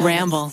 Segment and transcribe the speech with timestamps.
[0.00, 0.52] Ramble.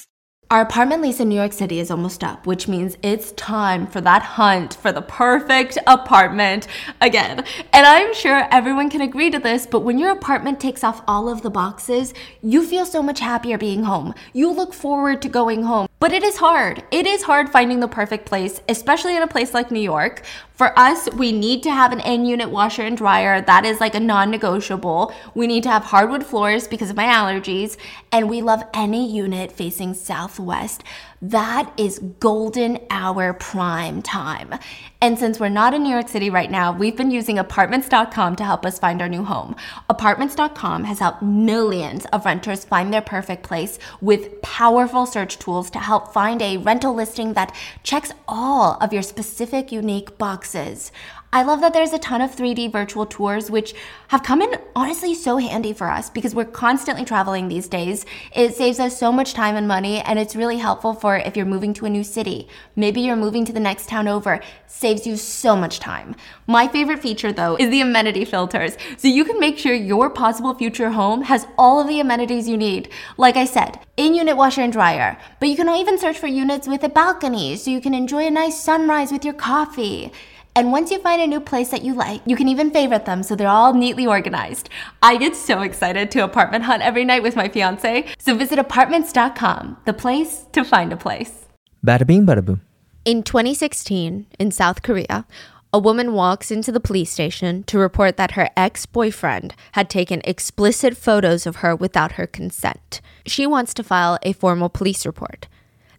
[0.51, 4.01] Our apartment lease in New York City is almost up, which means it's time for
[4.01, 6.65] that hunt for the perfect apartment
[7.01, 7.45] again.
[7.71, 11.29] And I'm sure everyone can agree to this, but when your apartment takes off all
[11.29, 14.15] of the boxes, you feel so much happier being home.
[14.33, 15.87] You look forward to going home.
[15.99, 16.81] But it is hard.
[16.91, 20.23] It is hard finding the perfect place, especially in a place like New York.
[20.53, 23.41] For us, we need to have an in unit washer and dryer.
[23.41, 25.13] That is like a non negotiable.
[25.35, 27.77] We need to have hardwood floors because of my allergies.
[28.13, 29.93] And we love any unit facing
[30.39, 30.83] southwest.
[31.21, 34.55] That is golden hour prime time.
[35.01, 38.45] And since we're not in New York City right now, we've been using apartments.com to
[38.45, 39.55] help us find our new home.
[39.89, 45.79] Apartments.com has helped millions of renters find their perfect place with powerful search tools to
[45.79, 50.91] help find a rental listing that checks all of your specific unique boxes.
[51.31, 53.75] I love that there's a ton of 3D virtual tours, which
[54.07, 58.03] have come in honestly so handy for us because we're constantly traveling these days.
[58.33, 61.45] It saves us so much time and money, and it's really helpful for if you're
[61.45, 62.47] moving to a new city.
[62.75, 64.39] Maybe you're moving to the next town over.
[64.65, 66.15] Saves you so much time.
[66.47, 68.75] My favorite feature, though, is the amenity filters.
[68.97, 72.57] So you can make sure your possible future home has all of the amenities you
[72.57, 72.89] need.
[73.17, 76.67] Like I said, in unit washer and dryer, but you can even search for units
[76.67, 80.11] with a balcony so you can enjoy a nice sunrise with your coffee.
[80.59, 83.23] And once you find a new place that you like, you can even favorite them
[83.23, 84.67] so they're all neatly organized.
[85.01, 88.05] I get so excited to apartment hunt every night with my fiance.
[88.17, 91.47] So visit apartments.com, the place to find a place.
[91.81, 92.59] Bada bing, bada boom.
[93.05, 95.25] In 2016, in South Korea,
[95.71, 100.21] a woman walks into the police station to report that her ex boyfriend had taken
[100.25, 102.99] explicit photos of her without her consent.
[103.25, 105.47] She wants to file a formal police report.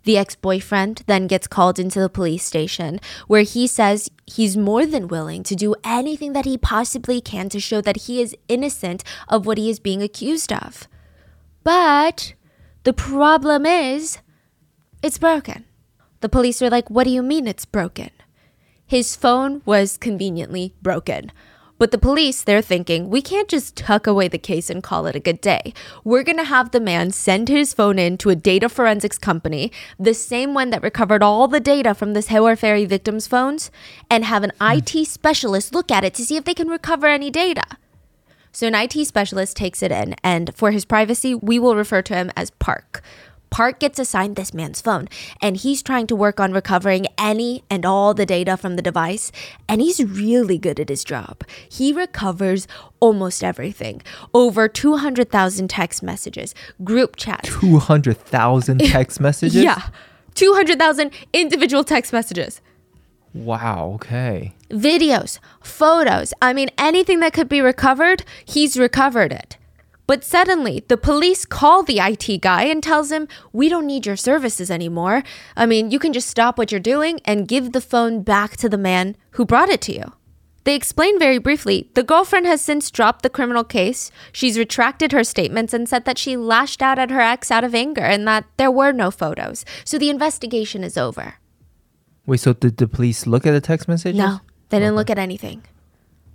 [0.05, 4.87] The ex boyfriend then gets called into the police station where he says he's more
[4.87, 9.05] than willing to do anything that he possibly can to show that he is innocent
[9.29, 10.89] of what he is being accused of.
[11.63, 12.35] But
[12.85, 14.19] the problem is,
[15.03, 15.67] it's broken.
[16.21, 18.11] The police are like, What do you mean it's broken?
[18.87, 21.31] His phone was conveniently broken.
[21.81, 25.17] But the police, they're thinking, we can't just tuck away the case and call it
[25.17, 25.73] a good day.
[26.05, 29.73] We're going to have the man send his phone in to a data forensics company,
[29.99, 33.71] the same one that recovered all the data from this Sewol Ferry victims' phones,
[34.11, 34.73] and have an hmm.
[34.77, 37.65] IT specialist look at it to see if they can recover any data.
[38.53, 42.15] So an IT specialist takes it in, and for his privacy, we will refer to
[42.15, 43.03] him as Park.
[43.51, 45.09] Park gets assigned this man's phone,
[45.43, 49.33] and he's trying to work on recovering any and all the data from the device,
[49.69, 51.43] and he's really good at his job.
[51.69, 52.69] He recovers
[53.01, 54.03] almost everything
[54.33, 57.49] over 200,000 text messages, group chats.
[57.61, 59.63] 200,000 text messages?
[59.63, 59.89] yeah,
[60.35, 62.61] 200,000 individual text messages.
[63.35, 64.55] Wow, okay.
[64.71, 66.35] Videos, photos.
[66.43, 69.57] I mean, anything that could be recovered, he's recovered it.
[70.11, 74.17] But suddenly, the police call the IT guy and tells him, "We don't need your
[74.17, 75.23] services anymore.
[75.57, 78.69] I mean, you can just stop what you're doing and give the phone back to
[78.69, 80.15] the man who brought it to you."
[80.65, 84.11] They explain very briefly the girlfriend has since dropped the criminal case.
[84.33, 87.73] She's retracted her statements and said that she lashed out at her ex out of
[87.73, 89.65] anger and that there were no photos.
[89.85, 91.35] So the investigation is over.
[92.27, 94.19] Wait, so did the police look at the text messages?
[94.19, 94.41] No,
[94.71, 94.97] they didn't okay.
[94.97, 95.63] look at anything.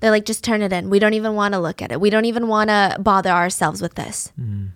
[0.06, 0.92] They're like, just turn it in.
[0.92, 2.00] We don't even want to look at it.
[2.00, 4.32] We don't even want to bother ourselves with this.
[4.40, 4.70] Mm.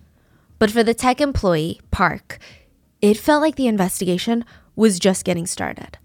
[0.58, 2.40] But for the tech employee, Park,
[3.00, 5.98] it felt like the investigation was just getting started.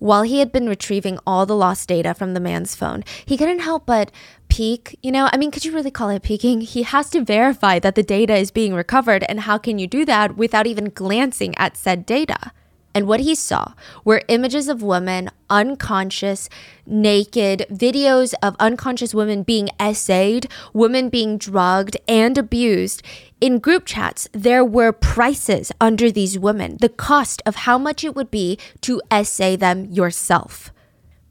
[0.00, 3.60] While he had been retrieving all the lost data from the man's phone, he couldn't
[3.60, 4.12] help but
[4.48, 4.98] peek.
[5.02, 6.60] You know, I mean, could you really call it peeking?
[6.60, 9.24] He has to verify that the data is being recovered.
[9.30, 12.52] And how can you do that without even glancing at said data?
[12.94, 13.72] And what he saw
[14.04, 16.48] were images of women unconscious,
[16.86, 23.02] naked, videos of unconscious women being essayed, women being drugged and abused.
[23.40, 28.14] In group chats, there were prices under these women, the cost of how much it
[28.14, 30.72] would be to essay them yourself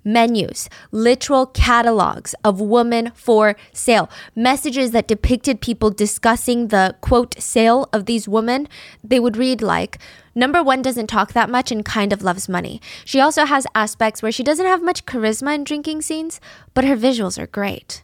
[0.03, 7.89] menus, literal catalogs of women for sale, messages that depicted people discussing the quote sale
[7.93, 8.67] of these women.
[9.03, 9.97] They would read like,
[10.33, 12.81] Number one doesn't talk that much and kind of loves money.
[13.03, 16.39] She also has aspects where she doesn't have much charisma in drinking scenes,
[16.73, 18.01] but her visuals are great.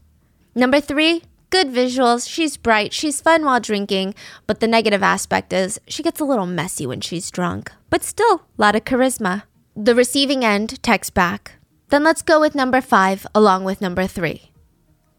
[0.53, 2.29] Number three, good visuals.
[2.29, 4.15] She's bright, she's fun while drinking,
[4.45, 8.41] but the negative aspect is she gets a little messy when she's drunk, but still,
[8.57, 9.43] a lot of charisma.
[9.75, 11.56] The receiving end texts back,
[11.89, 14.51] then let's go with number five along with number three.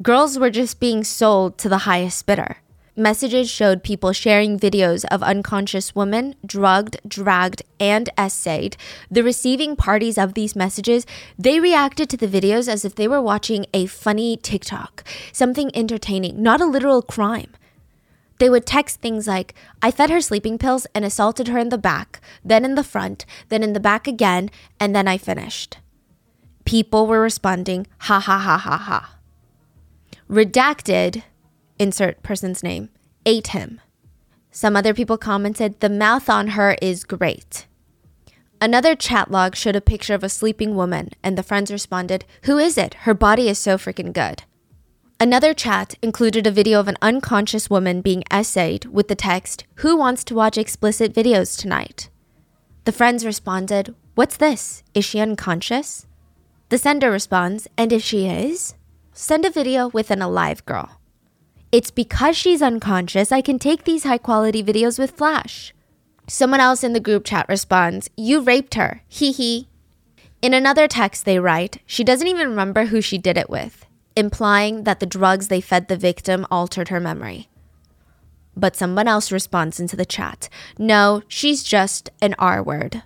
[0.02, 2.58] Girls were just being sold to the highest bidder.
[2.94, 8.76] Messages showed people sharing videos of unconscious women, drugged, dragged, and essayed.
[9.08, 11.06] The receiving parties of these messages,
[11.38, 16.42] they reacted to the videos as if they were watching a funny TikTok, something entertaining,
[16.42, 17.52] not a literal crime.
[18.40, 21.78] They would text things like, I fed her sleeping pills and assaulted her in the
[21.78, 24.50] back, then in the front, then in the back again,
[24.80, 25.78] and then I finished.
[26.68, 29.14] People were responding, ha ha ha ha ha.
[30.28, 31.22] Redacted,
[31.78, 32.90] insert person's name,
[33.24, 33.80] ate him.
[34.50, 37.66] Some other people commented, the mouth on her is great.
[38.60, 42.58] Another chat log showed a picture of a sleeping woman, and the friends responded, Who
[42.58, 42.92] is it?
[43.04, 44.42] Her body is so freaking good.
[45.18, 49.96] Another chat included a video of an unconscious woman being essayed with the text, Who
[49.96, 52.10] wants to watch explicit videos tonight?
[52.84, 54.82] The friends responded, What's this?
[54.92, 56.04] Is she unconscious?
[56.68, 58.74] The sender responds, And if she is,
[59.12, 61.00] send a video with an alive girl.
[61.72, 65.74] It's because she's unconscious I can take these high quality videos with Flash.
[66.26, 69.02] Someone else in the group chat responds, You raped her.
[69.08, 69.68] Hee hee.
[70.42, 74.84] In another text, they write, She doesn't even remember who she did it with, implying
[74.84, 77.48] that the drugs they fed the victim altered her memory.
[78.54, 80.48] But someone else responds into the chat,
[80.78, 83.02] No, she's just an R word.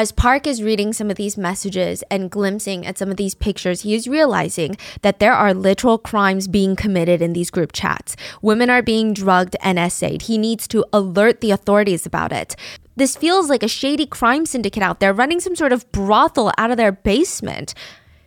[0.00, 3.80] As Park is reading some of these messages and glimpsing at some of these pictures,
[3.80, 8.14] he is realizing that there are literal crimes being committed in these group chats.
[8.40, 10.22] Women are being drugged and essayed.
[10.22, 12.54] He needs to alert the authorities about it.
[12.94, 16.70] This feels like a shady crime syndicate out there running some sort of brothel out
[16.70, 17.74] of their basement.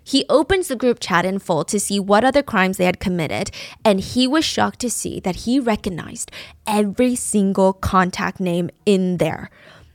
[0.04, 3.50] He opens the group chat in full to see what other crimes they had committed,
[3.86, 6.32] and he was shocked to see that he recognized
[6.68, 9.50] every single contact name in there.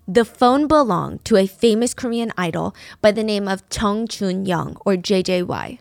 [0.09, 4.77] The phone belonged to a famous Korean idol by the name of Jung Joon Young
[4.87, 5.81] or JJY.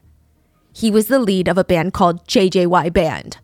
[0.74, 3.38] He was the lead of a band called JJY Band.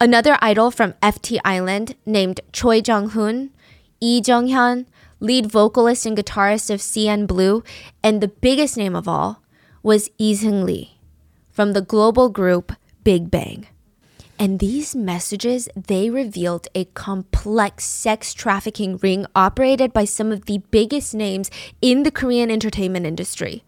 [0.00, 3.50] Another idol from FT Island named Choi Jung Hoon,
[4.00, 4.86] Lee Jung Hyun,
[5.18, 7.64] lead vocalist and guitarist of CN Blue,
[8.02, 9.42] and the biggest name of all
[9.82, 10.90] was Lee Seungri
[11.50, 12.72] from the global group
[13.02, 13.66] Big Bang.
[14.38, 20.58] And these messages, they revealed a complex sex trafficking ring operated by some of the
[20.70, 21.50] biggest names
[21.80, 23.64] in the Korean entertainment industry.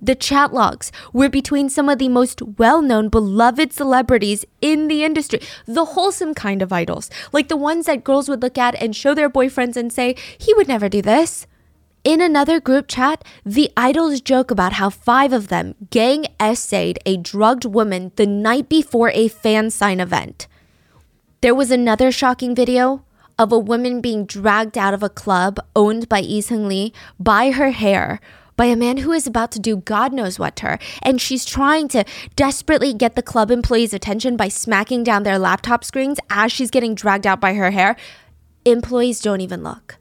[0.00, 5.04] The chat logs were between some of the most well known, beloved celebrities in the
[5.04, 8.94] industry, the wholesome kind of idols, like the ones that girls would look at and
[8.94, 11.46] show their boyfriends and say, he would never do this.
[12.04, 17.16] In another group chat, the idols joke about how five of them gang essayed a
[17.16, 20.46] drugged woman the night before a fan sign event.
[21.40, 23.04] There was another shocking video
[23.38, 27.70] of a woman being dragged out of a club owned by Lee Seungri by her
[27.72, 28.20] hair
[28.56, 30.78] by a man who is about to do God knows what to her.
[31.02, 32.04] And she's trying to
[32.34, 36.94] desperately get the club employees' attention by smacking down their laptop screens as she's getting
[36.94, 37.96] dragged out by her hair.
[38.64, 39.97] Employees don't even look.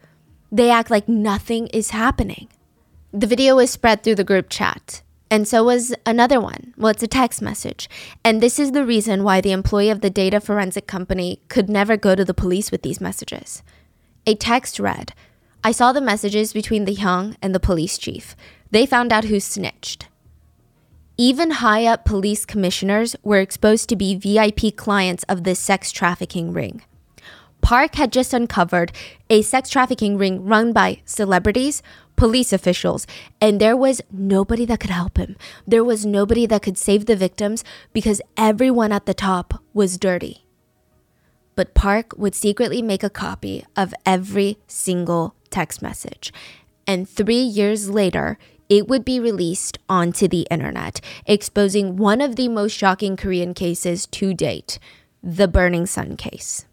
[0.51, 2.47] They act like nothing is happening.
[3.11, 5.01] The video was spread through the group chat.
[5.29, 6.73] And so was another one.
[6.77, 7.89] Well, it's a text message.
[8.23, 11.97] And this is the reason why the employee of the data forensic company could never
[11.97, 13.61] go to the police with these messages.
[14.25, 15.13] A text read
[15.63, 18.35] I saw the messages between the Hyung and the police chief.
[18.71, 20.07] They found out who snitched.
[21.17, 26.53] Even high up police commissioners were exposed to be VIP clients of this sex trafficking
[26.53, 26.83] ring.
[27.67, 28.93] Park had just uncovered
[29.29, 31.83] a sex trafficking ring run by celebrities,
[32.15, 33.05] police officials,
[33.41, 35.35] and there was nobody that could help him.
[35.67, 40.45] There was nobody that could save the victims because everyone at the top was dirty.
[41.57, 46.31] But Park would secretly make a copy of every single text message.
[46.87, 48.37] And three years later,
[48.69, 54.05] it would be released onto the internet, exposing one of the most shocking Korean cases
[54.05, 54.79] to date
[55.21, 56.66] the Burning Sun case.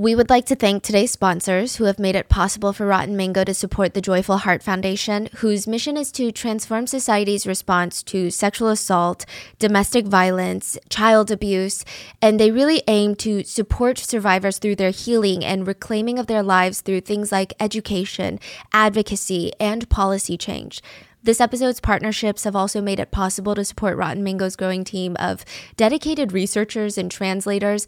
[0.00, 3.44] We would like to thank today's sponsors who have made it possible for Rotten Mango
[3.44, 8.70] to support the Joyful Heart Foundation, whose mission is to transform society's response to sexual
[8.70, 9.26] assault,
[9.58, 11.84] domestic violence, child abuse,
[12.22, 16.80] and they really aim to support survivors through their healing and reclaiming of their lives
[16.80, 18.40] through things like education,
[18.72, 20.80] advocacy, and policy change.
[21.22, 25.44] This episode's partnerships have also made it possible to support Rotten Mango's growing team of
[25.76, 27.86] dedicated researchers and translators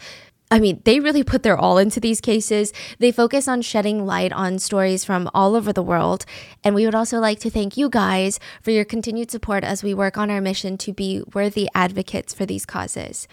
[0.53, 2.75] I mean, they really put their all into these cases.
[2.99, 6.27] They focus on shedding light on stories from all over the world.
[6.63, 9.95] And we would also like to thank you guys for your continued support as we
[9.95, 13.27] work on our mission to be worthy advocates for these causes.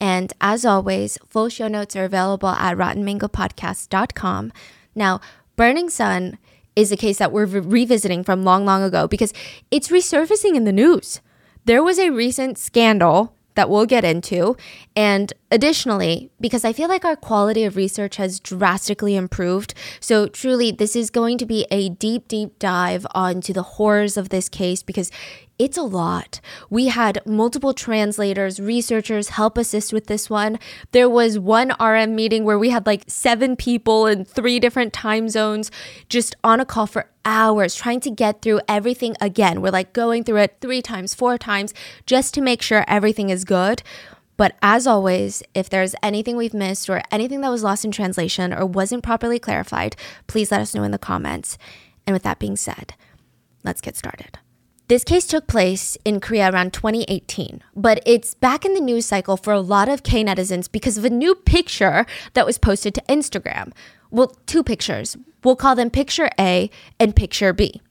[0.00, 4.52] And as always, full show notes are available at rottenmangopodcast.com.
[4.96, 5.20] Now,
[5.54, 6.38] Burning Sun
[6.74, 9.32] is a case that we're re- revisiting from long, long ago because
[9.70, 11.20] it's resurfacing in the news.
[11.66, 14.56] There was a recent scandal that we'll get into.
[14.94, 19.74] And additionally, because I feel like our quality of research has drastically improved.
[19.98, 24.28] So, truly, this is going to be a deep, deep dive onto the horrors of
[24.28, 25.10] this case because
[25.58, 26.40] It's a lot.
[26.70, 30.60] We had multiple translators, researchers help assist with this one.
[30.92, 35.28] There was one RM meeting where we had like seven people in three different time
[35.28, 35.72] zones
[36.08, 39.60] just on a call for hours trying to get through everything again.
[39.60, 41.74] We're like going through it three times, four times
[42.06, 43.82] just to make sure everything is good.
[44.36, 48.54] But as always, if there's anything we've missed or anything that was lost in translation
[48.54, 49.96] or wasn't properly clarified,
[50.28, 51.58] please let us know in the comments.
[52.06, 52.94] And with that being said,
[53.64, 54.38] let's get started.
[54.88, 59.36] This case took place in Korea around 2018, but it's back in the news cycle
[59.36, 63.02] for a lot of K netizens because of a new picture that was posted to
[63.06, 63.72] Instagram.
[64.10, 65.14] Well, two pictures.
[65.44, 67.82] We'll call them picture A and picture B.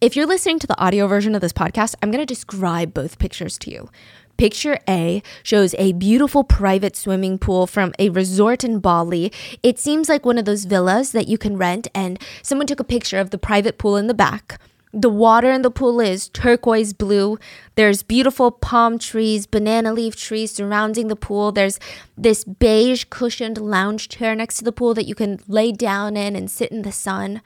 [0.00, 3.18] If you're listening to the audio version of this podcast, I'm going to describe both
[3.18, 3.90] pictures to you.
[4.38, 9.30] Picture A shows a beautiful private swimming pool from a resort in Bali.
[9.62, 12.84] It seems like one of those villas that you can rent, and someone took a
[12.84, 14.58] picture of the private pool in the back.
[14.98, 17.36] The water in the pool is turquoise blue.
[17.74, 21.52] There's beautiful palm trees, banana leaf trees surrounding the pool.
[21.52, 21.78] There's
[22.16, 26.34] this beige cushioned lounge chair next to the pool that you can lay down in
[26.34, 27.42] and sit in the sun.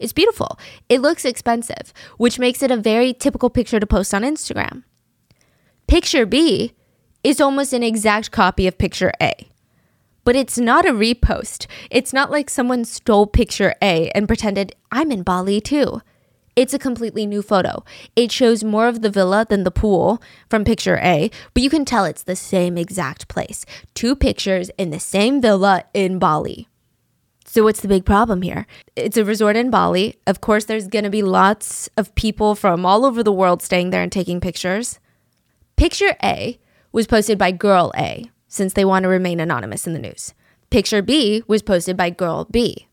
[0.00, 0.58] It's beautiful.
[0.88, 4.82] It looks expensive, which makes it a very typical picture to post on Instagram.
[5.86, 6.74] Picture B
[7.22, 9.48] is almost an exact copy of picture A.
[10.24, 11.68] But it's not a repost.
[11.92, 16.02] It's not like someone stole picture A and pretended, I'm in Bali too.
[16.58, 17.84] It's a completely new photo.
[18.16, 21.84] It shows more of the villa than the pool from picture A, but you can
[21.84, 23.64] tell it's the same exact place.
[23.94, 26.66] Two pictures in the same villa in Bali.
[27.44, 28.66] So, what's the big problem here?
[28.96, 30.16] It's a resort in Bali.
[30.26, 33.90] Of course, there's going to be lots of people from all over the world staying
[33.90, 34.98] there and taking pictures.
[35.76, 36.58] Picture A
[36.90, 40.34] was posted by Girl A, since they want to remain anonymous in the news.
[40.70, 42.87] Picture B was posted by Girl B.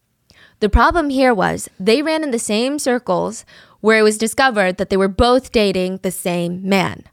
[0.62, 3.46] The problem here was they ran in the same circles
[3.82, 7.04] where it was discovered that they were both dating the same man.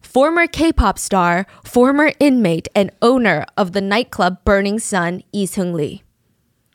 [0.00, 6.02] Former K pop star, former inmate, and owner of the nightclub Burning Sun, Lee Seungri.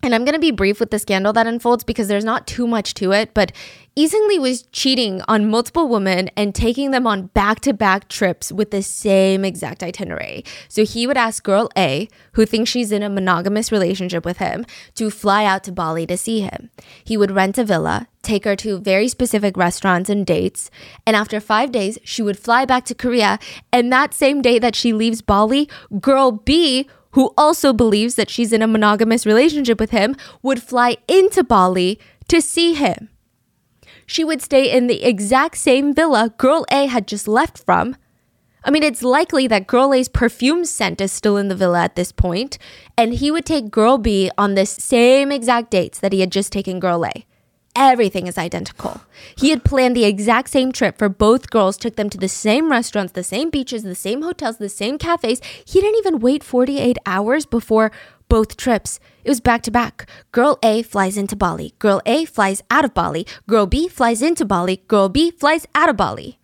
[0.03, 2.67] And I'm going to be brief with the scandal that unfolds because there's not too
[2.67, 3.53] much to it, but
[3.95, 8.71] Lee was cheating on multiple women and taking them on back to back trips with
[8.71, 10.43] the same exact itinerary.
[10.67, 14.65] So he would ask girl A, who thinks she's in a monogamous relationship with him,
[14.95, 16.69] to fly out to Bali to see him.
[17.05, 20.69] He would rent a villa, take her to very specific restaurants and dates,
[21.07, 23.39] and after five days, she would fly back to Korea.
[23.71, 25.69] And that same day that she leaves Bali,
[26.01, 30.97] girl B who also believes that she's in a monogamous relationship with him, would fly
[31.07, 33.09] into Bali to see him.
[34.05, 37.95] She would stay in the exact same villa girl A had just left from.
[38.65, 41.95] I mean, it's likely that girl A's perfume scent is still in the villa at
[41.95, 42.57] this point,
[42.97, 46.51] and he would take girl B on the same exact dates that he had just
[46.51, 47.25] taken girl A.
[47.75, 49.01] Everything is identical.
[49.35, 52.69] He had planned the exact same trip for both girls, took them to the same
[52.69, 55.41] restaurants, the same beaches, the same hotels, the same cafes.
[55.65, 57.91] He didn't even wait 48 hours before
[58.29, 58.99] both trips.
[59.23, 60.07] It was back to back.
[60.31, 61.73] Girl A flies into Bali.
[61.79, 63.25] Girl A flies out of Bali.
[63.47, 64.83] Girl B flies into Bali.
[64.87, 66.39] Girl B flies out of Bali.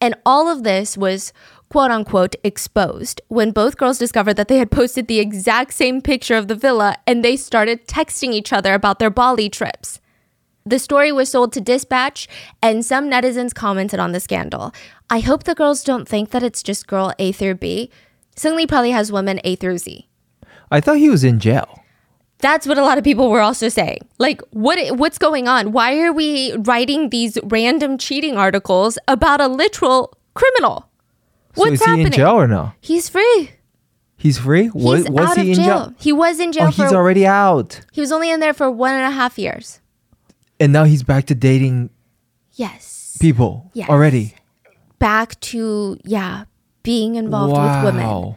[0.00, 1.32] And all of this was
[1.68, 6.36] quote unquote exposed when both girls discovered that they had posted the exact same picture
[6.36, 10.00] of the villa and they started texting each other about their Bali trips.
[10.64, 12.28] The story was sold to Dispatch,
[12.62, 14.72] and some netizens commented on the scandal.
[15.10, 17.90] I hope the girls don't think that it's just girl A through B.
[18.36, 20.08] Seungri probably has women A through Z.
[20.70, 21.80] I thought he was in jail.
[22.38, 23.98] That's what a lot of people were also saying.
[24.18, 25.70] Like, what what's going on?
[25.72, 30.88] Why are we writing these random cheating articles about a literal criminal?
[31.54, 31.98] What's so is happening?
[31.98, 32.72] he in jail or no?
[32.80, 33.50] He's free.
[34.16, 34.64] He's free.
[34.64, 35.64] He's was out he of in jail.
[35.64, 35.94] jail?
[35.98, 36.82] He was in jail Oh, for.
[36.84, 39.80] he's already out, he was only in there for one and a half years.
[40.62, 41.90] And now he's back to dating
[42.54, 43.16] Yes.
[43.20, 43.88] people Yes.
[43.88, 44.34] already.
[44.98, 46.44] Back to yeah,
[46.82, 48.06] being involved with women.
[48.06, 48.36] Wow.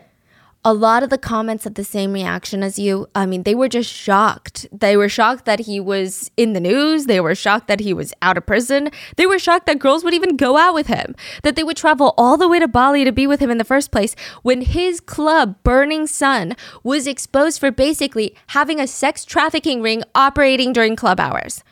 [0.68, 3.06] a lot of the comments had the same reaction as you.
[3.14, 4.66] I mean, they were just shocked.
[4.72, 7.06] They were shocked that he was in the news.
[7.06, 8.90] They were shocked that he was out of prison.
[9.16, 11.14] They were shocked that girls would even go out with him,
[11.44, 13.64] that they would travel all the way to Bali to be with him in the
[13.74, 19.84] first place when his club, Burning Sun, was exposed for basically having a sex trafficking
[19.84, 21.64] ring operating during club hours.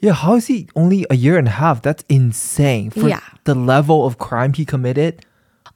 [0.00, 1.82] Yeah, how is he only a year and a half?
[1.82, 2.90] That's insane.
[2.90, 3.20] For Yeah.
[3.44, 5.24] the level of crime he committed.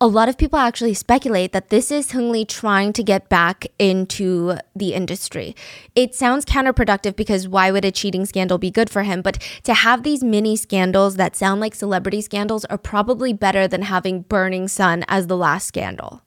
[0.00, 4.56] a lot of people actually speculate that this is Seungri trying to get back into
[4.74, 5.54] the industry.
[5.94, 9.22] It sounds counterproductive because why would a cheating scandal be good for him?
[9.22, 13.82] But to have these mini scandals that sound like celebrity scandals are probably better than
[13.82, 16.22] having Burning Sun as the last scandal.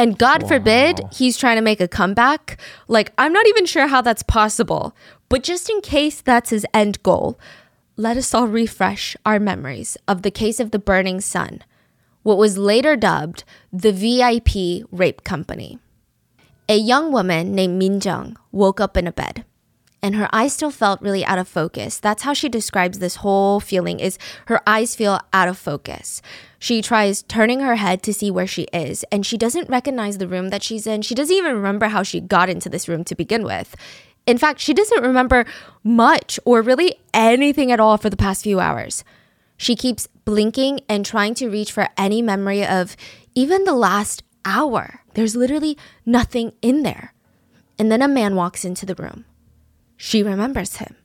[0.00, 2.58] And God forbid he's trying to make a comeback.
[2.88, 4.96] Like, I'm not even sure how that's possible.
[5.28, 7.38] But just in case that's his end goal,
[7.96, 11.60] let us all refresh our memories of the case of the Burning Sun,
[12.22, 15.78] what was later dubbed the VIP Rape Company.
[16.66, 19.44] A young woman named Min Jung woke up in a bed
[20.02, 21.98] and her eyes still felt really out of focus.
[21.98, 26.22] That's how she describes this whole feeling is her eyes feel out of focus.
[26.58, 30.28] She tries turning her head to see where she is and she doesn't recognize the
[30.28, 31.02] room that she's in.
[31.02, 33.74] She doesn't even remember how she got into this room to begin with.
[34.26, 35.44] In fact, she doesn't remember
[35.82, 39.04] much or really anything at all for the past few hours.
[39.56, 42.96] She keeps blinking and trying to reach for any memory of
[43.34, 45.02] even the last hour.
[45.14, 45.76] There's literally
[46.06, 47.12] nothing in there.
[47.78, 49.24] And then a man walks into the room.
[50.02, 50.96] She remembers him.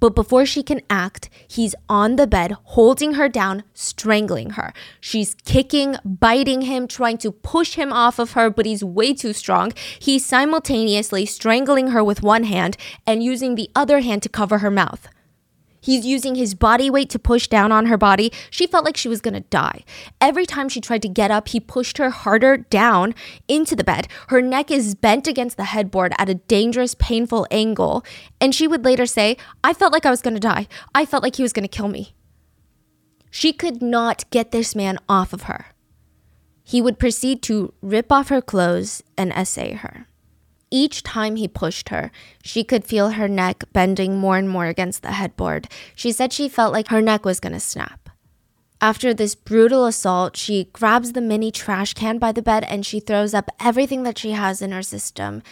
[0.00, 4.74] But before she can act, he's on the bed, holding her down, strangling her.
[5.00, 9.32] She's kicking, biting him, trying to push him off of her, but he's way too
[9.32, 9.72] strong.
[9.98, 14.70] He's simultaneously strangling her with one hand and using the other hand to cover her
[14.70, 15.08] mouth.
[15.84, 18.32] He's using his body weight to push down on her body.
[18.48, 19.84] She felt like she was gonna die.
[20.18, 23.14] Every time she tried to get up, he pushed her harder down
[23.48, 24.08] into the bed.
[24.28, 28.02] Her neck is bent against the headboard at a dangerous, painful angle.
[28.40, 30.68] And she would later say, I felt like I was gonna die.
[30.94, 32.14] I felt like he was gonna kill me.
[33.30, 35.66] She could not get this man off of her.
[36.62, 40.08] He would proceed to rip off her clothes and essay her.
[40.74, 42.10] Each time he pushed her,
[42.42, 45.68] she could feel her neck bending more and more against the headboard.
[45.94, 48.10] She said she felt like her neck was going to snap.
[48.80, 52.98] After this brutal assault, she grabs the mini trash can by the bed and she
[52.98, 55.44] throws up everything that she has in her system.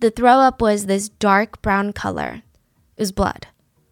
[0.00, 2.42] The throw up was this dark brown color.
[2.98, 3.46] It was blood.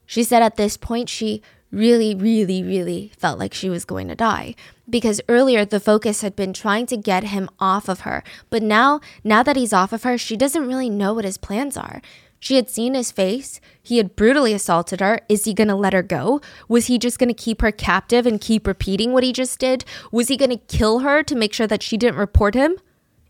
[0.05, 4.15] She said at this point she really, really, really felt like she was going to
[4.15, 4.55] die.
[4.89, 8.23] Because earlier the focus had been trying to get him off of her.
[8.51, 11.77] But now, now that he's off of her, she doesn't really know what his plans
[11.77, 12.01] are.
[12.41, 13.61] She had seen his face.
[13.83, 15.21] He had brutally assaulted her.
[15.29, 16.41] Is he going to let her go?
[16.69, 19.85] Was he just going to keep her captive and keep repeating what he just did?
[20.13, 22.77] Was he going to kill her to make sure that she didn't report him?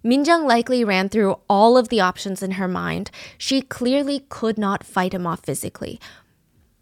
[0.05, 3.11] Minjung likely ran through all of the options in her mind.
[3.37, 5.99] She clearly could not fight him off physically.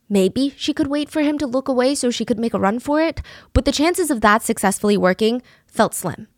[0.08, 2.78] Maybe she could wait for him to look away so she could make a run
[2.78, 3.20] for it,
[3.52, 6.28] but the chances of that successfully working felt slim.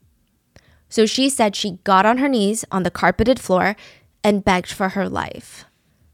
[0.88, 3.76] So she said she got on her knees on the carpeted floor
[4.24, 5.66] and begged for her life.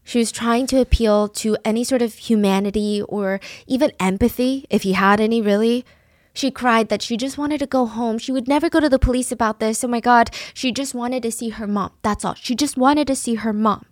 [0.03, 4.93] She was trying to appeal to any sort of humanity or even empathy, if he
[4.93, 5.85] had any really.
[6.33, 8.17] She cried that she just wanted to go home.
[8.17, 9.83] She would never go to the police about this.
[9.83, 10.29] Oh my God.
[10.53, 11.93] She just wanted to see her mom.
[12.01, 12.35] That's all.
[12.35, 13.85] She just wanted to see her mom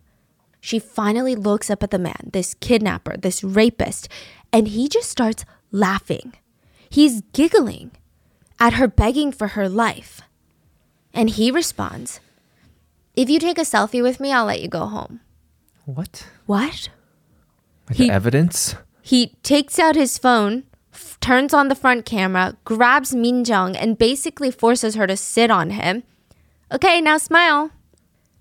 [0.63, 4.07] she finally looks up at the man, this kidnapper, this rapist,
[4.53, 6.35] and he just starts laughing.
[6.89, 7.91] He's giggling
[8.61, 10.21] at her begging for her life.
[11.13, 12.21] And he responds,
[13.13, 15.19] If you take a selfie with me, I'll let you go home.
[15.83, 16.29] What?
[16.45, 16.87] What?
[17.89, 18.75] Like he, evidence?
[19.01, 23.97] He takes out his phone, f- turns on the front camera, grabs Min Jung, and
[23.97, 26.03] basically forces her to sit on him.
[26.71, 27.71] Okay, now smile.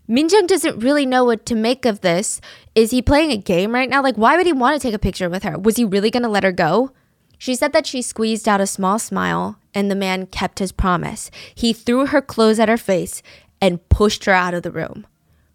[0.09, 2.41] Minjung doesn't really know what to make of this.
[2.75, 4.03] Is he playing a game right now?
[4.03, 5.59] Like, why would he want to take a picture with her?
[5.59, 6.91] Was he really going to let her go?
[7.39, 11.31] She said that she squeezed out a small smile, and the man kept his promise.
[11.55, 13.23] He threw her clothes at her face
[13.61, 15.07] and pushed her out of the room.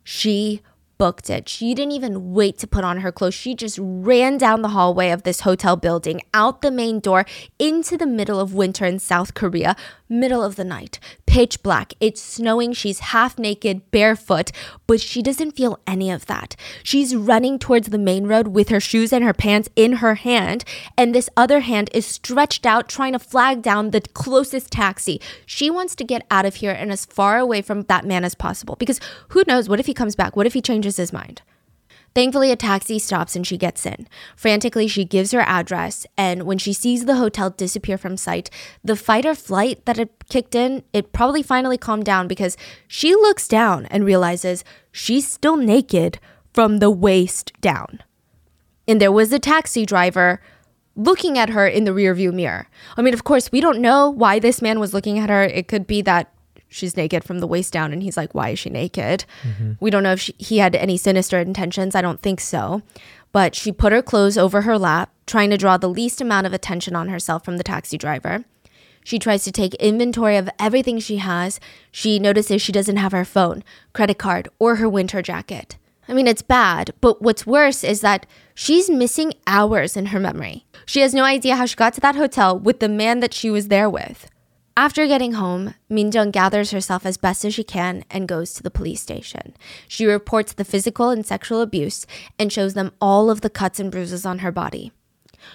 [0.04, 0.62] She
[0.98, 1.48] booked it.
[1.48, 3.34] She didn't even wait to put on her clothes.
[3.34, 7.26] She just ran down the hallway of this hotel building, out the main door,
[7.60, 9.76] into the middle of winter in South Korea,
[10.10, 11.94] middle of the night, pitch black.
[12.00, 12.74] It's snowing.
[12.74, 14.52] She's half naked, barefoot,
[14.88, 16.56] but she doesn't feel any of that.
[16.84, 20.64] She's running towards the main road with her shoes and her pants in her hand,
[20.98, 25.20] and this other hand is stretched out trying to flag down the closest taxi.
[25.46, 28.36] She wants to get out of here and as far away from that man as
[28.36, 29.68] possible because who knows?
[29.70, 30.36] What if he comes back?
[30.36, 31.42] What if he changes his mind?
[32.16, 34.08] Thankfully, a taxi stops and she gets in.
[34.36, 38.50] Frantically, she gives her address, and when she sees the hotel disappear from sight,
[38.84, 43.14] the fight or flight that had kicked in, it probably finally calmed down because she
[43.14, 46.18] looks down and realizes she's still naked
[46.54, 48.00] from the waist down.
[48.88, 50.42] And there was a taxi driver
[50.96, 52.68] looking at her in the rearview mirror.
[52.98, 55.44] I mean, of course, we don't know why this man was looking at her.
[55.44, 56.34] It could be that
[56.70, 59.26] she's naked from the waist down and he's like why is she naked?
[59.44, 59.74] Mm-hmm.
[59.80, 61.96] we don't know if she, he had any sinister intentions.
[61.96, 62.82] I don't think so.
[63.32, 66.54] But she put her clothes over her lap trying to draw the least amount of
[66.54, 68.46] attention on herself from the taxi driver.
[69.04, 71.60] She tries to take inventory of everything she has.
[71.92, 75.78] She notices she doesn't have her phone credit card or her winter jacket.
[76.10, 78.26] I mean it's bad but what's worse is that
[78.56, 80.66] she's missing hours in her memory.
[80.86, 83.50] She has no idea how she got to that hotel with the man that she
[83.50, 84.30] was there with
[84.78, 88.70] after getting home, Minjung gathers herself as best as she can and goes to the
[88.70, 89.56] police station.
[89.88, 92.06] She reports the physical and sexual abuse
[92.38, 94.92] and shows them all of the cuts and bruises on her body.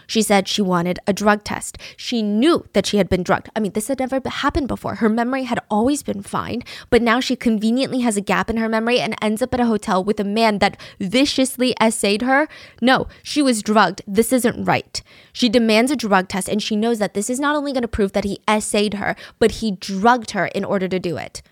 [0.07, 1.79] She said she wanted a drug test.
[1.97, 3.49] She knew that she had been drugged.
[3.55, 4.97] I mean, this had never happened before.
[4.97, 8.69] Her memory had always been fine, but now she conveniently has a gap in her
[8.69, 12.49] memory and ends up at a hotel with a man that viciously essayed her.
[12.81, 14.03] No, she was drugged.
[14.07, 15.03] This isn't right.
[15.33, 17.89] She demands a drug test and she knows that this is not only going to
[17.89, 21.43] prove that he essayed her, but he drugged her in order to do it.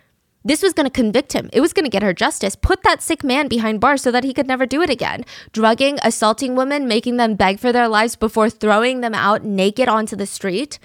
[0.42, 1.50] This was going to convict him.
[1.52, 2.56] It was going to get her justice.
[2.56, 5.24] Put that sick man behind bars so that he could never do it again.
[5.52, 10.16] Drugging, assaulting women, making them beg for their lives before throwing them out naked onto
[10.16, 10.78] the street.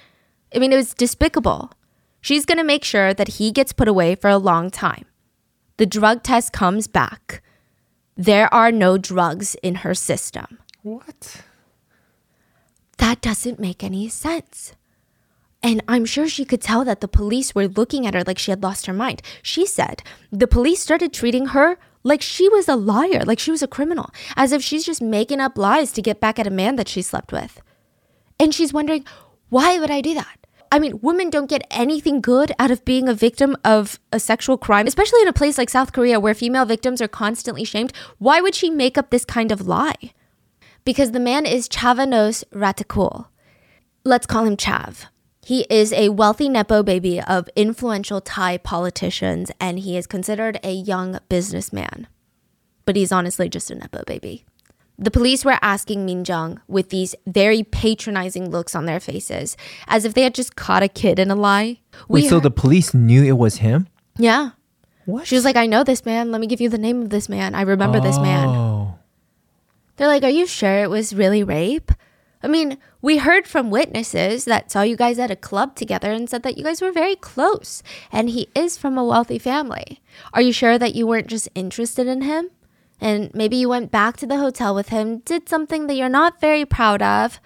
[0.53, 1.71] I mean, it was despicable.
[2.19, 5.05] She's going to make sure that he gets put away for a long time.
[5.77, 7.41] The drug test comes back.
[8.17, 10.59] There are no drugs in her system.
[10.81, 11.43] What?
[12.97, 14.73] That doesn't make any sense.
[15.65, 18.51] And I'm sure she could tell that the police were looking at her like she
[18.51, 19.23] had lost her mind.
[19.41, 23.63] She said the police started treating her like she was a liar, like she was
[23.63, 26.75] a criminal, as if she's just making up lies to get back at a man
[26.75, 27.63] that she slept with.
[28.39, 29.05] And she's wondering,
[29.49, 30.37] why would I do that?
[30.71, 34.59] I mean, women don't get anything good out of being a victim of a sexual
[34.59, 37.91] crime, especially in a place like South Korea where female victims are constantly shamed.
[38.19, 40.13] Why would she make up this kind of lie?
[40.83, 43.29] Because the man is Chavanos Ratakul.
[44.03, 45.05] Let's call him Chav.
[45.45, 50.71] He is a wealthy Nepo baby of influential Thai politicians, and he is considered a
[50.73, 52.07] young businessman.
[52.85, 54.43] But he's honestly just a Nepo baby.
[54.97, 59.55] The police were asking Min Jung with these very patronizing looks on their faces,
[59.87, 61.79] as if they had just caught a kid in a lie.
[62.07, 63.87] Wait, We so heard- the police knew it was him?
[64.17, 64.51] yeah.
[65.05, 65.27] What?
[65.27, 66.31] She was like, I know this man.
[66.31, 67.53] Let me give you the name of this man.
[67.53, 68.47] I remember this man.
[68.47, 68.95] Oh.
[69.97, 71.91] They're like, Are you sure it was really rape?
[72.45, 76.29] I mean, we heard from witnesses that saw you guys at a club together and
[76.29, 77.81] said that you guys were very close,
[78.11, 79.99] and he is from a wealthy family.
[80.31, 82.51] Are you sure that you weren't just interested in him?
[83.01, 86.39] And maybe you went back to the hotel with him, did something that you're not
[86.39, 87.39] very proud of?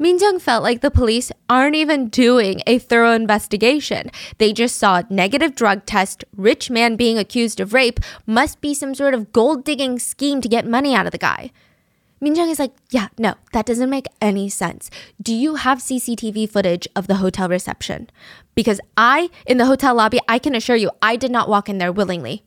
[0.00, 4.10] Minjung felt like the police aren't even doing a thorough investigation.
[4.38, 8.96] They just saw negative drug test, rich man being accused of rape, must be some
[8.96, 11.52] sort of gold digging scheme to get money out of the guy.
[12.22, 14.90] Minjung is like, yeah, no, that doesn't make any sense.
[15.20, 18.08] Do you have CCTV footage of the hotel reception?
[18.54, 21.78] Because I, in the hotel lobby, I can assure you, I did not walk in
[21.78, 22.44] there willingly.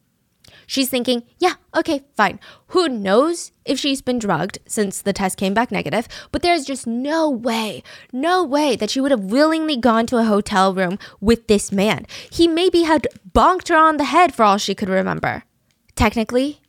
[0.65, 2.41] She's thinking, yeah, okay, fine.
[2.67, 6.85] Who knows if she's been drugged since the test came back negative, but there's just
[6.85, 11.47] no way, no way that she would have willingly gone to a hotel room with
[11.47, 12.05] this man.
[12.29, 15.43] He maybe had bonked her on the head for all she could remember.
[15.95, 16.59] Technically,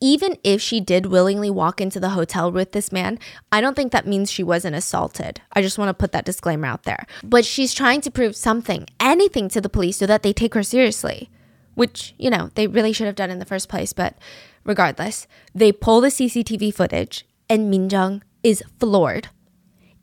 [0.00, 3.18] even if she did willingly walk into the hotel with this man,
[3.50, 5.40] I don't think that means she wasn't assaulted.
[5.52, 7.06] I just want to put that disclaimer out there.
[7.22, 10.62] But she's trying to prove something, anything to the police so that they take her
[10.62, 11.30] seriously,
[11.74, 13.92] which, you know, they really should have done in the first place.
[13.92, 14.16] But
[14.64, 19.28] regardless, they pull the CCTV footage and Minjung is floored.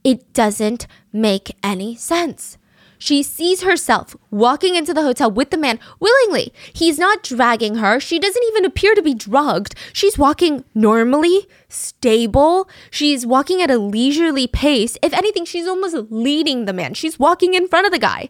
[0.04, 2.58] It doesn't make any sense.
[3.02, 6.54] She sees herself walking into the hotel with the man willingly.
[6.72, 8.00] He's not dragging her.
[8.00, 9.74] She doesn't even appear to be drugged.
[9.92, 12.70] She's walking normally, stable.
[12.92, 15.00] She's walking at a leisurely pace.
[15.02, 16.94] If anything, she's almost leading the man.
[16.94, 18.30] She's walking in front of the guy.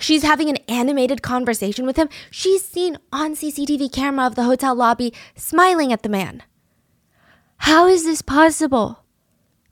[0.00, 2.08] She's having an animated conversation with him.
[2.30, 6.42] She's seen on CCTV camera of the hotel lobby smiling at the man.
[7.58, 9.04] How is this possible?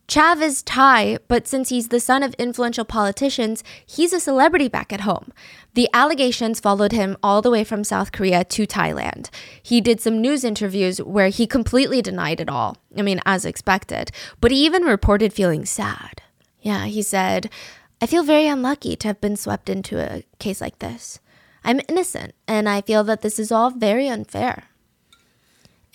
[0.08, 4.92] Chav is Thai, but since he's the son of influential politicians, he's a celebrity back
[4.92, 5.32] at home.
[5.74, 9.30] The allegations followed him all the way from South Korea to Thailand.
[9.60, 12.76] He did some news interviews where he completely denied it all.
[12.96, 14.12] I mean, as expected.
[14.40, 16.22] But he even reported feeling sad.
[16.60, 17.50] Yeah, he said,
[18.00, 21.18] I feel very unlucky to have been swept into a case like this.
[21.64, 24.64] I'm innocent, and I feel that this is all very unfair.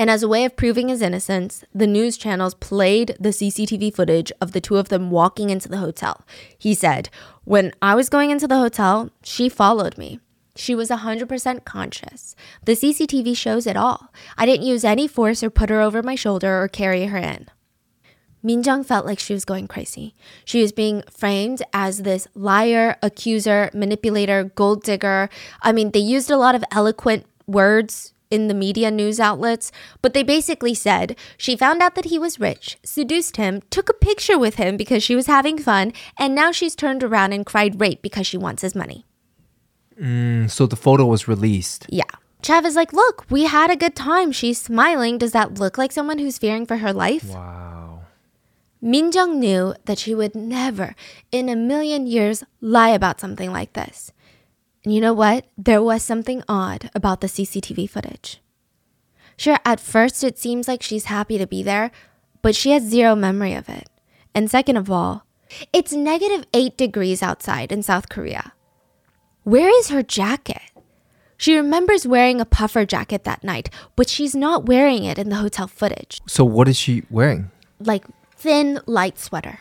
[0.02, 4.32] And as a way of proving his innocence, the news channels played the CCTV footage
[4.42, 6.26] of the two of them walking into the hotel.
[6.58, 7.10] He said,
[7.44, 10.20] When I was going into the hotel, she followed me.
[10.56, 12.36] She was 100% conscious.
[12.66, 14.12] The CCTV shows it all.
[14.40, 17.46] I didn't use any force or put her over my shoulder or carry her in.
[18.44, 20.16] Minjung felt like she was going crazy.
[20.46, 25.30] She was being framed as this liar, accuser, manipulator, gold digger.
[25.62, 30.14] I mean, they used a lot of eloquent words in the media news outlets, but
[30.14, 34.40] they basically said she found out that he was rich, seduced him, took a picture
[34.40, 38.02] with him because she was having fun, and now she's turned around and cried rape
[38.02, 39.06] because she wants his money.
[40.02, 41.86] Mm, so the photo was released.
[41.90, 42.04] Yeah.
[42.42, 44.32] Chav is like, look, we had a good time.
[44.32, 45.20] She's smiling.
[45.20, 47.30] Does that look like someone who's fearing for her life?
[47.30, 48.02] Wow.
[48.84, 50.96] Minjung knew that she would never
[51.32, 54.12] in a million years lie about something like this.
[54.84, 55.46] And you know what?
[55.58, 58.42] There was something odd about the CCTV footage.
[59.38, 61.92] Sure, at first it seems like she's happy to be there,
[62.42, 63.88] but she has zero memory of it.
[64.34, 65.26] And second of all,
[65.74, 68.54] it's negative eight degrees outside in South Korea.
[69.44, 70.62] Where is her jacket?
[71.38, 75.38] She remembers wearing a puffer jacket that night, but she's not wearing it in the
[75.38, 76.22] hotel footage.
[76.28, 77.50] So what is she wearing?
[77.80, 79.60] Like thin, light sweater.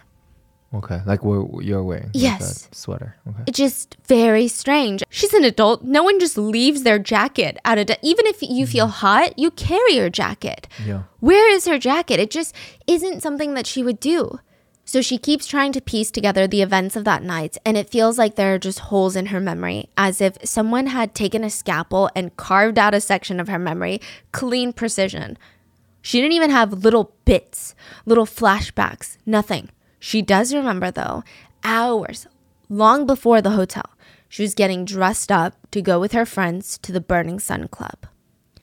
[0.73, 2.07] Okay, like what you're wearing.
[2.07, 2.69] like Yes.
[2.71, 3.17] a sweater.
[3.29, 3.43] Okay.
[3.49, 5.03] It's just very strange.
[5.11, 5.83] She's an adult.
[5.83, 8.91] No one just leaves their jacket out of, even if you feel mm.
[8.91, 10.69] hot, you carry your jacket.
[10.87, 11.03] Yeah.
[11.19, 12.21] Where is her jacket?
[12.21, 12.55] It just
[12.87, 14.39] isn't something that she would do.
[14.85, 18.19] So she keeps trying to piece together the events of that night, and it feels
[18.19, 22.11] like there are just holes in her memory, as if someone had taken a scalpel
[22.17, 24.01] and carved out a section of her memory,
[24.33, 25.39] clean precision.
[26.03, 29.69] She didn't even have little bits, little flashbacks, nothing.
[30.01, 31.23] She does remember, though,
[31.63, 32.27] hours
[32.71, 33.91] long before the hotel,
[34.29, 38.07] she was getting dressed up to go with her friends to the Burning Sun Club.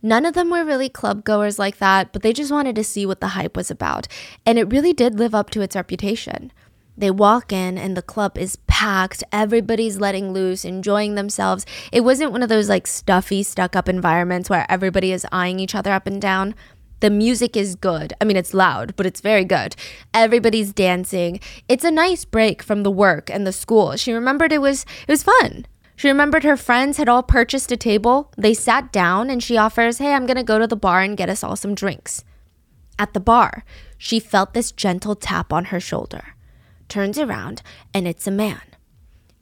[0.02, 3.06] None of them were really club goers like that, but they just wanted to see
[3.06, 4.08] what the hype was about.
[4.46, 6.52] And it really did live up to its reputation.
[6.98, 9.24] They walk in and the club is packed.
[9.32, 11.66] Everybody's letting loose, enjoying themselves.
[11.92, 15.76] It wasn't one of those like stuffy, stuck up environments where everybody is eyeing each
[15.76, 16.56] other up and down.
[17.00, 18.14] The music is good.
[18.20, 19.76] I mean, it's loud, but it's very good.
[20.14, 21.40] Everybody's dancing.
[21.70, 23.96] It's a nice break from the work and the school.
[23.96, 25.66] She remembered it was it was fun.
[25.96, 28.32] She remembered her friends had all purchased a table.
[28.38, 31.18] They sat down and she offers, "Hey, I'm going to go to the bar and
[31.18, 32.24] get us all some drinks."
[33.00, 33.64] At the bar,
[33.98, 36.36] she felt this gentle tap on her shoulder.
[36.88, 37.62] Turns around
[37.94, 38.62] and it's a man.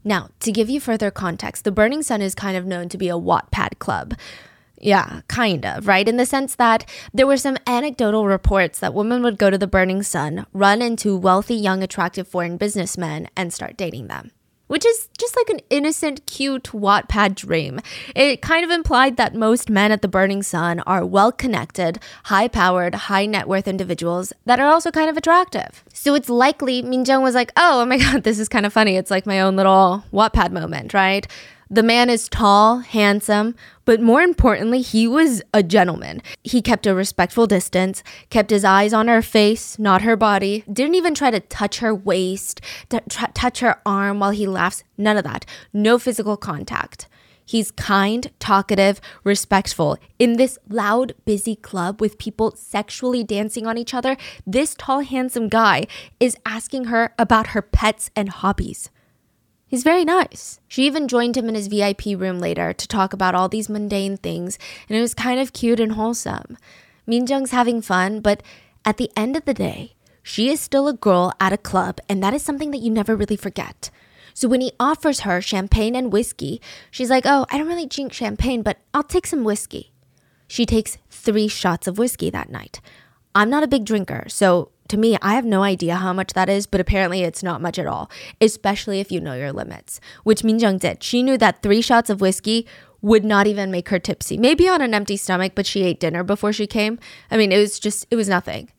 [0.04, 3.10] Now, to give you further context, the Burning Sun is kind of known to be
[3.10, 4.14] a Wattpad club.
[4.80, 6.08] Yeah, kind of, right?
[6.08, 9.68] In the sense that there were some anecdotal reports that women would go to the
[9.68, 14.32] Burning Sun, run into wealthy, young, attractive foreign businessmen, and start dating them.
[14.68, 17.80] Which is just like an innocent, cute Wattpad dream.
[18.16, 22.48] It kind of implied that most men at the Burning Sun are well connected, high
[22.48, 25.84] powered, high net worth individuals that are also kind of attractive.
[25.94, 28.96] So it's likely Minjung was like, oh, oh my god, this is kind of funny.
[28.98, 31.28] It's like my own little Wattpad moment, right?
[31.70, 36.22] The man is tall, handsome, but more importantly, he was a gentleman.
[36.44, 40.96] He kept a respectful distance, kept his eyes on her face, not her body, didn't
[40.96, 44.84] even try to touch her waist, t- touch her arm while he laughs.
[44.98, 45.46] None of that.
[45.74, 47.08] No physical contact.
[47.48, 49.98] He's kind, talkative, respectful.
[50.18, 55.48] In this loud, busy club with people sexually dancing on each other, this tall, handsome
[55.48, 55.86] guy
[56.20, 58.90] is asking her about her pets and hobbies.
[59.68, 60.60] He's very nice.
[60.68, 64.18] She even joined him in his VIP room later to talk about all these mundane
[64.18, 66.58] things, and it was kind of cute and wholesome.
[67.08, 68.44] Minjung's having fun, but
[68.84, 72.22] at the end of the day, she is still a girl at a club, and
[72.24, 73.90] that is something that you never really forget.
[74.34, 78.12] So when he offers her champagne and whiskey, she's like, Oh, I don't really drink
[78.12, 79.94] champagne, but I'll take some whiskey.
[80.48, 82.82] She takes three shots of whiskey that night.
[83.34, 86.50] I'm not a big drinker, so to me, I have no idea how much that
[86.50, 90.44] is, but apparently it's not much at all, especially if you know your limits, which
[90.44, 91.04] Minjung did.
[91.04, 92.68] She knew that three shots of whiskey
[93.02, 94.38] would not even make her tipsy.
[94.38, 97.00] Maybe on an empty stomach, but she ate dinner before she came.
[97.30, 98.72] I mean, it was just, it was nothing.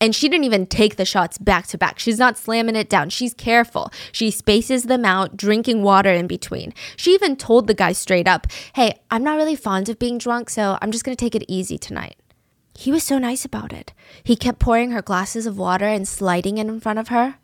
[0.00, 1.98] And she didn't even take the shots back to back.
[1.98, 3.10] She's not slamming it down.
[3.10, 3.90] She's careful.
[4.12, 6.72] She spaces them out, drinking water in between.
[6.96, 10.50] She even told the guy straight up, Hey, I'm not really fond of being drunk,
[10.50, 12.17] so I'm just gonna take it easy tonight.
[12.78, 13.92] He was so nice about it.
[14.22, 17.34] He kept pouring her glasses of water and sliding it in front of her.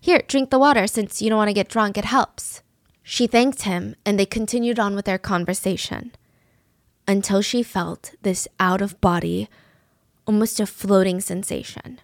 [0.00, 2.62] Here, drink the water since you don't want to get drunk, it helps.
[3.02, 6.12] She thanked him and they continued on with their conversation
[7.06, 9.50] until she felt this out of body,
[10.26, 12.00] almost a floating sensation.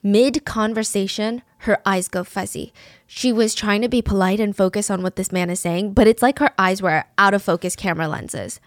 [0.00, 2.72] Mid conversation, her eyes go fuzzy.
[3.04, 6.06] She was trying to be polite and focus on what this man is saying, but
[6.06, 8.60] it's like her eyes were out of focus camera lenses.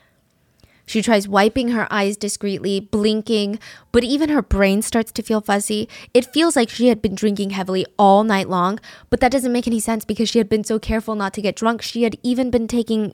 [0.86, 3.60] She tries wiping her eyes discreetly, blinking,
[3.92, 5.88] but even her brain starts to feel fuzzy.
[6.14, 9.68] It feels like she had been drinking heavily all night long, but that doesn't make
[9.68, 11.82] any sense because she had been so careful not to get drunk.
[11.82, 13.14] She had even been taking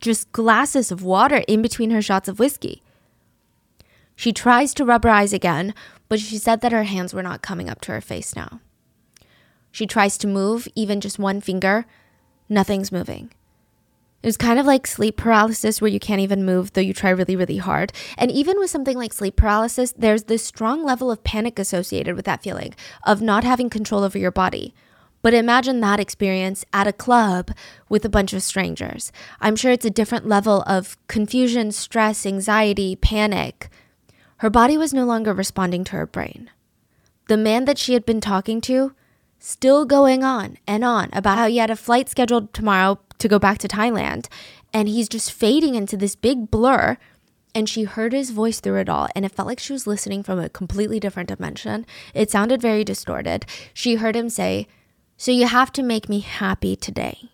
[0.00, 2.82] just glasses of water in between her shots of whiskey.
[4.16, 5.74] She tries to rub her eyes again,
[6.08, 8.60] but she said that her hands were not coming up to her face now.
[9.70, 11.84] She tries to move, even just one finger.
[12.48, 13.30] Nothing's moving.
[14.22, 17.10] It was kind of like sleep paralysis where you can't even move though you try
[17.10, 17.92] really, really hard.
[18.18, 22.24] And even with something like sleep paralysis, there's this strong level of panic associated with
[22.24, 22.74] that feeling
[23.04, 24.74] of not having control over your body.
[25.22, 27.50] But imagine that experience at a club
[27.88, 29.10] with a bunch of strangers.
[29.40, 33.68] I'm sure it's a different level of confusion, stress, anxiety, panic.
[34.38, 36.50] Her body was no longer responding to her brain.
[37.28, 38.94] The man that she had been talking to,
[39.38, 43.38] still going on and on about how he had a flight scheduled tomorrow to go
[43.38, 44.26] back to Thailand,
[44.72, 46.96] and he's just fading into this big blur.
[47.54, 50.22] and she heard his voice through it all, and it felt like she was listening
[50.22, 51.86] from a completely different dimension.
[52.12, 53.46] It sounded very distorted.
[53.72, 54.66] She heard him say,
[55.16, 57.30] So you have to make me happy today.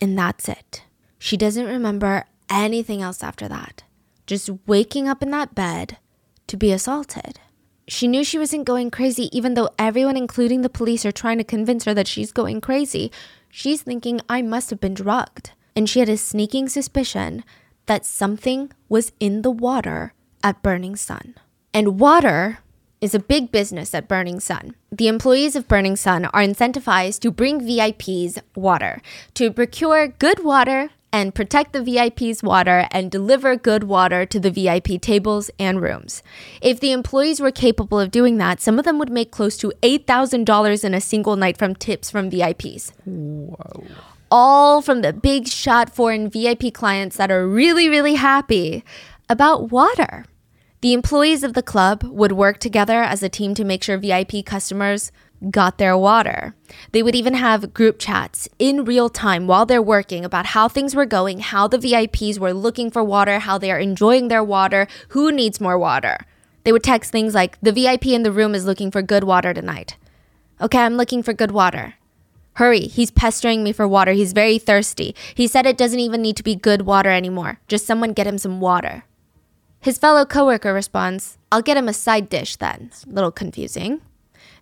[0.00, 0.84] And that's it.
[1.18, 3.82] She doesn't remember anything else after that.
[4.28, 5.98] Just waking up in that bed
[6.46, 7.40] to be assaulted.
[7.86, 11.44] She knew she wasn't going crazy, even though everyone, including the police, are trying to
[11.44, 13.12] convince her that she's going crazy.
[13.50, 15.52] She's thinking, I must have been drugged.
[15.76, 17.44] And she had a sneaking suspicion
[17.86, 21.34] that something was in the water at Burning Sun.
[21.72, 22.58] And water
[23.00, 24.74] is a big business at Burning Sun.
[24.90, 29.02] The employees of Burning Sun are incentivized to bring VIPs water,
[29.34, 34.50] to procure good water and protect the VIP's water and deliver good water to the
[34.50, 36.24] VIP tables and rooms.
[36.60, 39.72] If the employees were capable of doing that, some of them would make close to
[39.80, 42.90] $8,000 in a single night from tips from VIPs.
[43.06, 43.84] Wow.
[44.28, 48.82] All from the big shot foreign VIP clients that are really, really happy
[49.28, 50.24] about water.
[50.80, 54.44] The employees of the club would work together as a team to make sure VIP
[54.44, 55.12] customers
[55.50, 56.54] got their water.
[56.92, 60.94] They would even have group chats in real time while they're working about how things
[60.94, 64.86] were going, how the VIPs were looking for water, how they are enjoying their water,
[65.08, 66.18] who needs more water.
[66.64, 69.52] They would text things like, The VIP in the room is looking for good water
[69.52, 69.96] tonight.
[70.60, 71.94] Okay, I'm looking for good water.
[72.54, 74.12] Hurry, he's pestering me for water.
[74.12, 75.14] He's very thirsty.
[75.34, 77.58] He said it doesn't even need to be good water anymore.
[77.66, 79.04] Just someone get him some water.
[79.80, 82.90] His fellow coworker responds, I'll get him a side dish then.
[83.06, 84.00] A little confusing.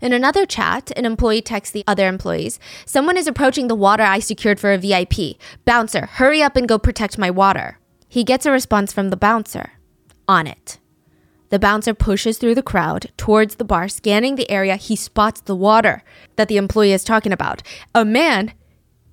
[0.02, 4.18] In another chat, an employee texts the other employees Someone is approaching the water I
[4.18, 5.36] secured for a VIP.
[5.64, 7.78] Bouncer, hurry up and go protect my water.
[8.08, 9.74] He gets a response from the bouncer
[10.26, 10.80] On it.
[11.50, 14.74] The bouncer pushes through the crowd towards the bar, scanning the area.
[14.74, 16.02] He spots the water
[16.34, 17.62] that the employee is talking about.
[17.94, 18.54] A man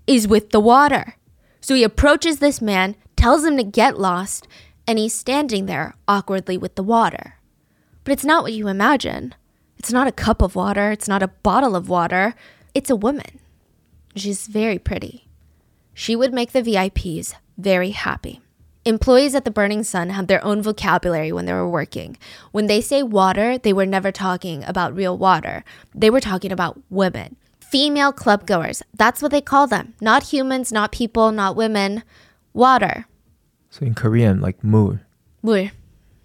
[0.08, 1.18] is with the water.
[1.62, 4.48] So he approaches this man, tells him to get lost,
[4.88, 7.36] and he's standing there awkwardly with the water.
[8.04, 9.36] But it's not what you imagine.
[9.80, 12.36] It's not a cup of water, it's not a bottle of water.
[12.76, 13.40] It's a woman.
[14.16, 15.28] She's very pretty.
[15.94, 18.42] She would make the VIPs very happy.
[18.86, 22.18] Employees at the Burning Sun had their own vocabulary when they were working.
[22.52, 25.64] When they say water, they were never talking about real water.
[25.94, 27.36] They were talking about women.
[27.60, 28.82] Female club goers.
[28.96, 29.94] That's what they call them.
[30.02, 32.04] Not humans, not people, not women.
[32.54, 33.06] Water.
[33.70, 35.02] So in Korean, like 물.
[35.44, 35.72] 물.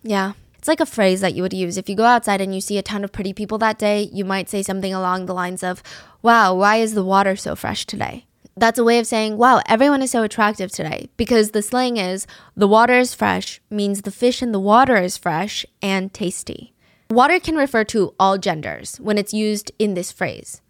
[0.03, 0.33] Yeah.
[0.65, 1.77] It's like a phrase that you would use.
[1.77, 4.25] If you go outside and you see a ton of pretty people that day, you
[4.25, 5.83] might say something along the lines of,
[6.23, 8.25] Wow, why is the water so fresh today?
[8.57, 11.11] That's a way of saying, Wow, everyone is so attractive today.
[11.19, 15.19] Because the slang is, the water is fresh means the fish in the water is
[15.19, 16.73] fresh and tasty.
[17.11, 20.63] Water can refer to all genders when it's used in this phrase.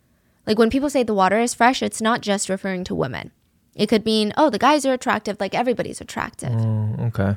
[0.44, 3.30] Like when people say the water is fresh, it's not just referring to women.
[3.76, 6.50] It could mean, oh, the guys are attractive, like everybody's attractive.
[6.50, 7.36] Oh, okay.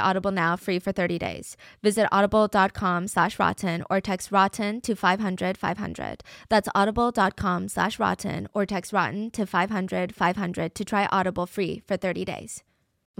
[0.00, 1.56] Audible now free for 30 days.
[1.82, 6.22] Visit audible.com slash rotten or text rotten to 500 500.
[6.48, 11.96] That's audible.com slash rotten or text rotten to 500 500 to try Audible free for
[11.96, 12.62] 30 days.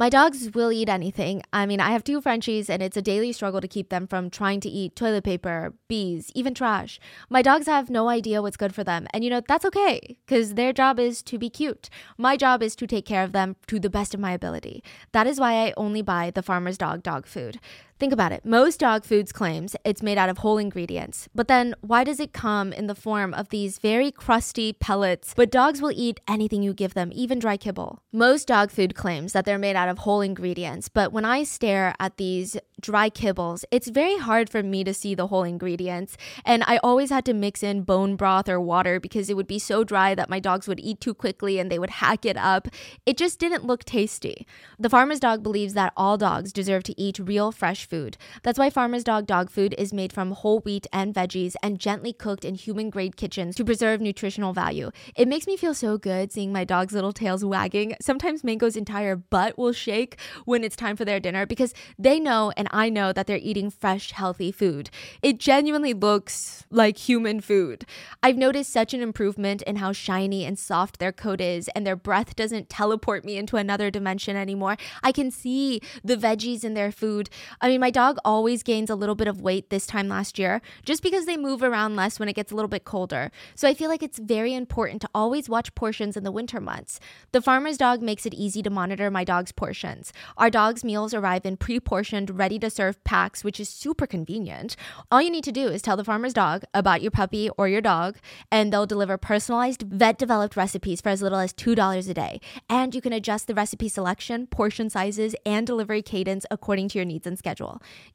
[0.00, 1.42] My dogs will eat anything.
[1.52, 4.30] I mean, I have two Frenchies, and it's a daily struggle to keep them from
[4.30, 6.98] trying to eat toilet paper, bees, even trash.
[7.28, 10.54] My dogs have no idea what's good for them, and you know, that's okay, because
[10.54, 11.90] their job is to be cute.
[12.16, 14.82] My job is to take care of them to the best of my ability.
[15.12, 17.60] That is why I only buy the farmer's dog dog food.
[18.00, 18.46] Think about it.
[18.46, 21.28] Most dog foods claims it's made out of whole ingredients.
[21.34, 25.34] But then why does it come in the form of these very crusty pellets?
[25.36, 28.02] But dogs will eat anything you give them, even dry kibble.
[28.10, 31.94] Most dog food claims that they're made out of whole ingredients, but when I stare
[32.00, 36.16] at these dry kibbles, it's very hard for me to see the whole ingredients.
[36.46, 39.58] And I always had to mix in bone broth or water because it would be
[39.58, 42.68] so dry that my dogs would eat too quickly and they would hack it up.
[43.04, 44.46] It just didn't look tasty.
[44.78, 48.16] The farmer's dog believes that all dogs deserve to eat real fresh food.
[48.44, 52.12] That's why Farmer's Dog dog food is made from whole wheat and veggies and gently
[52.12, 54.90] cooked in human grade kitchens to preserve nutritional value.
[55.16, 57.96] It makes me feel so good seeing my dog's little tails wagging.
[58.00, 62.52] Sometimes Mango's entire butt will shake when it's time for their dinner because they know
[62.56, 64.90] and I know that they're eating fresh, healthy food.
[65.22, 67.84] It genuinely looks like human food.
[68.22, 71.96] I've noticed such an improvement in how shiny and soft their coat is, and their
[71.96, 74.76] breath doesn't teleport me into another dimension anymore.
[75.02, 77.28] I can see the veggies in their food.
[77.60, 80.60] I mean, my dog always gains a little bit of weight this time last year
[80.84, 83.30] just because they move around less when it gets a little bit colder.
[83.54, 87.00] So I feel like it's very important to always watch portions in the winter months.
[87.32, 90.12] The farmer's dog makes it easy to monitor my dog's portions.
[90.36, 94.76] Our dog's meals arrive in pre portioned, ready to serve packs, which is super convenient.
[95.10, 97.80] All you need to do is tell the farmer's dog about your puppy or your
[97.80, 98.18] dog,
[98.52, 102.40] and they'll deliver personalized, vet developed recipes for as little as $2 a day.
[102.68, 107.06] And you can adjust the recipe selection, portion sizes, and delivery cadence according to your
[107.06, 107.59] needs and schedule.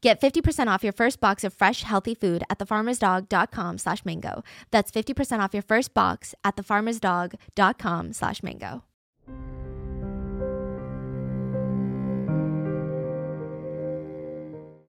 [0.02, 4.43] Get 50% off your first box of fresh, healthy food at thefarmersdog.com slash mango.
[4.72, 8.84] That's 50% off your first box at thefarmersdog.com slash mango.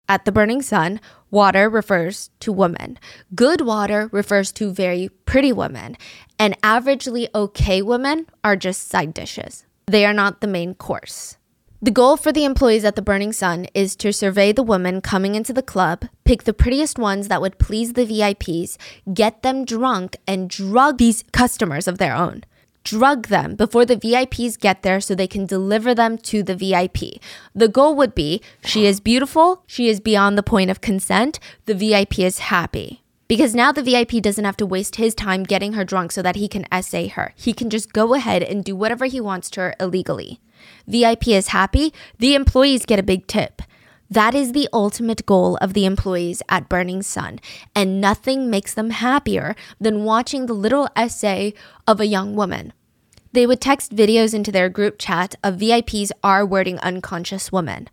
[0.07, 1.01] At the Burning Sun,
[1.31, 2.99] water refers to women.
[3.33, 5.97] Good water refers to very pretty women.
[6.37, 9.65] And averagely okay women are just side dishes.
[9.87, 11.37] They are not the main course.
[11.85, 15.35] The goal for the employees at the Burning Sun is to survey the women coming
[15.35, 18.75] into the club, pick the prettiest ones that would please the VIPs,
[19.13, 22.43] get them drunk, and drug these customers of their own
[22.83, 27.19] drug them before the VIPs get there so they can deliver them to the VIP.
[27.55, 31.73] The goal would be she is beautiful, she is beyond the point of consent, the
[31.73, 33.03] VIP is happy.
[33.27, 36.35] Because now the VIP doesn't have to waste his time getting her drunk so that
[36.35, 37.33] he can essay her.
[37.35, 40.39] He can just go ahead and do whatever he wants to her illegally.
[40.87, 43.61] VIP is happy, the employees get a big tip.
[44.09, 47.39] That is the ultimate goal of the employees at Burning Sun,
[47.75, 51.53] and nothing makes them happier than watching the little essay
[51.87, 52.71] of a young woman.
[53.31, 57.89] They would text videos into their group chat of VIPs R wording unconscious women.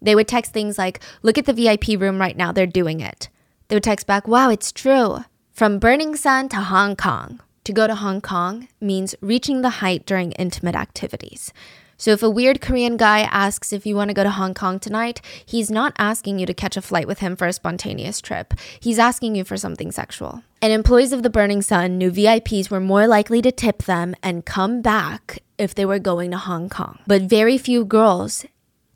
[0.00, 3.28] They would text things like, Look at the VIP room right now, they're doing it.
[3.66, 5.18] They would text back, Wow, it's true.
[5.52, 7.40] From Burning Sun to Hong Kong.
[7.64, 11.52] To go to Hong Kong means reaching the height during intimate activities.
[11.98, 14.78] So if a weird Korean guy asks if you want to go to Hong Kong
[14.78, 18.54] tonight, he's not asking you to catch a flight with him for a spontaneous trip.
[18.78, 20.44] He's asking you for something sexual.
[20.62, 24.46] And employees of the Burning Sun knew VIPs were more likely to tip them and
[24.46, 27.00] come back if they were going to Hong Kong.
[27.08, 28.46] But very few girls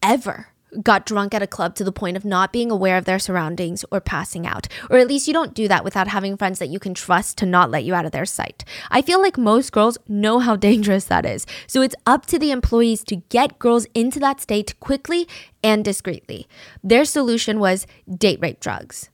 [0.01, 0.52] ever
[0.83, 3.85] got drunk at a club to the point of not being aware of their surroundings
[3.91, 4.69] or passing out.
[4.89, 7.47] Or at least you don't do that without having friends that you can trust to
[7.47, 8.65] not let you out of their sight.
[8.91, 11.47] I feel like most girls know how dangerous that is.
[11.67, 15.29] So it's up to the employees to get girls into that state quickly
[15.63, 16.47] and discreetly.
[16.83, 19.11] Their solution was date rape drugs.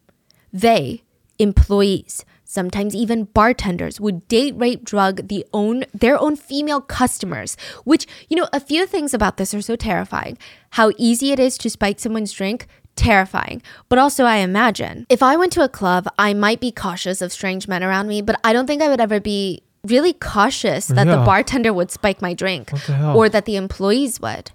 [0.52, 1.02] They,
[1.38, 8.07] employees, sometimes even bartenders would date rape drug the own their own female customers which
[8.30, 10.38] you know a few things about this are so terrifying.
[10.70, 12.66] How easy it is to spike someone's drink?
[12.96, 13.62] Terrifying.
[13.88, 17.32] But also i imagine if i went to a club i might be cautious of
[17.32, 21.07] strange men around me but i don't think i would ever be really cautious that
[21.07, 21.16] yeah.
[21.16, 22.72] the bartender would spike my drink
[23.14, 24.51] or that the employees would.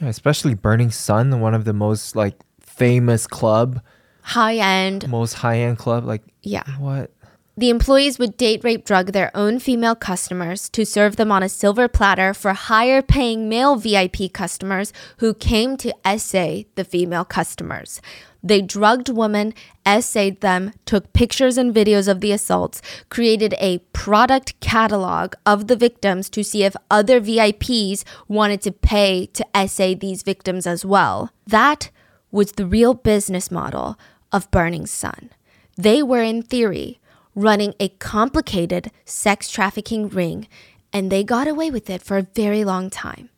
[0.00, 3.80] Yeah, especially burning sun one of the most like famous club.
[4.22, 6.64] High end most high end club like yeah.
[6.78, 7.12] what
[7.56, 11.48] the employees would date rape drug their own female customers to serve them on a
[11.48, 18.02] silver platter for higher paying male VIP customers who came to essay the female customers.
[18.42, 19.54] They drugged women,
[19.86, 25.76] essayed them, took pictures and videos of the assaults, created a product catalog of the
[25.76, 31.30] victims to see if other VIPs wanted to pay to essay these victims as well.
[31.46, 31.90] That
[32.30, 33.98] was the real business model
[34.30, 35.30] of Burning Sun.
[35.76, 37.00] They were, in theory,
[37.36, 40.48] running a complicated sex trafficking ring,
[40.92, 43.28] and they got away with it for a very long time.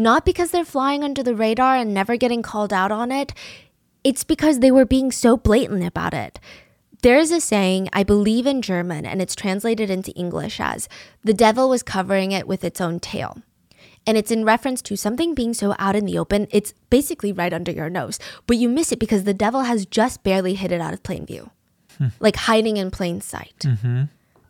[0.00, 3.34] not because they're flying under the radar and never getting called out on it.
[4.02, 6.40] It's because they were being so blatant about it.
[7.02, 10.88] There's a saying, I believe in German, and it's translated into English as
[11.22, 13.42] the devil was covering it with its own tail.
[14.06, 17.52] And it's in reference to something being so out in the open, it's basically right
[17.52, 20.80] under your nose, but you miss it because the devil has just barely hid it
[20.80, 21.50] out of plain view,
[22.20, 23.64] like hiding in plain sight.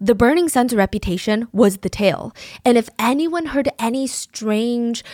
[0.01, 2.32] The Burning Sun's reputation was the tail.
[2.64, 5.05] And if anyone heard any strange,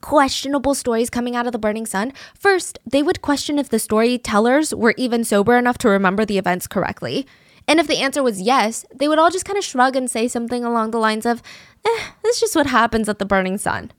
[0.00, 4.74] questionable stories coming out of the Burning Sun, first, they would question if the storytellers
[4.74, 7.26] were even sober enough to remember the events correctly.
[7.68, 10.28] And if the answer was yes, they would all just kind of shrug and say
[10.28, 11.40] something along the lines of,
[11.86, 13.92] eh, that's just what happens at the Burning Sun.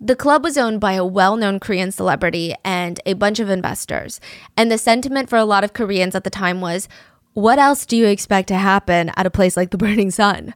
[0.00, 4.18] The club was owned by a well known Korean celebrity and a bunch of investors.
[4.56, 6.88] And the sentiment for a lot of Koreans at the time was,
[7.34, 10.54] what else do you expect to happen at a place like the Burning Sun?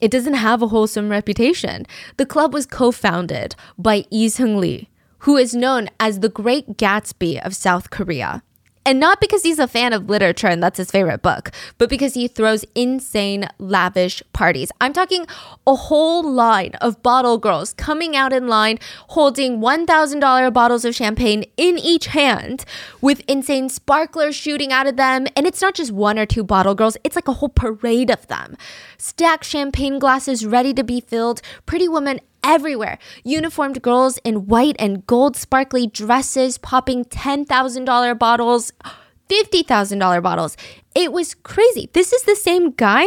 [0.00, 1.86] It doesn't have a wholesome reputation.
[2.16, 4.88] The club was co founded by Lee Seungri,
[5.20, 8.42] who is known as the Great Gatsby of South Korea.
[8.86, 12.14] And not because he's a fan of literature and that's his favorite book, but because
[12.14, 14.70] he throws insane, lavish parties.
[14.80, 15.26] I'm talking
[15.66, 18.78] a whole line of bottle girls coming out in line
[19.08, 22.64] holding $1,000 bottles of champagne in each hand
[23.00, 25.26] with insane sparklers shooting out of them.
[25.34, 28.28] And it's not just one or two bottle girls, it's like a whole parade of
[28.28, 28.56] them.
[28.98, 32.98] Stacked champagne glasses ready to be filled, pretty women everywhere.
[33.24, 38.72] Uniformed girls in white and gold sparkly dresses popping $10,000 bottles,
[39.28, 40.56] $50,000 bottles.
[40.94, 41.90] It was crazy.
[41.92, 43.06] This is the same guy.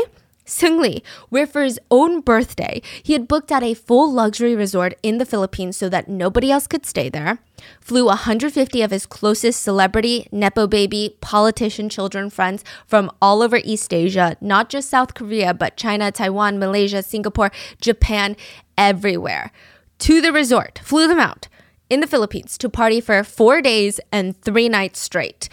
[0.49, 5.19] Seungri, where for his own birthday, he had booked out a full luxury resort in
[5.19, 7.37] the Philippines so that nobody else could stay there,
[7.79, 13.93] flew 150 of his closest celebrity, Nepo baby, politician children friends from all over East
[13.93, 18.35] Asia, not just South Korea, but China, Taiwan, Malaysia, Singapore, Japan,
[18.79, 19.51] everywhere,
[19.99, 21.47] to the resort, flew them out
[21.89, 25.49] in the Philippines to party for four days and three nights straight.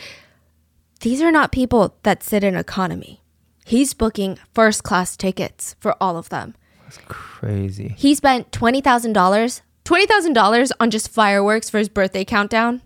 [1.00, 3.20] These are not people that sit in economy.
[3.66, 6.54] He's booking first class tickets for all of them.
[6.84, 7.94] That's crazy.
[7.98, 12.80] He spent $20,000, $20,000 on just fireworks for his birthday countdown,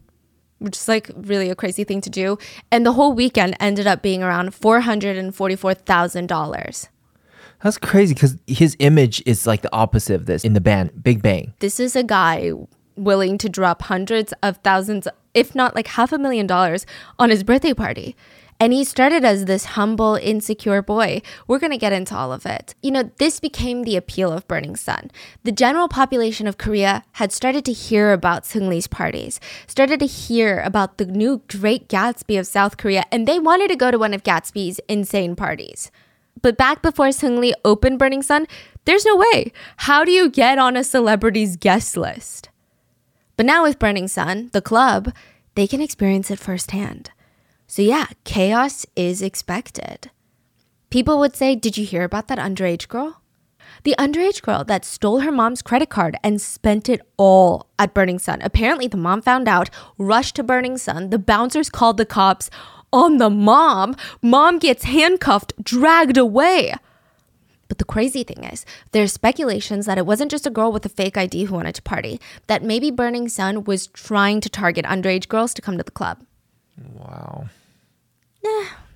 [0.59, 2.39] which is like really a crazy thing to do.
[2.73, 6.89] And the whole weekend ended up being around $444,000.
[7.63, 11.23] That's crazy because his image is like the opposite of this in the band Big
[11.23, 11.53] Bang.
[11.59, 12.53] This is a guy
[12.97, 16.87] willing to drop hundreds of thousands, if not like half a million dollars
[17.19, 18.17] on his birthday party.
[18.63, 21.23] And he started as this humble, insecure boy.
[21.47, 22.75] We're to get into all of it.
[22.83, 25.11] You know, this became the appeal of Burning Sun.
[25.45, 30.61] The general population of Korea had started to hear about Seungri's parties, started to hear
[30.61, 34.13] about the new Great Gatsby of South Korea, and they wanted to go to one
[34.13, 35.91] of Gatsby's insane parties.
[36.43, 38.47] But back before Seungri opened Burning Sun,
[38.85, 39.53] there's no way.
[39.79, 42.49] How do you get on a celebrity's guest list?
[43.37, 45.13] But now with Burning Sun, the club,
[45.55, 47.11] they can experience it firsthand.
[47.67, 50.11] So, yeah, chaos is expected.
[50.91, 53.21] People would say, Did you hear about that underage girl?
[53.85, 58.19] The underage girl that stole her mom's credit card and spent it all at Burning
[58.19, 58.43] Sun.
[58.43, 61.11] Apparently, the mom found out, rushed to Burning Sun.
[61.11, 62.51] The bouncers called the cops
[62.93, 63.97] on the mom.
[64.23, 66.75] Mom gets handcuffed, dragged away.
[67.69, 70.89] But the crazy thing is, there's speculations that it wasn't just a girl with a
[70.89, 75.29] fake ID who wanted to party, that maybe Burning Sun was trying to target underage
[75.29, 76.25] girls to come to the club.
[76.95, 77.49] Wow.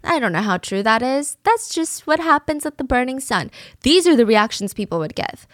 [0.03, 1.37] I don't know how true that is.
[1.45, 3.51] That's just what happens at the Burning Sun.
[3.83, 5.47] These are the reactions people would give.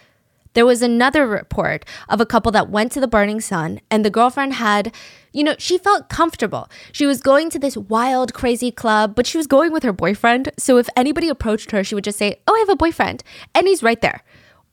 [0.53, 4.09] There was another report of a couple that went to the Burning Sun, and the
[4.09, 4.93] girlfriend had,
[5.31, 6.69] you know, she felt comfortable.
[6.91, 10.51] She was going to this wild, crazy club, but she was going with her boyfriend.
[10.57, 13.23] So if anybody approached her, she would just say, Oh, I have a boyfriend.
[13.55, 14.23] And he's right there.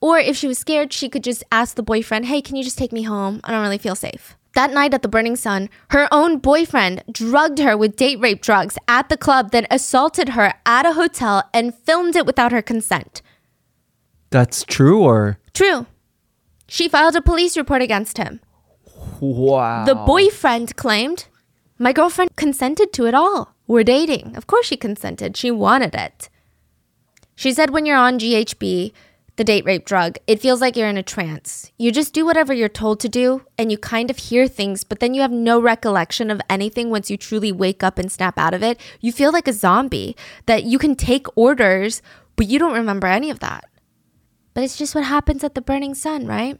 [0.00, 2.78] Or if she was scared, she could just ask the boyfriend, Hey, can you just
[2.78, 3.40] take me home?
[3.44, 4.36] I don't really feel safe.
[4.54, 8.76] That night at the Burning Sun, her own boyfriend drugged her with date rape drugs
[8.88, 13.22] at the club, then assaulted her at a hotel and filmed it without her consent.
[14.30, 15.86] That's true or True.
[16.68, 18.40] She filed a police report against him.
[19.20, 19.84] wow.
[19.84, 21.26] The boyfriend claimed,
[21.78, 23.54] My girlfriend consented to it all.
[23.66, 24.36] We're dating.
[24.36, 25.36] Of course she consented.
[25.36, 26.28] She wanted it.
[27.34, 28.92] She said when you're on GHB,
[29.36, 31.70] the date rape drug, it feels like you're in a trance.
[31.78, 34.98] You just do whatever you're told to do, and you kind of hear things, but
[34.98, 38.54] then you have no recollection of anything once you truly wake up and snap out
[38.54, 38.80] of it.
[39.00, 40.16] You feel like a zombie,
[40.46, 42.02] that you can take orders,
[42.34, 43.68] but you don't remember any of that.
[44.58, 46.58] But it's just what happens at the burning sun, right?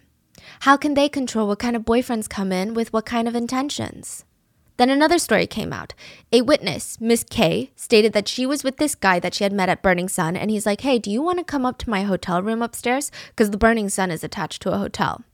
[0.61, 4.25] How can they control what kind of boyfriends come in with what kind of intentions?
[4.77, 5.95] Then another story came out.
[6.31, 9.69] A witness, Miss K, stated that she was with this guy that she had met
[9.69, 12.05] at Burning Sun, and he's like, Hey, do you want to come up to my
[12.05, 13.11] hotel room upstairs?
[13.31, 15.25] Because the Burning Sun is attached to a hotel.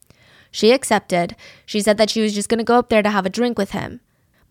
[0.50, 1.36] She accepted.
[1.66, 3.58] She said that she was just going to go up there to have a drink
[3.58, 4.00] with him.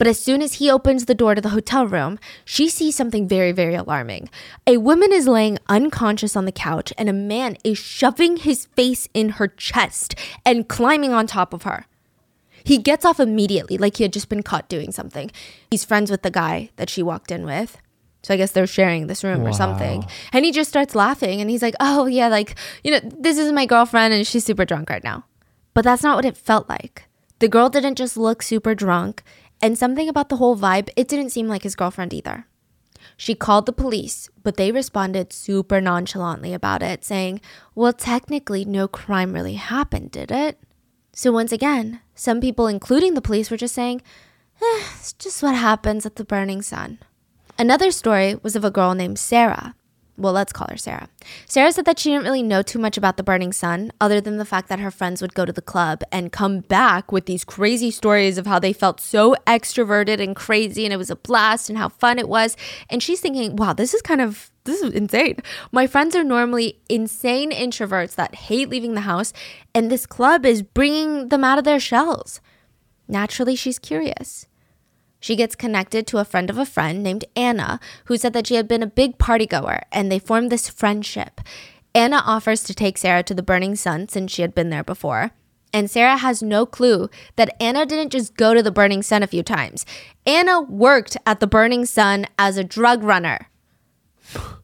[0.04, 3.26] But as soon as he opens the door to the hotel room, she sees something
[3.26, 4.30] very, very alarming.
[4.68, 9.08] A woman is laying unconscious on the couch, and a man is shoving his face
[9.14, 10.14] in her chest
[10.46, 11.86] and climbing on top of her.
[12.66, 15.32] He gets off immediately, like he had just been caught doing something.
[15.72, 17.78] He's friends with the guy that she walked in with.
[18.24, 19.52] So I guess they're sharing this room wow.
[19.52, 20.06] or something.
[20.34, 23.54] And he just starts laughing and he's like, oh, yeah, like, you know, this is
[23.54, 25.24] my girlfriend and she's super drunk right now.
[25.74, 27.08] But that's not what it felt like.
[27.40, 29.22] The girl didn't just look super drunk.
[29.64, 32.48] And something about the whole vibe, it didn't seem like his girlfriend either.
[33.16, 37.40] She called the police, but they responded super nonchalantly about it, saying,
[37.74, 40.60] Well, technically, no crime really happened, did it?
[41.14, 44.02] So, once again, some people, including the police, were just saying,
[44.62, 47.00] eh, It's just what happens at the Burning Sun.
[47.58, 49.76] Another story was of a girl named Sarah.
[50.16, 51.10] Well, let's call her Sarah.
[51.48, 54.38] Sarah said that she didn't really know too much about the Burning Sun, other than
[54.38, 57.44] the fact that her friends would go to the club and come back with these
[57.44, 61.68] crazy stories of how they felt so extroverted and crazy and it was a blast
[61.68, 62.56] and how fun it was.
[62.92, 65.40] And she's thinking, wow, this is kind of this is insane.
[65.72, 69.34] My friends are normally insane introverts that hate leaving the house,
[69.76, 72.40] and this club is bringing them out of their shells.
[73.08, 74.46] Naturally, she's curious.
[75.24, 78.56] She gets connected to a friend of a friend named Anna, who said that she
[78.56, 81.40] had been a big party goer and they formed this friendship.
[81.96, 85.32] Anna offers to take Sarah to the Burning Sun since she had been there before.
[85.72, 89.28] And Sarah has no clue that Anna didn't just go to the Burning Sun a
[89.28, 89.86] few times.
[90.26, 93.48] Anna worked at the Burning Sun as a drug runner.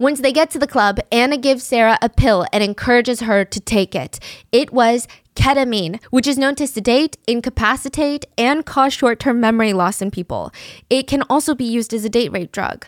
[0.00, 3.60] Once they get to the club, Anna gives Sarah a pill and encourages her to
[3.60, 4.18] take it.
[4.50, 10.00] It was ketamine, which is known to sedate, incapacitate, and cause short term memory loss
[10.00, 10.52] in people.
[10.88, 12.86] It can also be used as a date rape drug.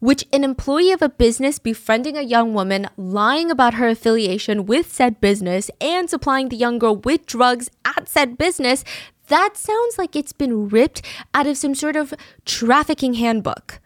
[0.00, 4.92] Which an employee of a business befriending a young woman, lying about her affiliation with
[4.92, 8.84] said business, and supplying the young girl with drugs at said business,
[9.28, 11.00] that sounds like it's been ripped
[11.32, 12.12] out of some sort of
[12.44, 13.80] trafficking handbook.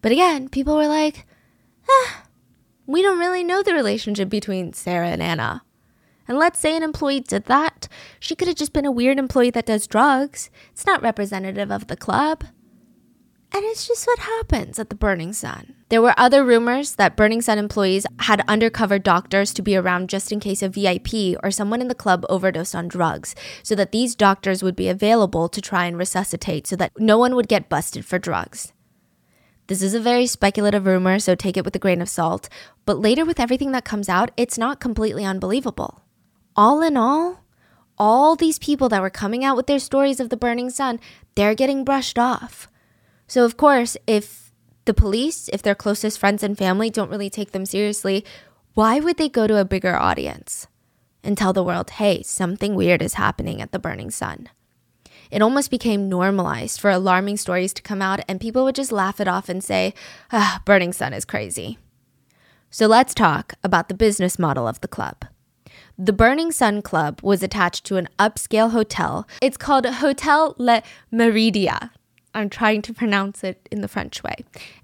[0.00, 1.26] But again, people were like,
[2.86, 5.62] we don't really know the relationship between Sarah and Anna.
[6.26, 7.88] And let's say an employee did that.
[8.20, 10.50] She could have just been a weird employee that does drugs.
[10.72, 12.44] It's not representative of the club.
[13.50, 15.74] And it's just what happens at the Burning Sun.
[15.88, 20.30] There were other rumors that Burning Sun employees had undercover doctors to be around just
[20.30, 24.14] in case a VIP or someone in the club overdosed on drugs, so that these
[24.14, 28.04] doctors would be available to try and resuscitate so that no one would get busted
[28.04, 28.74] for drugs.
[29.68, 32.48] This is a very speculative rumor, so take it with a grain of salt,
[32.84, 36.02] but later with everything that comes out, it's not completely unbelievable
[36.58, 37.44] all in all,
[37.96, 40.98] all these people that were coming out with their stories of the burning sun,
[41.36, 42.68] they're getting brushed off.
[43.28, 44.52] So, of course, if
[44.84, 48.24] the police, if their closest friends and family don't really take them seriously,
[48.74, 50.66] why would they go to a bigger audience
[51.22, 54.48] and tell the world, hey, something weird is happening at the burning sun?
[55.30, 59.20] It almost became normalized for alarming stories to come out, and people would just laugh
[59.20, 59.94] it off and say,
[60.32, 61.78] ah, Burning Sun is crazy.
[62.70, 65.24] So let's talk about the business model of the club.
[65.98, 69.26] The Burning Sun Club was attached to an upscale hotel.
[69.42, 71.90] It's called Hotel Le Meridien.
[72.34, 74.36] I'm trying to pronounce it in the French way.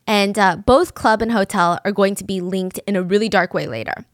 [0.07, 3.55] And uh, both club and hotel are going to be linked in a really dark
[3.55, 4.05] way later.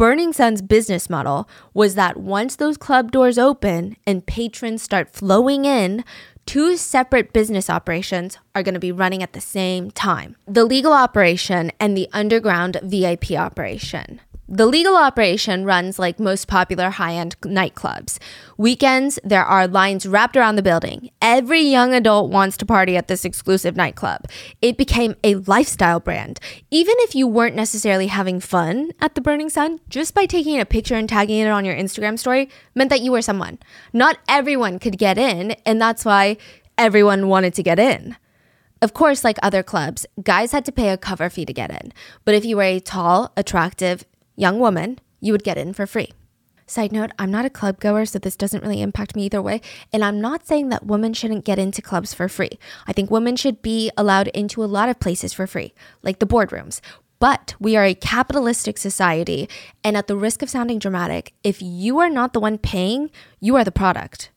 [0.00, 5.66] Burning Sun's business model was that once those club doors open and patrons start flowing
[5.66, 6.04] in,
[6.46, 10.94] two separate business operations are going to be running at the same time the legal
[10.94, 14.22] operation and the underground VIP operation.
[14.52, 18.18] The legal operation runs like most popular high end nightclubs.
[18.56, 21.10] Weekends, there are lines wrapped around the building.
[21.22, 24.26] Every young adult wants to party at this exclusive nightclub.
[24.60, 26.40] It became a lifestyle brand.
[26.68, 30.66] Even if you weren't necessarily having fun at the Burning Sun, just by taking a
[30.66, 33.56] picture and tagging it on your Instagram story meant that you were someone.
[33.92, 36.38] Not everyone could get in, and that's why
[36.76, 38.16] everyone wanted to get in.
[38.82, 41.92] Of course, like other clubs, guys had to pay a cover fee to get in.
[42.24, 44.06] But if you were a tall, attractive,
[44.40, 46.10] young woman, you would get in for free.
[46.66, 49.60] Side note, I'm not a club goer, so this doesn't really impact me either way.
[49.92, 52.58] And I'm not saying that women shouldn't get into clubs for free.
[52.86, 56.26] I think women should be allowed into a lot of places for free, like the
[56.26, 56.80] boardrooms.
[57.18, 59.48] But we are a capitalistic society,
[59.84, 63.10] and at the risk of sounding dramatic, if you are not the one paying,
[63.40, 64.30] you are the product.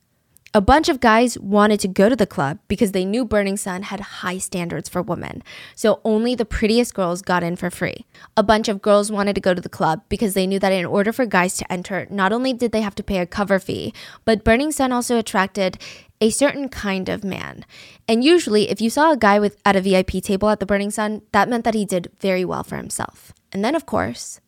[0.55, 3.81] A bunch of guys wanted to go to the club because they knew Burning Sun
[3.83, 5.41] had high standards for women.
[5.73, 8.05] So only the prettiest girls got in for free.
[8.37, 10.85] A bunch of girls wanted to go to the club because they knew that in
[10.85, 13.95] order for guys to enter, not only did they have to pay a cover fee,
[14.25, 15.79] but Burning Sun also attracted
[16.21, 17.65] a certain kind of man.
[18.07, 20.91] And usually, if you saw a guy with at a VIP table at the Burning
[20.91, 23.33] Sun, that meant that he did very well for himself.
[23.51, 24.39] And then, of course,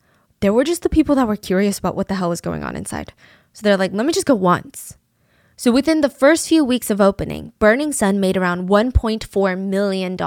[0.41, 2.75] There were just the people that were curious about what the hell was going on
[2.75, 3.13] inside.
[3.53, 4.97] So they're like, let me just go once.
[5.57, 10.17] So within the first few weeks of opening, Burning Sun made around $1.4 million.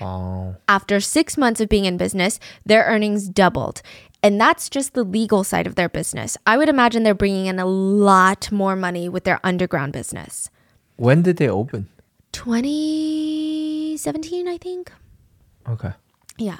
[0.00, 0.56] Wow.
[0.66, 3.82] After six months of being in business, their earnings doubled.
[4.22, 6.36] And that's just the legal side of their business.
[6.46, 10.50] I would imagine they're bringing in a lot more money with their underground business.
[10.96, 11.88] When did they open?
[12.32, 14.90] 2017, I think.
[15.68, 15.92] Okay.
[16.38, 16.58] Yeah.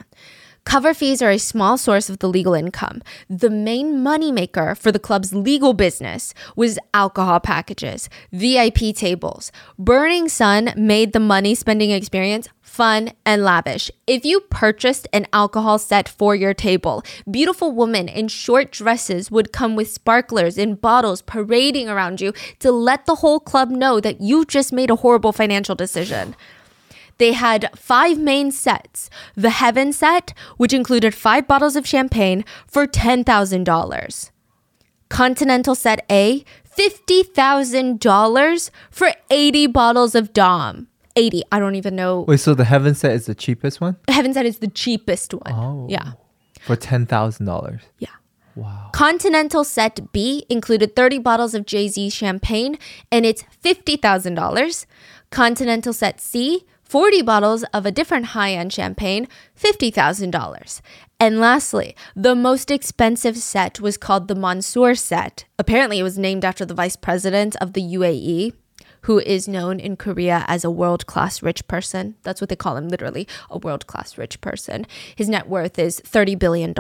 [0.69, 3.01] Cover fees are a small source of the legal income.
[3.27, 9.51] The main moneymaker for the club's legal business was alcohol packages, VIP tables.
[9.79, 13.91] Burning Sun made the money spending experience fun and lavish.
[14.07, 19.55] If you purchased an alcohol set for your table, beautiful women in short dresses would
[19.55, 24.21] come with sparklers in bottles parading around you to let the whole club know that
[24.21, 26.37] you just made a horrible financial decision.
[27.19, 29.11] They had five main sets.
[29.35, 34.31] The Heaven set, which included five bottles of champagne for $10,000.
[35.09, 36.45] Continental set A,
[36.79, 40.89] $50,000 for 80 bottles of Dom.
[41.17, 41.43] 80.
[41.51, 42.21] I don't even know.
[42.29, 45.53] Wait, so the heaven set is the cheapest one Heaven set is the cheapest one.
[45.53, 45.87] Oh.
[45.89, 46.13] Yeah.
[46.61, 47.83] for ten thousand dollars.
[47.99, 48.11] Yeah.
[48.55, 48.91] Wow.
[48.93, 52.77] Continental Set B included 30 bottles of Jay Z champagne
[53.11, 54.87] and it's $50,000.
[55.31, 59.29] Continental Set C, 40 bottles of a different high end champagne,
[59.61, 60.81] $50,000.
[61.21, 65.45] And lastly, the most expensive set was called the Mansour set.
[65.59, 68.55] Apparently, it was named after the vice president of the UAE.
[69.03, 72.17] Who is known in Korea as a world class rich person?
[72.25, 74.87] That's what they call him, literally, a world class rich person.
[75.15, 76.75] His net worth is $30 billion.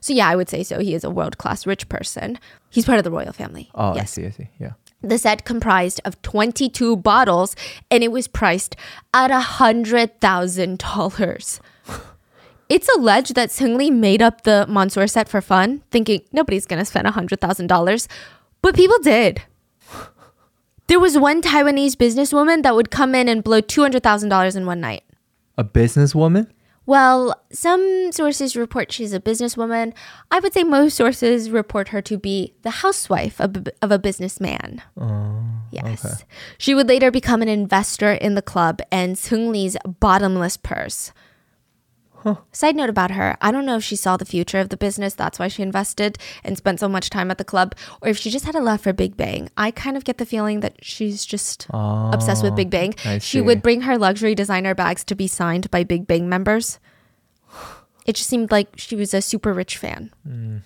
[0.00, 0.80] So, yeah, I would say so.
[0.80, 2.38] He is a world class rich person.
[2.68, 3.70] He's part of the royal family.
[3.74, 4.26] Oh, I see.
[4.26, 4.48] I see.
[4.58, 4.72] Yeah.
[5.02, 7.56] The set comprised of 22 bottles
[7.90, 8.76] and it was priced
[9.14, 11.60] at $100,000.
[12.70, 16.84] It's alleged that Seungri made up the Mansour set for fun, thinking nobody's going to
[16.84, 18.06] spend $100,000.
[18.62, 19.42] But people did.
[20.86, 25.02] There was one Taiwanese businesswoman that would come in and blow $200,000 in one night.
[25.58, 26.48] A businesswoman.
[26.86, 29.92] Well, some sources report she's a businesswoman.
[30.30, 34.82] I would say most sources report her to be the housewife of, of a businessman.
[34.98, 36.24] Oh, yes.
[36.58, 41.12] She would later become an investor in the club and Seungri's bottomless purse.
[42.52, 45.14] Side note about her, I don't know if she saw the future of the business,
[45.14, 48.30] that's why she invested and spent so much time at the club, or if she
[48.30, 49.48] just had a love for Big Bang.
[49.56, 52.94] I kind of get the feeling that she's just obsessed with ah, Big Bang.
[53.20, 56.78] She would bring her luxury designer bags to be signed by Big Bang members.
[58.06, 60.12] It just seemed like she was a super rich fan.
[60.26, 60.62] Mm.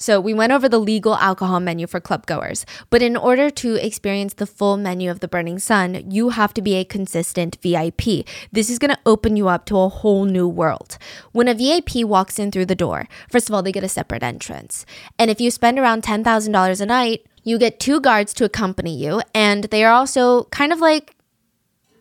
[0.00, 3.74] So we went over the legal alcohol menu for club goers, but in order to
[3.74, 8.26] experience the full menu of the Burning Sun, you have to be a consistent VIP.
[8.50, 10.96] This is going to open you up to a whole new world.
[11.32, 14.22] When a VIP walks in through the door, first of all, they get a separate
[14.22, 14.86] entrance.
[15.18, 19.20] And if you spend around $10,000 a night, you get two guards to accompany you,
[19.34, 21.14] and they are also kind of like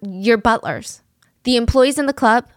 [0.01, 1.01] your butlers.
[1.43, 2.47] The employees in the club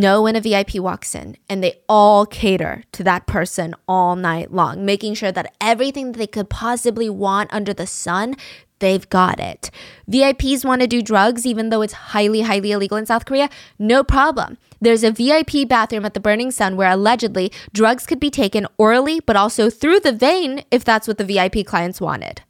[0.00, 4.52] know when a VIP walks in and they all cater to that person all night
[4.52, 8.36] long, making sure that everything that they could possibly want under the sun,
[8.80, 9.70] they've got it.
[10.10, 14.02] VIPs want to do drugs, even though it's highly, highly illegal in South Korea, no
[14.02, 14.58] problem.
[14.80, 19.20] There's a VIP bathroom at the Burning Sun where allegedly drugs could be taken orally,
[19.20, 22.42] but also through the vein if that's what the VIP clients wanted.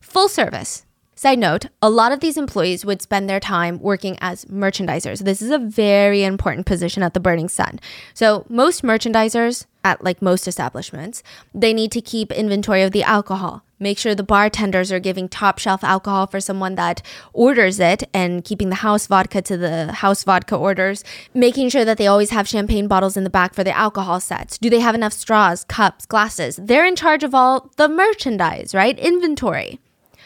[0.00, 0.83] Full service.
[1.24, 5.20] Side note, a lot of these employees would spend their time working as merchandisers.
[5.20, 7.80] This is a very important position at the Burning Sun.
[8.12, 11.22] So, most merchandisers at like most establishments,
[11.54, 13.64] they need to keep inventory of the alcohol.
[13.80, 17.00] Make sure the bartenders are giving top shelf alcohol for someone that
[17.32, 21.04] orders it and keeping the house vodka to the house vodka orders.
[21.32, 24.58] Making sure that they always have champagne bottles in the back for the alcohol sets.
[24.58, 26.60] Do they have enough straws, cups, glasses?
[26.62, 28.98] They're in charge of all the merchandise, right?
[28.98, 29.80] Inventory.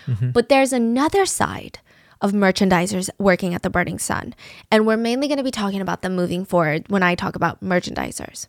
[0.09, 0.31] Mm-hmm.
[0.31, 1.79] But there's another side
[2.21, 4.35] of merchandisers working at the Burning Sun.
[4.71, 7.63] And we're mainly going to be talking about them moving forward when I talk about
[7.63, 8.49] merchandisers.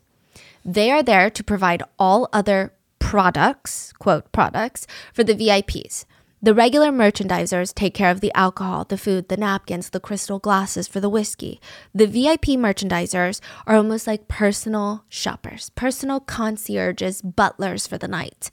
[0.65, 6.05] They are there to provide all other products, quote, products, for the VIPs.
[6.41, 10.87] The regular merchandisers take care of the alcohol, the food, the napkins, the crystal glasses
[10.87, 11.59] for the whiskey.
[11.93, 18.51] The VIP merchandisers are almost like personal shoppers, personal concierges, butlers for the night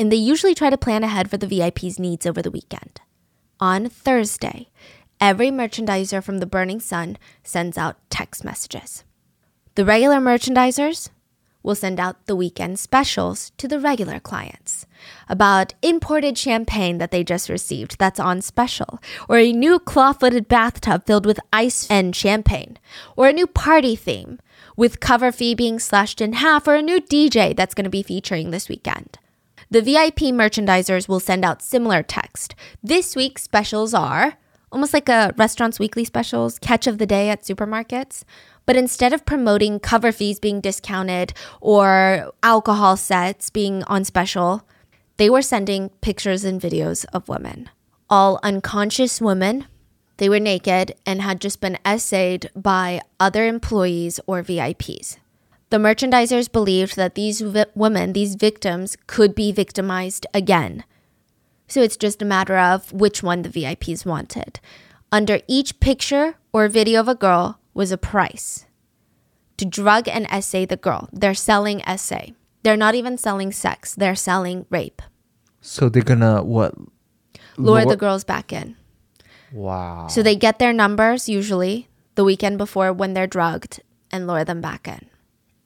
[0.00, 3.02] and they usually try to plan ahead for the VIP's needs over the weekend.
[3.60, 4.70] On Thursday,
[5.20, 9.04] every merchandiser from the Burning Sun sends out text messages.
[9.74, 11.10] The regular merchandisers
[11.62, 14.86] will send out the weekend specials to the regular clients
[15.28, 20.48] about imported champagne that they just received that's on special, or a new claw footed
[20.48, 22.78] bathtub filled with ice and champagne,
[23.16, 24.38] or a new party theme
[24.78, 28.02] with cover fee being slashed in half, or a new DJ that's going to be
[28.02, 29.18] featuring this weekend.
[29.72, 32.56] The VIP merchandisers will send out similar text.
[32.82, 34.36] This week's specials are
[34.72, 38.24] almost like a restaurant's weekly specials, catch of the day at supermarkets.
[38.66, 44.66] But instead of promoting cover fees being discounted or alcohol sets being on special,
[45.16, 47.68] they were sending pictures and videos of women.
[48.08, 49.66] All unconscious women.
[50.16, 55.18] They were naked and had just been essayed by other employees or VIPs.
[55.70, 60.84] The merchandisers believed that these vi- women, these victims, could be victimized again.
[61.68, 64.58] So it's just a matter of which one the VIPs wanted.
[65.12, 68.66] Under each picture or video of a girl was a price.
[69.58, 72.34] To drug and essay the girl, they're selling essay.
[72.62, 75.02] They're not even selling sex, they're selling rape.
[75.60, 76.74] So they're gonna what?
[77.56, 78.76] Lure Lure- the girls back in.
[79.52, 80.08] Wow.
[80.08, 84.60] So they get their numbers usually the weekend before when they're drugged and lure them
[84.60, 85.09] back in.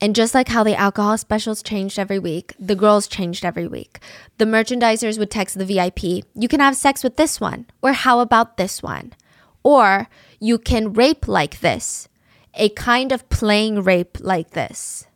[0.04, 4.00] And just like how the alcohol specials changed every week, the girls changed every week.
[4.36, 8.20] The merchandisers would text the VIP, you can have sex with this one, or how
[8.20, 9.14] about this one?
[9.62, 12.10] Or you can rape like this,
[12.52, 15.06] a kind of playing rape like this.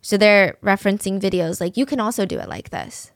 [0.00, 3.10] So they're referencing videos like, you can also do it like this.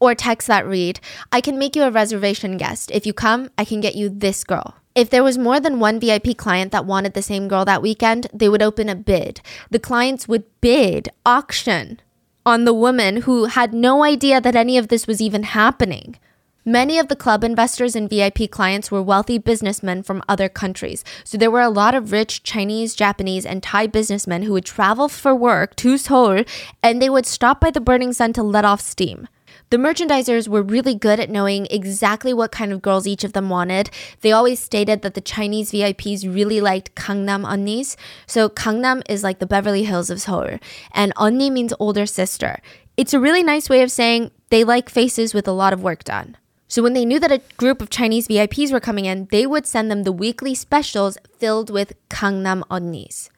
[0.00, 0.98] Or text that read,
[1.30, 2.90] I can make you a reservation guest.
[2.90, 4.74] If you come, I can get you this girl.
[4.96, 8.28] If there was more than one VIP client that wanted the same girl that weekend,
[8.32, 9.42] they would open a bid.
[9.70, 12.00] The clients would bid, auction
[12.46, 16.16] on the woman who had no idea that any of this was even happening.
[16.64, 21.04] Many of the club investors and VIP clients were wealthy businessmen from other countries.
[21.24, 25.10] So there were a lot of rich Chinese, Japanese, and Thai businessmen who would travel
[25.10, 26.42] for work to Seoul
[26.82, 29.28] and they would stop by the Burning Sun to let off steam.
[29.70, 33.48] The merchandisers were really good at knowing exactly what kind of girls each of them
[33.48, 33.90] wanted.
[34.20, 37.96] They always stated that the Chinese VIPs really liked Gangnam Onnis.
[38.28, 40.60] So Gangnam is like the Beverly Hills of Seoul,
[40.92, 42.60] and Onni means older sister.
[42.96, 46.04] It's a really nice way of saying they like faces with a lot of work
[46.04, 46.36] done.
[46.68, 49.66] So when they knew that a group of Chinese VIPs were coming in, they would
[49.66, 53.30] send them the weekly specials filled with Gangnam Onnis.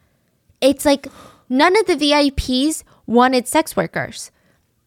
[0.61, 1.07] It's like
[1.49, 4.29] none of the VIPs wanted sex workers.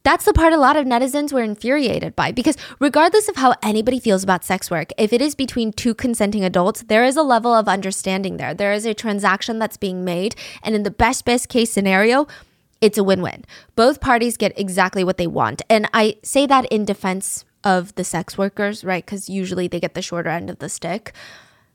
[0.05, 4.01] That's the part a lot of netizens were infuriated by because, regardless of how anybody
[4.01, 7.55] feels about sex work, if it is between two consenting adults, there is a level
[7.55, 8.53] of understanding there.
[8.53, 12.27] There is a transaction that's being made, and in the best, best case scenario,
[12.81, 13.45] it's a win win.
[13.77, 15.63] Both parties get exactly what they want.
[15.71, 19.07] And I say that in defense of the sex workers, right?
[19.07, 21.13] Because usually they get the shorter end of the stick.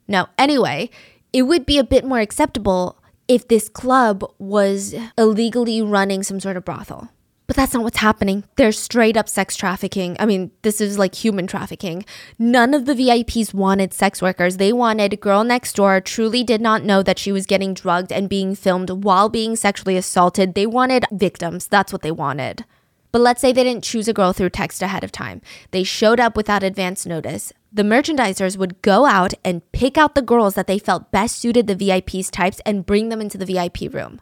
[0.05, 0.89] No, anyway,
[1.31, 2.97] it would be a bit more acceptable
[3.29, 7.09] if this club was illegally running some sort of brothel.
[7.47, 8.43] But that's not what's happening.
[8.57, 10.17] There's straight up sex trafficking.
[10.19, 12.03] I mean, this is like human trafficking.
[12.37, 14.57] None of the VIPs wanted sex workers.
[14.57, 18.11] They wanted a girl next door, truly did not know that she was getting drugged
[18.11, 20.55] and being filmed while being sexually assaulted.
[20.55, 21.67] They wanted victims.
[21.67, 22.65] That's what they wanted.
[23.13, 25.41] But let's say they didn't choose a girl through text ahead of time.
[25.71, 27.53] They showed up without advance notice.
[27.71, 31.67] The merchandisers would go out and pick out the girls that they felt best suited
[31.67, 34.19] the VIP's types and bring them into the VIP room.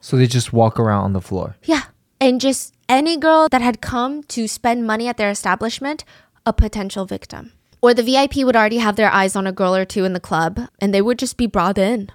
[0.00, 1.56] so they just walk around on the floor.
[1.64, 1.82] Yeah.
[2.22, 6.04] And just any girl that had come to spend money at their establishment,
[6.46, 7.50] a potential victim.
[7.80, 10.20] Or the VIP would already have their eyes on a girl or two in the
[10.20, 12.12] club and they would just be brought in.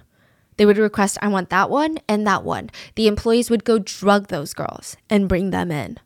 [0.56, 2.70] They would request, I want that one and that one.
[2.94, 5.98] The employees would go drug those girls and bring them in.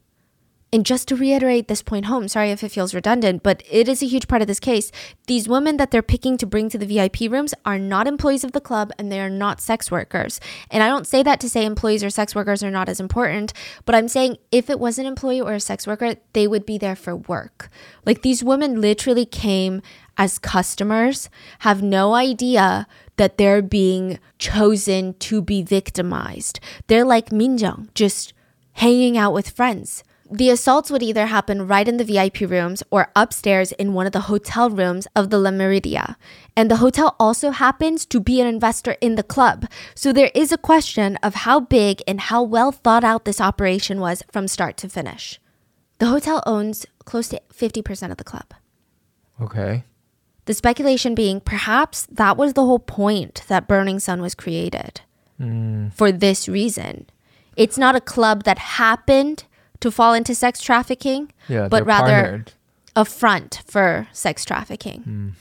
[0.75, 4.03] And just to reiterate this point home, sorry if it feels redundant, but it is
[4.03, 4.91] a huge part of this case.
[5.27, 8.53] These women that they're picking to bring to the VIP rooms are not employees of
[8.53, 10.41] the club and they are not sex workers.
[10.71, 13.53] And I don't say that to say employees or sex workers are not as important,
[13.85, 16.79] but I'm saying if it was an employee or a sex worker, they would be
[16.79, 17.69] there for work.
[18.07, 19.83] Like these women literally came
[20.17, 26.61] as customers, have no idea that they're being chosen to be victimized.
[26.87, 28.33] They're like Minjung, just
[28.73, 30.03] hanging out with friends.
[30.33, 34.13] The assaults would either happen right in the VIP rooms or upstairs in one of
[34.13, 36.17] the hotel rooms of the La Meridien.
[36.57, 39.67] And the hotel also happens to be an investor in the club.
[39.95, 44.01] So there is a question of how big and how well thought out this operation
[44.01, 45.39] was from start to finish.
[45.99, 48.55] The hotel owns close to 50% of the club.
[49.39, 49.85] Okay.
[50.47, 55.03] The speculation being perhaps that was the whole point that Burning Sun was created
[55.37, 55.91] hmm.
[55.91, 57.07] for this reason.
[57.55, 59.45] It's not a club that happened
[59.83, 61.69] to fall into sex trafficking, Yeah.
[61.69, 62.53] but rather partnered.
[62.97, 65.03] a front for sex trafficking.
[65.07, 65.33] Mm.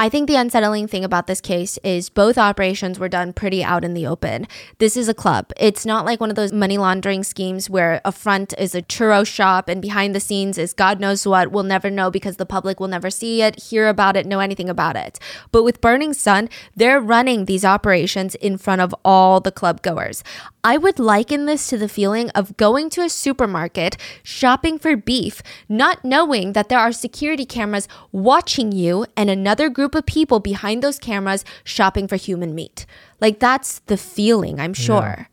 [0.00, 3.84] I think the unsettling thing about this case is both operations were done pretty out
[3.84, 4.48] in the open.
[4.78, 5.52] This is a club.
[5.58, 9.26] It's not like one of those money laundering schemes where a front is a churro
[9.26, 11.52] shop and behind the scenes is God knows what.
[11.52, 14.70] We'll never know because the public will never see it, hear about it, know anything
[14.70, 15.18] about it.
[15.52, 20.24] But with Burning Sun, they're running these operations in front of all the club goers.
[20.64, 25.42] I would liken this to the feeling of going to a supermarket, shopping for beef,
[25.68, 30.82] not knowing that there are security cameras watching you and another group of people behind
[30.82, 32.86] those cameras shopping for human meat.
[33.20, 35.14] Like that's the feeling, I'm sure.
[35.18, 35.24] Yeah.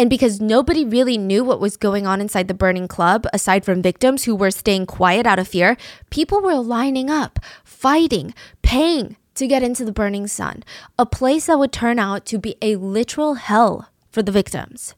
[0.00, 3.82] And because nobody really knew what was going on inside the burning club, aside from
[3.82, 5.76] victims who were staying quiet out of fear,
[6.10, 8.32] people were lining up, fighting,
[8.62, 10.62] paying to get into the burning sun,
[10.98, 14.94] a place that would turn out to be a literal hell for the victims.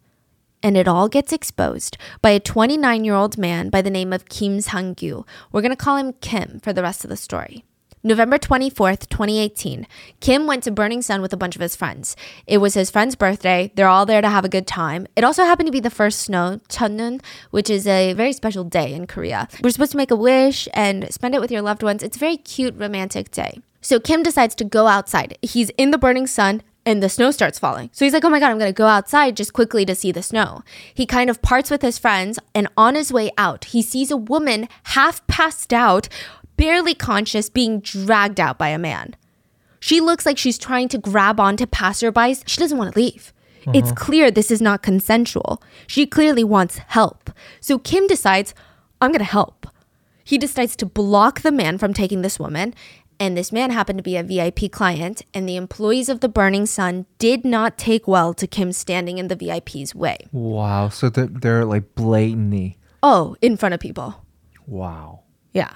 [0.63, 4.29] And it all gets exposed by a 29 year old man by the name of
[4.29, 5.27] Kim Sang-gyu.
[5.51, 7.65] We're going to call him Kim for the rest of the story.
[8.03, 9.87] November 24th, 2018,
[10.21, 12.17] Kim went to Burning Sun with a bunch of his friends.
[12.47, 13.71] It was his friend's birthday.
[13.75, 15.07] They're all there to have a good time.
[15.17, 17.21] It also happened to be the first snow, Cheonnun,
[17.51, 19.49] which is a very special day in Korea.
[19.63, 22.03] We're supposed to make a wish and spend it with your loved ones.
[22.03, 23.61] It's a very cute, romantic day.
[23.83, 25.37] So Kim decides to go outside.
[25.43, 27.91] He's in the burning sun and the snow starts falling.
[27.93, 30.23] So he's like, oh my God, I'm to go outside just quickly to see the
[30.23, 30.63] snow.
[30.95, 34.17] He kind of parts with his friends, and on his way out, he sees a
[34.17, 36.09] woman half passed out,
[36.61, 39.17] barely conscious, being dragged out by a man.
[39.81, 42.43] She looks like she's trying to grab onto passerbys.
[42.47, 43.33] She doesn't want to leave.
[43.63, 43.73] Uh-huh.
[43.75, 45.63] It's clear this is not consensual.
[45.87, 47.31] She clearly wants help.
[47.61, 48.53] So Kim decides,
[49.01, 49.67] I'm going to help.
[50.23, 52.75] He decides to block the man from taking this woman
[53.19, 56.65] and this man happened to be a VIP client, and the employees of the Burning
[56.65, 60.17] Sun did not take well to Kim standing in the VIP's way.
[60.33, 60.89] Wow.
[60.89, 62.79] So they're, they're like blatantly.
[63.03, 64.25] Oh, in front of people.
[64.67, 65.21] Wow.
[65.53, 65.71] Yeah.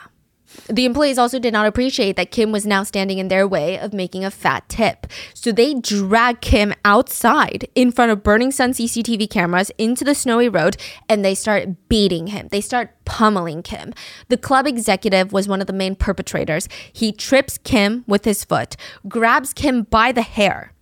[0.68, 3.92] The employees also did not appreciate that Kim was now standing in their way of
[3.92, 5.06] making a fat tip.
[5.34, 10.48] So they drag Kim outside in front of Burning Sun CCTV cameras into the snowy
[10.48, 10.76] road
[11.08, 12.48] and they start beating him.
[12.50, 13.92] They start pummeling Kim.
[14.28, 16.68] The club executive was one of the main perpetrators.
[16.92, 18.76] He trips Kim with his foot,
[19.08, 20.72] grabs Kim by the hair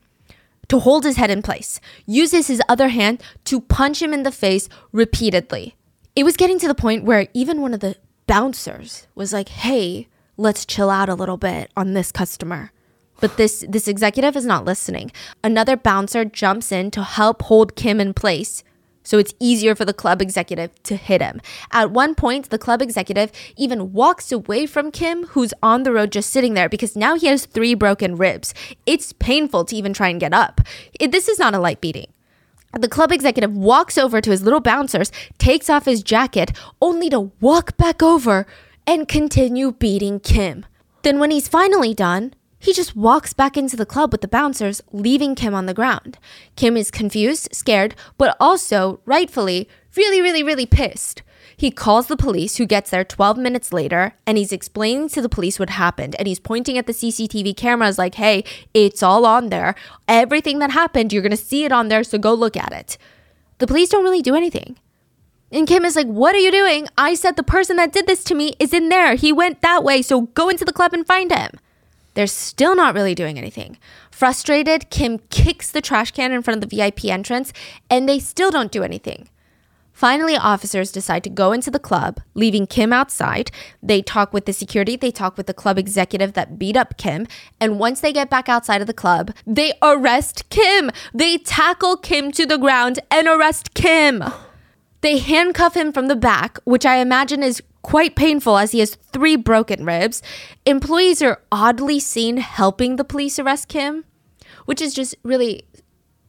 [0.68, 4.32] to hold his head in place, uses his other hand to punch him in the
[4.32, 5.76] face repeatedly.
[6.16, 7.96] It was getting to the point where even one of the
[8.32, 10.08] bouncers was like, "Hey,
[10.38, 12.72] let's chill out a little bit on this customer."
[13.20, 15.12] But this this executive is not listening.
[15.44, 18.64] Another bouncer jumps in to help hold Kim in place.
[19.02, 21.42] So it's easier for the club executive to hit him.
[21.72, 26.10] At one point, the club executive even walks away from Kim, who's on the road
[26.10, 28.54] just sitting there because now he has three broken ribs.
[28.86, 30.62] It's painful to even try and get up.
[30.98, 32.10] It, this is not a light beating.
[32.78, 37.30] The club executive walks over to his little bouncers, takes off his jacket, only to
[37.40, 38.46] walk back over
[38.86, 40.64] and continue beating Kim.
[41.02, 44.80] Then, when he's finally done, he just walks back into the club with the bouncers,
[44.92, 46.16] leaving Kim on the ground.
[46.56, 51.22] Kim is confused, scared, but also, rightfully, really, really, really pissed.
[51.62, 55.28] He calls the police, who gets there 12 minutes later, and he's explaining to the
[55.28, 56.16] police what happened.
[56.18, 58.42] And he's pointing at the CCTV cameras, like, hey,
[58.74, 59.76] it's all on there.
[60.08, 62.98] Everything that happened, you're going to see it on there, so go look at it.
[63.58, 64.74] The police don't really do anything.
[65.52, 66.88] And Kim is like, What are you doing?
[66.98, 69.14] I said the person that did this to me is in there.
[69.14, 71.52] He went that way, so go into the club and find him.
[72.14, 73.78] They're still not really doing anything.
[74.10, 77.52] Frustrated, Kim kicks the trash can in front of the VIP entrance,
[77.88, 79.28] and they still don't do anything.
[79.92, 83.50] Finally, officers decide to go into the club, leaving Kim outside.
[83.82, 87.26] They talk with the security, they talk with the club executive that beat up Kim,
[87.60, 90.90] and once they get back outside of the club, they arrest Kim.
[91.12, 94.24] They tackle Kim to the ground and arrest Kim.
[95.02, 98.94] They handcuff him from the back, which I imagine is quite painful as he has
[98.94, 100.22] three broken ribs.
[100.64, 104.04] Employees are oddly seen helping the police arrest Kim,
[104.64, 105.64] which is just really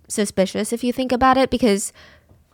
[0.07, 1.93] suspicious if you think about it because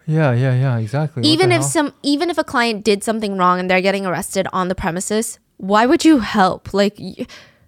[0.10, 1.24] yeah, yeah, yeah, exactly.
[1.24, 4.68] Even if some even if a client did something wrong and they're getting arrested on
[4.68, 6.74] the premises, why would you help?
[6.74, 7.28] Like y-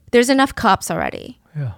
[0.10, 1.40] there's enough cops already.
[1.56, 1.74] Yeah.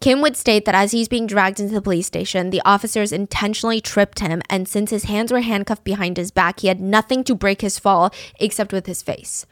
[0.00, 3.80] Kim would state that as he's being dragged into the police station, the officers intentionally
[3.80, 7.34] tripped him, and since his hands were handcuffed behind his back, he had nothing to
[7.34, 9.46] break his fall except with his face.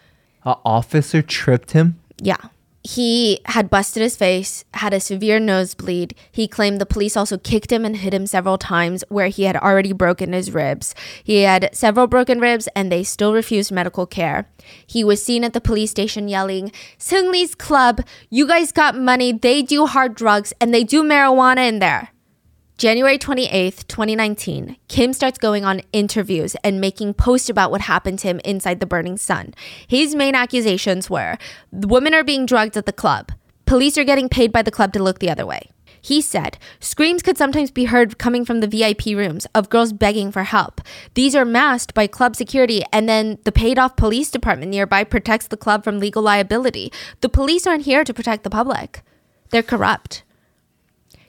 [0.45, 1.99] An officer tripped him?
[2.21, 2.49] Yeah
[2.85, 6.15] he had busted his face, had a severe nosebleed.
[6.31, 9.57] He claimed the police also kicked him and hit him several times where he had
[9.57, 10.95] already broken his ribs.
[11.23, 14.49] He had several broken ribs and they still refused medical care.
[14.85, 19.63] He was seen at the police station yelling, Seungri's club, you guys got money, they
[19.63, 22.11] do hard drugs, and they do marijuana in there.
[22.83, 28.27] January 28th, 2019, Kim starts going on interviews and making posts about what happened to
[28.27, 29.55] him inside the burning sun.
[29.87, 31.39] His main accusations were
[31.71, 33.31] women are being drugged at the club,
[33.67, 35.71] Police are getting paid by the club to look the other way.
[36.01, 40.33] He said, screams could sometimes be heard coming from the VIP rooms of girls begging
[40.33, 40.81] for help.
[41.15, 45.47] These are masked by club security, and then the paid off police department nearby protects
[45.47, 46.93] the club from legal liability.
[47.21, 49.03] The police aren't here to protect the public,
[49.51, 50.25] they're corrupt.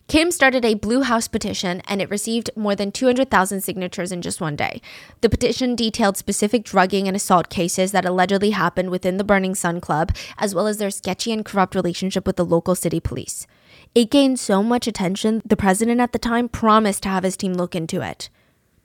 [0.08, 4.42] Kim started a Blue House petition and it received more than 200,000 signatures in just
[4.42, 4.82] one day.
[5.22, 9.80] The petition detailed specific drugging and assault cases that allegedly happened within the Burning Sun
[9.82, 13.48] Club, as well as their sketchy and corrupt relationship with the local city police.
[13.96, 17.54] It gained so much attention, the president at the time promised to have his team
[17.54, 18.30] look into it.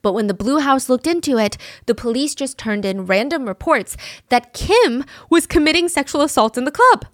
[0.01, 3.97] But when the Blue House looked into it, the police just turned in random reports
[4.29, 7.05] that Kim was committing sexual assault in the club.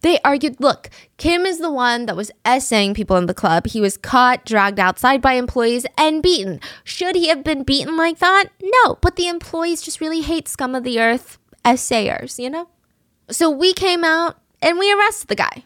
[0.00, 3.66] They argued, look, Kim is the one that was essaying people in the club.
[3.66, 6.60] He was caught, dragged outside by employees, and beaten.
[6.84, 8.46] Should he have been beaten like that?
[8.62, 12.68] No, but the employees just really hate scum of the earth essayers, you know?
[13.30, 15.64] So we came out and we arrested the guy.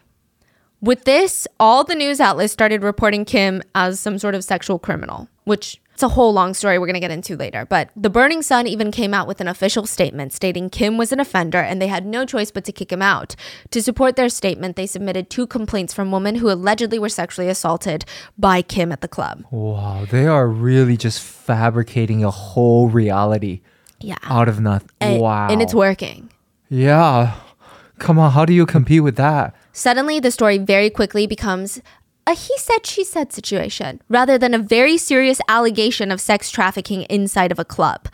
[0.81, 5.29] With this, all the news outlets started reporting Kim as some sort of sexual criminal,
[5.45, 7.65] which it's a whole long story we're going to get into later.
[7.65, 11.19] But the Burning Sun even came out with an official statement stating Kim was an
[11.19, 13.35] offender and they had no choice but to kick him out.
[13.71, 18.05] To support their statement, they submitted two complaints from women who allegedly were sexually assaulted
[18.37, 19.43] by Kim at the club.
[19.51, 23.61] Wow, they are really just fabricating a whole reality
[23.99, 24.17] Yeah.
[24.23, 24.89] out of nothing.
[24.99, 25.47] And, wow.
[25.49, 26.31] and it's working.
[26.69, 27.35] Yeah.
[27.99, 29.55] Come on, how do you compete with that?
[29.71, 31.81] Suddenly, the story very quickly becomes
[32.25, 37.03] a he said, she said situation rather than a very serious allegation of sex trafficking
[37.03, 38.07] inside of a club.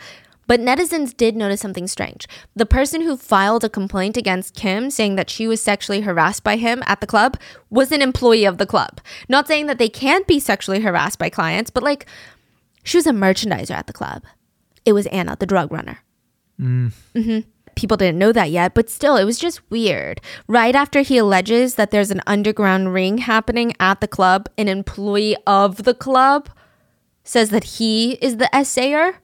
[0.46, 2.26] But netizens did notice something strange.
[2.56, 6.56] The person who filed a complaint against Kim saying that she was sexually harassed by
[6.56, 7.36] him at the club
[7.70, 9.00] was an employee of the club.
[9.28, 12.04] Not saying that they can't be sexually harassed by clients, but like
[12.82, 14.24] she was a merchandiser at the club.
[14.84, 16.00] It was Anna, the drug runner.
[16.60, 17.40] Mm-hmm.
[17.80, 20.20] People didn't know that yet, but still, it was just weird.
[20.46, 25.34] Right after he alleges that there's an underground ring happening at the club, an employee
[25.46, 26.50] of the club
[27.24, 29.14] says that he is the assayer.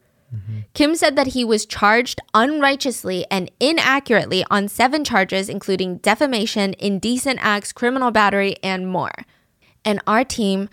[0.72, 7.38] Kim said that he was charged unrighteously and inaccurately on seven charges, including defamation, indecent
[7.42, 9.12] acts, criminal battery, and more.
[9.84, 10.70] And our team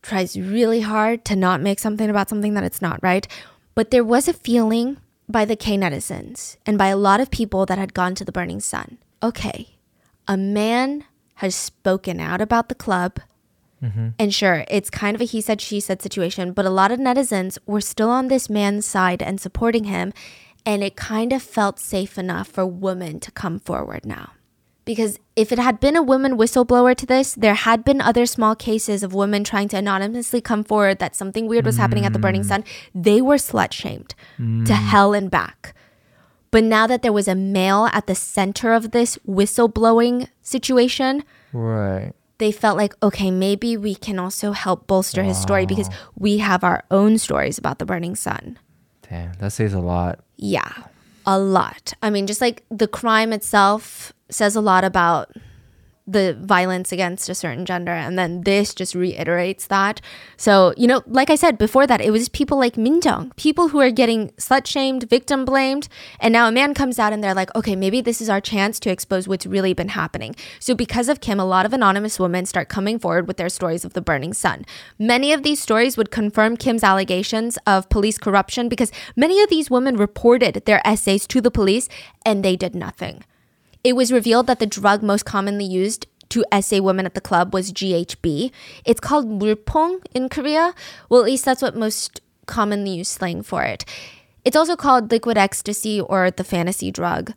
[0.00, 3.26] tries really hard to not make something about something that it's not, right?
[3.74, 4.98] But there was a feeling
[5.28, 8.32] by the K netizens and by a lot of people that had gone to the
[8.32, 8.98] Burning Sun.
[9.22, 9.76] Okay,
[10.28, 11.04] a man
[11.36, 13.20] has spoken out about the club.
[13.82, 14.08] Mm-hmm.
[14.18, 16.98] And sure, it's kind of a he said, she said situation, but a lot of
[16.98, 20.12] netizens were still on this man's side and supporting him.
[20.64, 24.32] And it kind of felt safe enough for women to come forward now.
[24.86, 28.54] Because if it had been a woman whistleblower to this, there had been other small
[28.54, 32.20] cases of women trying to anonymously come forward that something weird was happening at the
[32.20, 32.46] Burning mm.
[32.46, 32.64] Sun.
[32.94, 34.68] They were slut shamed to mm.
[34.68, 35.74] hell and back.
[36.52, 42.12] But now that there was a male at the center of this whistleblowing situation, Right.
[42.38, 46.62] they felt like, okay, maybe we can also help bolster his story because we have
[46.62, 48.58] our own stories about the Burning Sun.
[49.10, 50.20] Damn, that says a lot.
[50.36, 50.70] Yeah,
[51.26, 51.92] a lot.
[52.02, 55.34] I mean, just like the crime itself says a lot about
[56.06, 57.90] the violence against a certain gender.
[57.90, 60.00] And then this just reiterates that.
[60.36, 63.80] So, you know, like I said before that, it was people like Minjung, people who
[63.80, 65.88] are getting slut shamed, victim blamed.
[66.20, 68.78] And now a man comes out and they're like, okay, maybe this is our chance
[68.80, 70.36] to expose what's really been happening.
[70.60, 73.84] So, because of Kim, a lot of anonymous women start coming forward with their stories
[73.84, 74.64] of the burning sun.
[74.98, 79.70] Many of these stories would confirm Kim's allegations of police corruption because many of these
[79.70, 81.88] women reported their essays to the police
[82.24, 83.24] and they did nothing.
[83.86, 87.54] It was revealed that the drug most commonly used to essay women at the club
[87.54, 88.50] was GHB.
[88.84, 90.74] It's called 물pong in Korea.
[91.08, 93.84] Well, at least that's what most commonly used slang for it.
[94.44, 97.32] It's also called liquid ecstasy or the fantasy drug.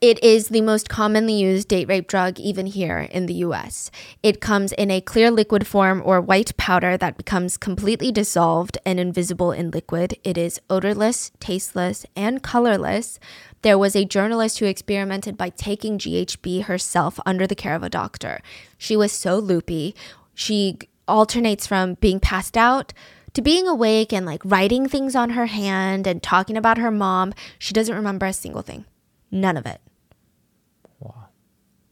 [0.00, 3.88] It is the most commonly used date rape drug even here in the US.
[4.24, 8.98] It comes in a clear liquid form or white powder that becomes completely dissolved and
[8.98, 10.18] invisible in liquid.
[10.24, 13.20] It is odorless, tasteless, and colorless.
[13.62, 17.88] There was a journalist who experimented by taking GHB herself under the care of a
[17.88, 18.40] doctor.
[18.76, 19.94] She was so loopy.
[20.34, 22.92] She alternates from being passed out
[23.34, 27.32] to being awake and like writing things on her hand and talking about her mom.
[27.58, 28.84] She doesn't remember a single thing.
[29.30, 29.80] None of it.
[30.98, 31.28] Wow.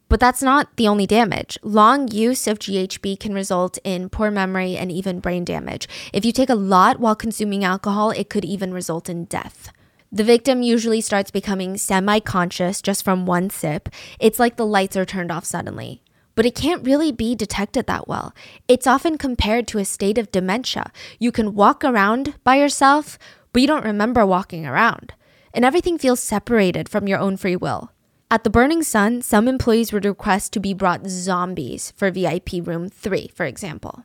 [0.09, 1.57] But that's not the only damage.
[1.63, 5.89] Long use of GHB can result in poor memory and even brain damage.
[6.13, 9.73] If you take a lot while consuming alcohol, it could even result in death.
[10.13, 13.89] The victim usually starts becoming semi conscious just from one sip.
[14.19, 16.03] It's like the lights are turned off suddenly.
[16.35, 18.35] But it can't really be detected that well.
[18.67, 20.91] It's often compared to a state of dementia.
[21.21, 23.21] You can walk around by yourself,
[23.53, 25.15] but you don't remember walking around.
[25.55, 27.93] And everything feels separated from your own free will.
[28.33, 32.89] At the Burning Sun, some employees would request to be brought zombies for VIP room
[32.89, 34.05] 3, for example.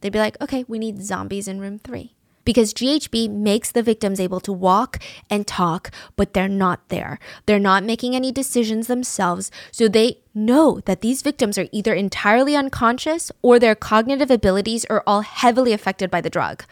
[0.00, 2.13] They'd be like, okay, we need zombies in room 3
[2.44, 7.18] because GHB makes the victims able to walk and talk, but they're not there.
[7.46, 12.56] They're not making any decisions themselves, so they know that these victims are either entirely
[12.56, 16.64] unconscious or their cognitive abilities are all heavily affected by the drug.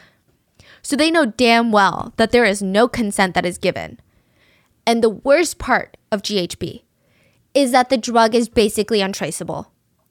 [0.83, 4.01] So they know damn well that there is no consent that is given.
[4.87, 6.83] And the worst part of GHB
[7.55, 9.71] is that the drug is basically untraceable.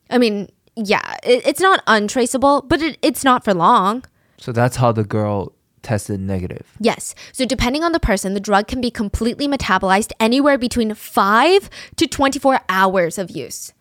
[0.09, 4.05] I mean, yeah, it, it's not untraceable, but it, it's not for long.
[4.41, 5.53] So that's how the girl
[5.83, 6.65] tested negative.
[6.79, 7.15] Yes.
[7.31, 12.07] So depending on the person, the drug can be completely metabolized anywhere between 5 to
[12.07, 13.73] 24 hours of use.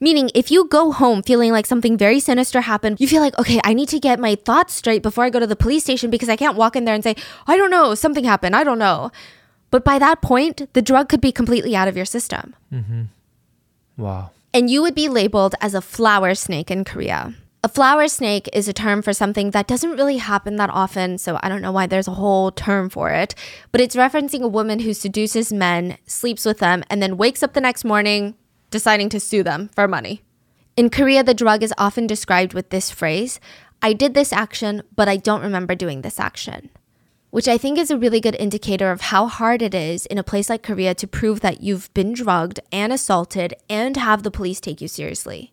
[0.00, 3.60] Meaning, if you go home feeling like something very sinister happened, you feel like, okay,
[3.64, 6.28] I need to get my thoughts straight before I go to the police station because
[6.28, 7.16] I can't walk in there and say,
[7.48, 9.10] I don't know, something happened, I don't know.
[9.70, 12.54] But by that point, the drug could be completely out of your system.
[12.72, 13.02] Mm-hmm.
[13.96, 14.30] Wow.
[14.54, 17.34] And you would be labeled as a flower snake in Korea.
[17.68, 21.38] A flower snake is a term for something that doesn't really happen that often, so
[21.42, 23.34] I don't know why there's a whole term for it.
[23.72, 27.52] But it's referencing a woman who seduces men, sleeps with them, and then wakes up
[27.52, 28.36] the next morning
[28.70, 30.22] deciding to sue them for money.
[30.78, 33.38] In Korea, the drug is often described with this phrase
[33.82, 36.70] I did this action, but I don't remember doing this action.
[37.28, 40.24] Which I think is a really good indicator of how hard it is in a
[40.24, 44.58] place like Korea to prove that you've been drugged and assaulted and have the police
[44.58, 45.52] take you seriously.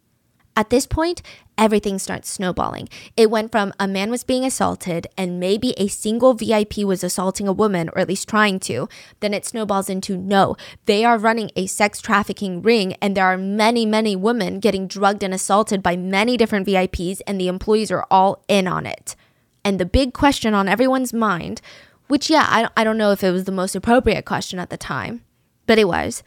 [0.57, 1.21] At this point,
[1.57, 2.87] everything starts snowballing.
[3.17, 7.45] It went from a man was being assaulted and maybe a single VIP was assaulting
[7.45, 8.87] a woman, or at least trying to.
[9.19, 10.55] Then it snowballs into no,
[10.85, 15.23] they are running a sex trafficking ring and there are many, many women getting drugged
[15.23, 19.17] and assaulted by many different VIPs, and the employees are all in on it.
[19.65, 21.59] And the big question on everyone's mind,
[22.07, 24.77] which, yeah, I, I don't know if it was the most appropriate question at the
[24.77, 25.23] time,
[25.65, 26.23] but it was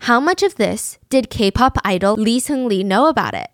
[0.00, 3.48] how much of this did K pop idol Lee Seungri know about it?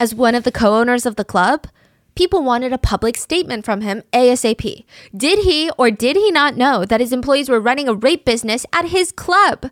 [0.00, 1.66] As one of the co owners of the club,
[2.14, 4.84] people wanted a public statement from him ASAP.
[5.16, 8.64] Did he or did he not know that his employees were running a rape business
[8.72, 9.70] at his club?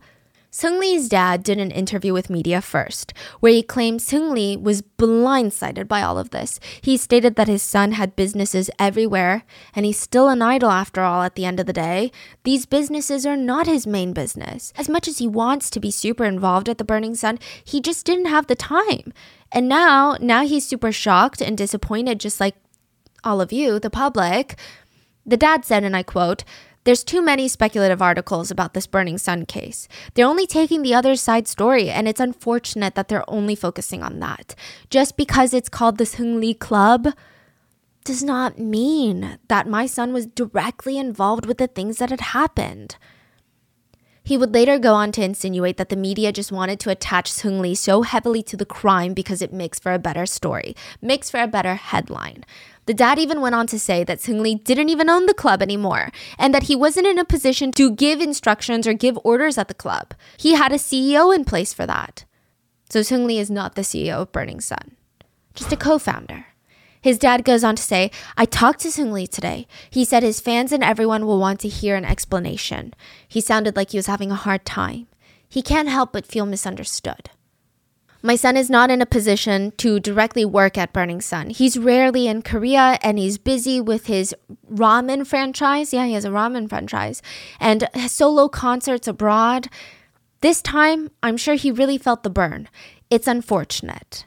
[0.51, 6.03] Seungri's dad did an interview with media first, where he claimed Seungri was blindsided by
[6.03, 6.59] all of this.
[6.81, 9.45] He stated that his son had businesses everywhere,
[9.75, 12.11] and he's still an idol after all at the end of the day.
[12.45, 14.73] These businesses are not his main business.
[14.77, 18.07] As much as he wants to be super involved at the Burning Sun, he just
[18.07, 19.13] didn't have the time.
[19.53, 22.57] And now, now he's super shocked and disappointed, just like
[23.23, 24.57] all of you, the public.
[25.27, 26.45] The dad said, and I quote,
[26.87, 29.89] there's too many speculative articles about this Burning Sun case.
[30.15, 34.21] They're only taking the other side story, and it's unfortunate that they're only focusing on
[34.21, 34.55] that.
[34.89, 37.09] Just because it's called the Seungri Club
[38.05, 42.95] does not mean that my son was directly involved with the things that had happened.
[44.23, 47.77] He would later go on to insinuate that the media just wanted to attach Seungri
[47.77, 51.49] so heavily to the crime because it makes for a better story, makes for a
[51.49, 52.45] better headline.
[52.87, 56.11] The dad even went on to say that Seungri didn't even own the club anymore
[56.39, 59.75] and that he wasn't in a position to give instructions or give orders at the
[59.75, 60.15] club.
[60.37, 62.25] He had a CEO in place for that.
[62.89, 64.97] So Seungri is not the CEO of Burning Sun,
[65.55, 66.47] just a co founder.
[67.03, 69.67] His dad goes on to say, I talked to Seungri today.
[69.91, 72.95] He said his fans and everyone will want to hear an explanation.
[73.29, 75.07] He sounded like he was having a hard time.
[75.49, 77.31] He can't help but feel misunderstood.
[78.23, 81.51] My son is not in a position to directly work at Burning Sun.
[81.51, 84.35] He's rarely in Korea and he's busy with his
[84.71, 85.93] ramen franchise.
[85.93, 87.23] Yeah, he has a ramen franchise
[87.61, 89.69] and solo concerts abroad.
[90.41, 92.69] This time, I'm sure he really felt the burn.
[93.11, 94.27] It's unfortunate.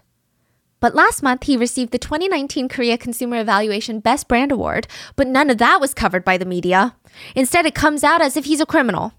[0.79, 4.87] But last month, he received the 2019 Korea Consumer Evaluation Best Brand Award,
[5.17, 6.95] but none of that was covered by the media.
[7.35, 9.13] Instead, it comes out as if he's a criminal.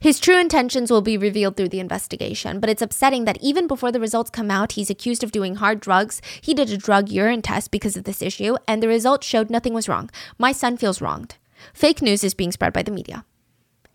[0.00, 3.90] His true intentions will be revealed through the investigation, but it's upsetting that even before
[3.90, 6.22] the results come out, he's accused of doing hard drugs.
[6.40, 9.74] He did a drug urine test because of this issue, and the results showed nothing
[9.74, 10.08] was wrong.
[10.38, 11.36] My son feels wronged.
[11.74, 13.24] Fake news is being spread by the media.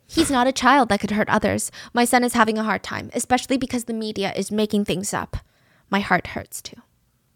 [0.05, 1.71] He's not a child that could hurt others.
[1.93, 5.37] My son is having a hard time, especially because the media is making things up.
[5.89, 6.81] My heart hurts too.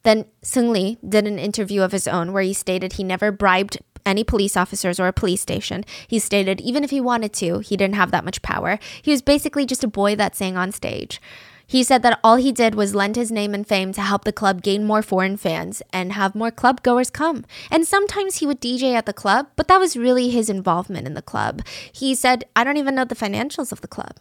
[0.03, 4.23] Then Seungri did an interview of his own where he stated he never bribed any
[4.23, 5.83] police officers or a police station.
[6.07, 8.79] He stated even if he wanted to, he didn't have that much power.
[9.01, 11.21] He was basically just a boy that sang on stage.
[11.69, 14.31] He said that all he did was lend his name and fame to help the
[14.31, 17.43] club gain more foreign fans and have more club goers come.
[17.69, 21.13] And sometimes he would DJ at the club, but that was really his involvement in
[21.13, 21.61] the club.
[21.91, 24.15] He said, I don't even know the financials of the club.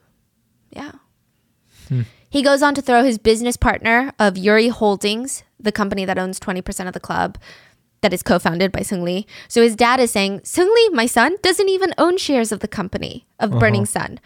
[0.70, 0.92] Yeah.
[1.88, 2.02] Hmm.
[2.28, 6.40] He goes on to throw his business partner of Yuri Holdings, the company that owns
[6.40, 7.38] 20% of the club,
[8.07, 9.27] that is co-founded by Seungri.
[9.49, 13.27] So his dad is saying, Seungri, my son, doesn't even own shares of the company
[13.41, 13.59] of uh-huh.
[13.59, 14.20] Burning Sun.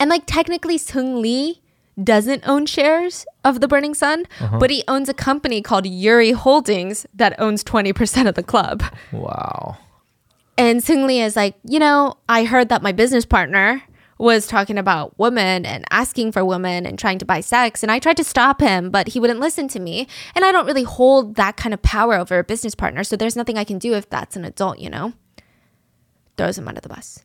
[0.00, 1.60] And like technically Seungri
[2.02, 4.24] doesn't own shares of the Burning Sun,
[4.58, 8.82] but he owns a company called Yuri Holdings that owns 20% of the club.
[9.12, 9.76] Wow.
[10.58, 13.80] And Seungri is like, you know, I heard that my business partner
[14.20, 17.82] was talking about women and asking for women and trying to buy sex.
[17.82, 20.06] And I tried to stop him, but he wouldn't listen to me.
[20.34, 23.02] And I don't really hold that kind of power over a business partner.
[23.02, 25.14] So there's nothing I can do if that's an adult, you know?
[26.36, 27.24] Throws him under the bus.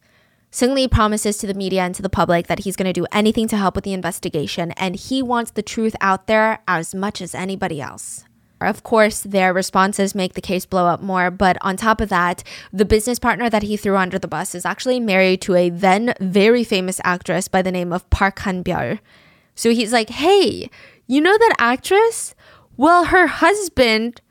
[0.53, 3.49] Seungri promises to the media and to the public that he's going to do anything
[3.49, 7.35] to help with the investigation, and he wants the truth out there as much as
[7.35, 8.23] anybody else.
[8.61, 12.43] Of course, their responses make the case blow up more, but on top of that,
[12.71, 16.13] the business partner that he threw under the bus is actually married to a then
[16.21, 18.99] very famous actress by the name of Park Han-byul.
[19.55, 20.69] So he's like, "Hey,
[21.05, 22.33] you know that actress?
[22.77, 24.21] Well, her husband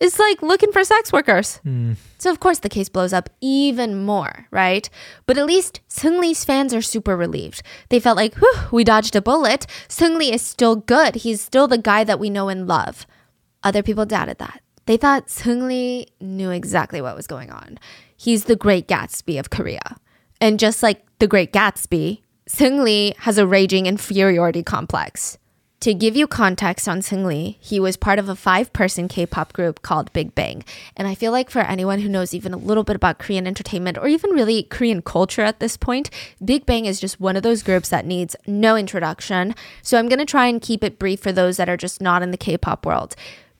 [0.00, 1.92] is like looking for sex workers." Hmm.
[2.18, 4.90] So of course the case blows up even more, right?
[5.26, 7.62] But at least Seungri's fans are super relieved.
[7.90, 9.66] They felt like, whew, we dodged a bullet.
[9.88, 11.16] Seungri is still good.
[11.16, 13.06] He's still the guy that we know and love.
[13.62, 14.62] Other people doubted that.
[14.86, 17.78] They thought Seungri knew exactly what was going on.
[18.16, 19.96] He's the great Gatsby of Korea.
[20.40, 25.36] And just like the great Gatsby, Seungri has a raging inferiority complex.
[25.80, 29.52] To give you context on Seungri, he was part of a five person K pop
[29.52, 30.64] group called Big Bang.
[30.96, 33.96] And I feel like for anyone who knows even a little bit about Korean entertainment
[33.96, 36.10] or even really Korean culture at this point,
[36.44, 39.54] Big Bang is just one of those groups that needs no introduction.
[39.82, 42.22] So I'm going to try and keep it brief for those that are just not
[42.22, 43.14] in the K pop world.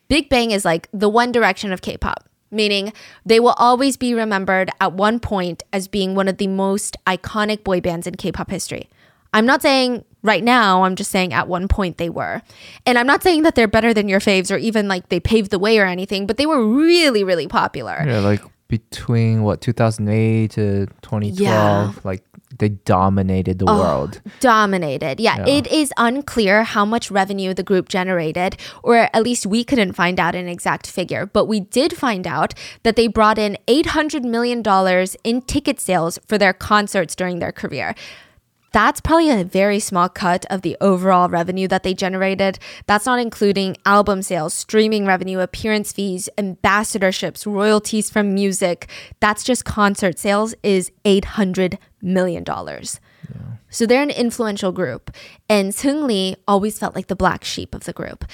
[0.09, 2.91] Big Bang is like the one direction of K pop, meaning
[3.25, 7.63] they will always be remembered at one point as being one of the most iconic
[7.63, 8.89] boy bands in K pop history.
[9.31, 12.41] I'm not saying right now, I'm just saying at one point they were.
[12.87, 15.51] And I'm not saying that they're better than your faves or even like they paved
[15.51, 18.03] the way or anything, but they were really, really popular.
[18.05, 21.91] Yeah, like between what 2008 to 2012, Yeah.
[22.03, 22.23] like
[22.59, 24.21] they dominated the world.
[24.39, 25.19] Dominated.
[25.19, 25.53] Yeah, Yeah.
[25.57, 30.19] it is unclear how much revenue the group generated, or at least we couldn't find
[30.19, 31.25] out an exact figure.
[31.25, 32.53] But we did find out
[32.83, 34.61] that they brought in $800 million
[35.23, 37.95] in ticket sales for their concerts during their career.
[38.71, 42.59] That's probably a very small cut of the overall revenue that they generated.
[42.85, 48.87] That's not including album sales, streaming revenue, appearance fees, ambassadorships, royalties from music.
[49.21, 52.43] That's just concert sales is $800 million.
[52.43, 52.99] dollars,
[53.69, 55.11] So they're an influential group.
[55.47, 58.25] And Seungri always felt like the black sheep of the group.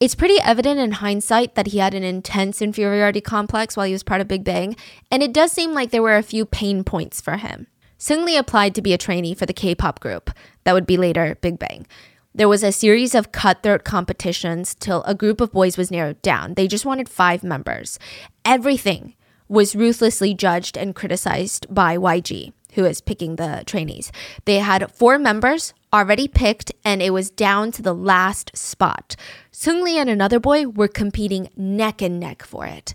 [0.00, 4.02] It's pretty evident in hindsight that he had an intense inferiority complex while he was
[4.02, 4.76] part of Big Bang,
[5.10, 7.68] and it does seem like there were a few pain points for him.
[7.98, 10.30] Seungri applied to be a trainee for the K-pop group
[10.64, 11.86] that would be later Big Bang.
[12.34, 16.54] There was a series of cutthroat competitions till a group of boys was narrowed down.
[16.54, 17.98] They just wanted five members.
[18.44, 19.14] Everything
[19.48, 24.12] was ruthlessly judged and criticized by YG, who is picking the trainees.
[24.44, 29.16] They had four members already picked, and it was down to the last spot.
[29.52, 32.94] Seungri and another boy were competing neck and neck for it.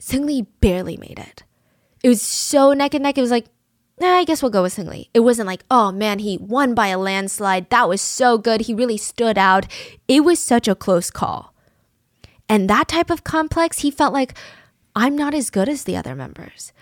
[0.00, 1.44] Seungri barely made it.
[2.02, 3.16] It was so neck and neck.
[3.16, 3.46] It was like,
[4.00, 5.08] nah, I guess we'll go with Seungri.
[5.14, 7.70] It wasn't like, oh man, he won by a landslide.
[7.70, 8.62] That was so good.
[8.62, 9.66] He really stood out.
[10.08, 11.54] It was such a close call.
[12.48, 14.36] And that type of complex, he felt like,
[14.94, 16.72] I'm not as good as the other members.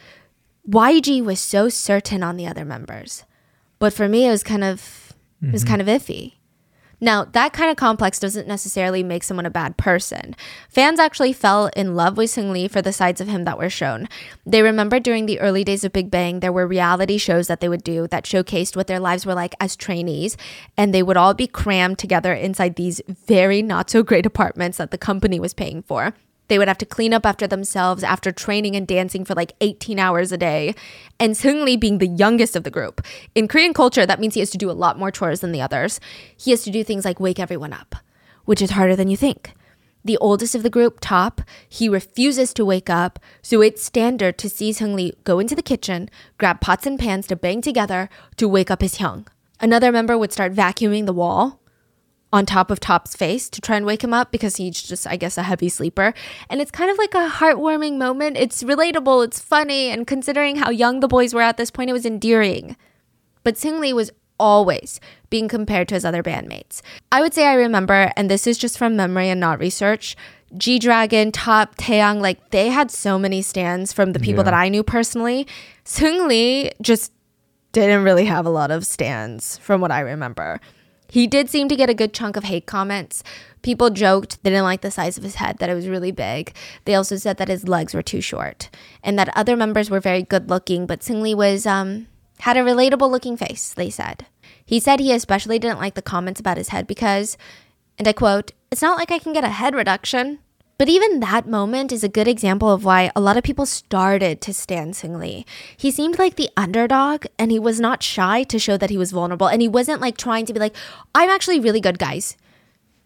[0.69, 3.24] YG was so certain on the other members.
[3.78, 5.70] But for me, it was kind of, it was mm-hmm.
[5.70, 6.35] kind of iffy.
[7.03, 10.37] Now, that kind of complex doesn't necessarily make someone a bad person.
[10.69, 14.07] Fans actually fell in love with Seungri for the sides of him that were shown.
[14.45, 17.70] They remember during the early days of Big Bang, there were reality shows that they
[17.70, 20.37] would do that showcased what their lives were like as trainees,
[20.77, 24.91] and they would all be crammed together inside these very not so great apartments that
[24.91, 26.12] the company was paying for.
[26.51, 30.01] They would have to clean up after themselves after training and dancing for like 18
[30.01, 30.74] hours a day.
[31.20, 33.06] And Seungri being the youngest of the group.
[33.36, 35.62] In Korean culture, that means he has to do a lot more chores than the
[35.62, 36.01] others.
[36.36, 37.94] He has to do things like wake everyone up,
[38.47, 39.55] which is harder than you think.
[40.05, 44.51] The oldest of the group, Top, he refuses to wake up, so it's standard to
[44.51, 48.72] see Seungri go into the kitchen, grab pots and pans to bang together to wake
[48.72, 49.24] up his hyung.
[49.60, 51.60] Another member would start vacuuming the wall
[52.32, 55.16] on top of Top's face to try and wake him up because he's just, I
[55.16, 56.15] guess, a heavy sleeper.
[56.48, 58.36] And it's kind of like a heartwarming moment.
[58.36, 61.94] It's relatable, it's funny, and considering how young the boys were at this point, it
[61.94, 62.77] was endearing.
[63.43, 66.81] But Seungri was always being compared to his other bandmates.
[67.12, 70.16] I would say I remember, and this is just from memory and not research.
[70.57, 74.51] G Dragon, Top, Taeyang, like they had so many stands from the people Yeah.
[74.51, 75.47] that I knew personally.
[75.85, 77.12] Seungri just
[77.73, 80.61] didn't really have a lot of stands from what I remember.
[81.11, 83.23] He did seem to get a good chunk of hate comments.
[83.62, 86.55] People joked they didn't like the size of his head, that it was really big.
[86.85, 88.70] They also said that his legs were too short
[89.03, 92.07] and that other members were very good looking, but Seungri was um
[92.41, 94.27] had a relatable looking face, they said.
[94.65, 97.37] He said he especially didn't like the comments about his head because,
[97.99, 100.39] and I quote, it's not like I can get a head reduction.
[100.81, 104.40] But even that moment is a good example of why a lot of people started
[104.40, 105.44] to stand Seungri.
[105.77, 109.12] He seemed like the underdog and he was not shy to show that he was
[109.12, 110.74] vulnerable and he wasn't like trying to be like,
[111.15, 112.35] I'm actually really good, guys.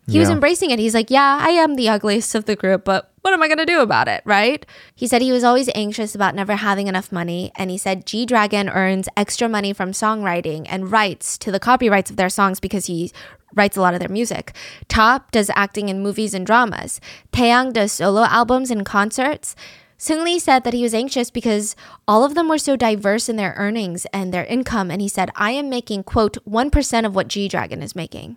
[0.06, 0.78] He was embracing it.
[0.78, 3.59] He's like, Yeah, I am the ugliest of the group, but what am I going
[3.59, 4.64] to do about it, right?
[4.94, 7.51] He said he was always anxious about never having enough money.
[7.56, 12.10] And he said G Dragon earns extra money from songwriting and rights to the copyrights
[12.10, 13.10] of their songs because he
[13.55, 14.55] writes a lot of their music.
[14.89, 17.01] Top does acting in movies and dramas.
[17.32, 19.55] Taeyang does solo albums and concerts.
[19.98, 21.76] Seungri said that he was anxious because
[22.06, 24.90] all of them were so diverse in their earnings and their income.
[24.90, 28.36] And he said, I am making, quote, 1% of what G Dragon is making.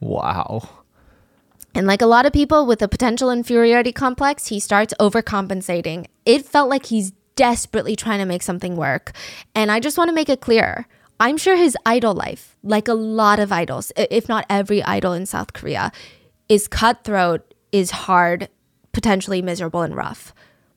[0.00, 0.68] Wow.
[1.74, 6.06] And like a lot of people with a potential inferiority complex, he starts overcompensating.
[6.24, 9.12] It felt like he's desperately trying to make something work.
[9.54, 10.88] And I just want to make it clear
[11.18, 15.24] I'm sure his idol life, like a lot of idols, if not every idol in
[15.24, 15.90] South Korea,
[16.48, 18.48] is cutthroat, is hard,
[18.92, 20.34] potentially miserable, and rough.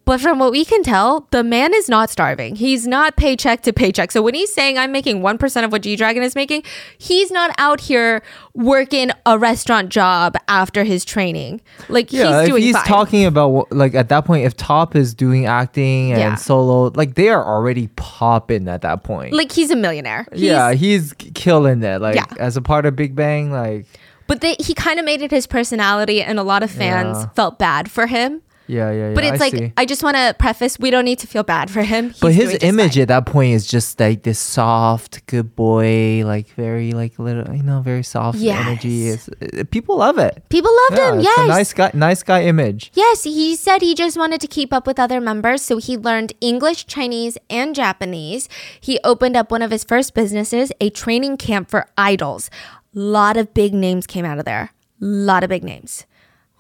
[0.10, 2.56] But from what we can tell, the man is not starving.
[2.56, 4.12] He's not paycheck to paycheck.
[4.12, 6.64] So when he's saying I'm making 1% of what G Dragon is making,
[6.98, 8.24] he's not out here
[8.56, 11.62] working a restaurant job after his training.
[11.90, 12.86] Like Yeah, he's doing he's fine.
[12.86, 16.36] talking about what- like at that point, if Top is doing acting and Yeah.
[16.36, 19.34] solo, like they are already popping at that point.
[19.36, 20.26] like he's a millionaire.
[20.32, 22.02] He's, yeah, he's killing it.
[22.02, 22.26] Like Yeah.
[22.40, 23.86] as a part of Big Bang, like
[24.26, 27.30] But they, he kind of made it his personality, and a lot of fans Yeah.
[27.36, 28.42] felt bad for him.
[28.70, 29.14] Yeah, yeah, yeah.
[29.16, 29.74] But it's I like see.
[29.76, 32.14] I just want to preface: we don't need to feel bad for him.
[32.22, 36.92] But his image at that point is just like this soft, good boy, like very
[36.94, 38.66] like little, you know, very soft Yes.
[38.66, 39.10] energy.
[39.10, 40.44] It's, uh, people love it.
[40.50, 41.20] people loved Yeah, him.
[41.22, 42.92] Yes, a nice guy, nice guy image.
[42.94, 46.34] Yes, he said he just wanted to keep up with other members, so he learned
[46.40, 48.48] English, Chinese, and Japanese.
[48.80, 52.50] He opened up one of his first businesses, a training camp for idols.
[52.96, 54.72] A lot of big names came out of there.
[55.02, 56.06] A lot of big names.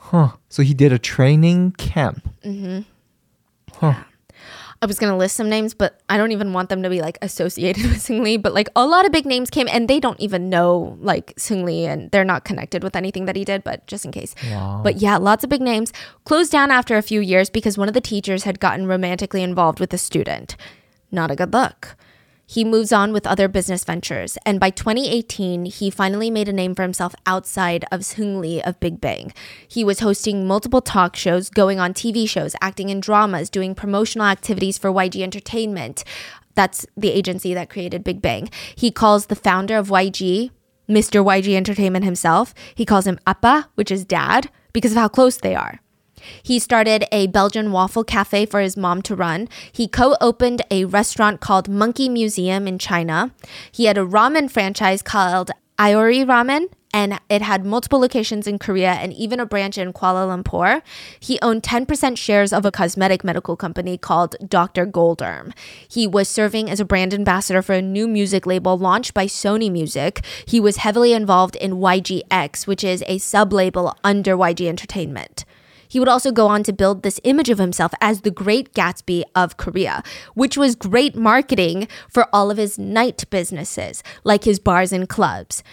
[0.10, 0.30] Huh.
[0.49, 2.27] So he did a training camp.
[2.44, 2.80] Mm-hmm.
[3.73, 4.03] Huh.
[4.81, 7.19] I was gonna list some names, but I don't even want them to be like
[7.22, 8.41] associated with Seungri.
[8.41, 11.84] But like a lot of big names came, and they don't even know like Seungri,
[11.84, 13.64] and they're not connected with anything that he did.
[13.64, 14.34] But just in case.
[14.49, 14.81] wow.
[14.84, 17.94] But yeah, lots of big names closed down after a few years because one of
[17.94, 20.56] the teachers had gotten romantically involved with a student.
[21.11, 21.95] Not a good look.
[22.52, 26.74] He moves on with other business ventures, and by 2018, he finally made a name
[26.74, 29.32] for himself outside of Seungri of Big Bang.
[29.68, 34.26] He was hosting multiple talk shows, going on TV shows, acting in dramas, doing promotional
[34.26, 36.04] activities for YG Entertainment.
[36.56, 38.50] That's the agency that created Big Bang.
[38.76, 40.50] He calls the founder of YG
[40.90, 41.24] Mr.
[41.24, 42.56] YG Entertainment himself.
[42.74, 45.82] He calls him Appa, which is dad, because of how close they are.
[46.44, 49.48] He started a Belgian waffle cafe for his mom to run.
[49.72, 53.32] He co opened a restaurant called Monkey Museum in China.
[53.72, 58.94] He had a ramen franchise called Aori Ramen, and it had multiple locations in Korea
[58.94, 60.82] and even a branch in Kuala Lumpur.
[61.20, 64.86] He owned 10% shares of a cosmetic medical company called Dr.
[64.86, 65.54] Golderm.
[65.88, 69.72] He was serving as a brand ambassador for a new music label launched by Sony
[69.72, 70.22] Music.
[70.46, 75.46] He was heavily involved in YGX, which is a sub label under YG Entertainment.
[75.90, 79.24] He would also go on to build this image of himself as the great Gatsby
[79.36, 80.03] of Korea,
[80.36, 85.64] which was great marketing for all of his night businesses, like his bars and clubs.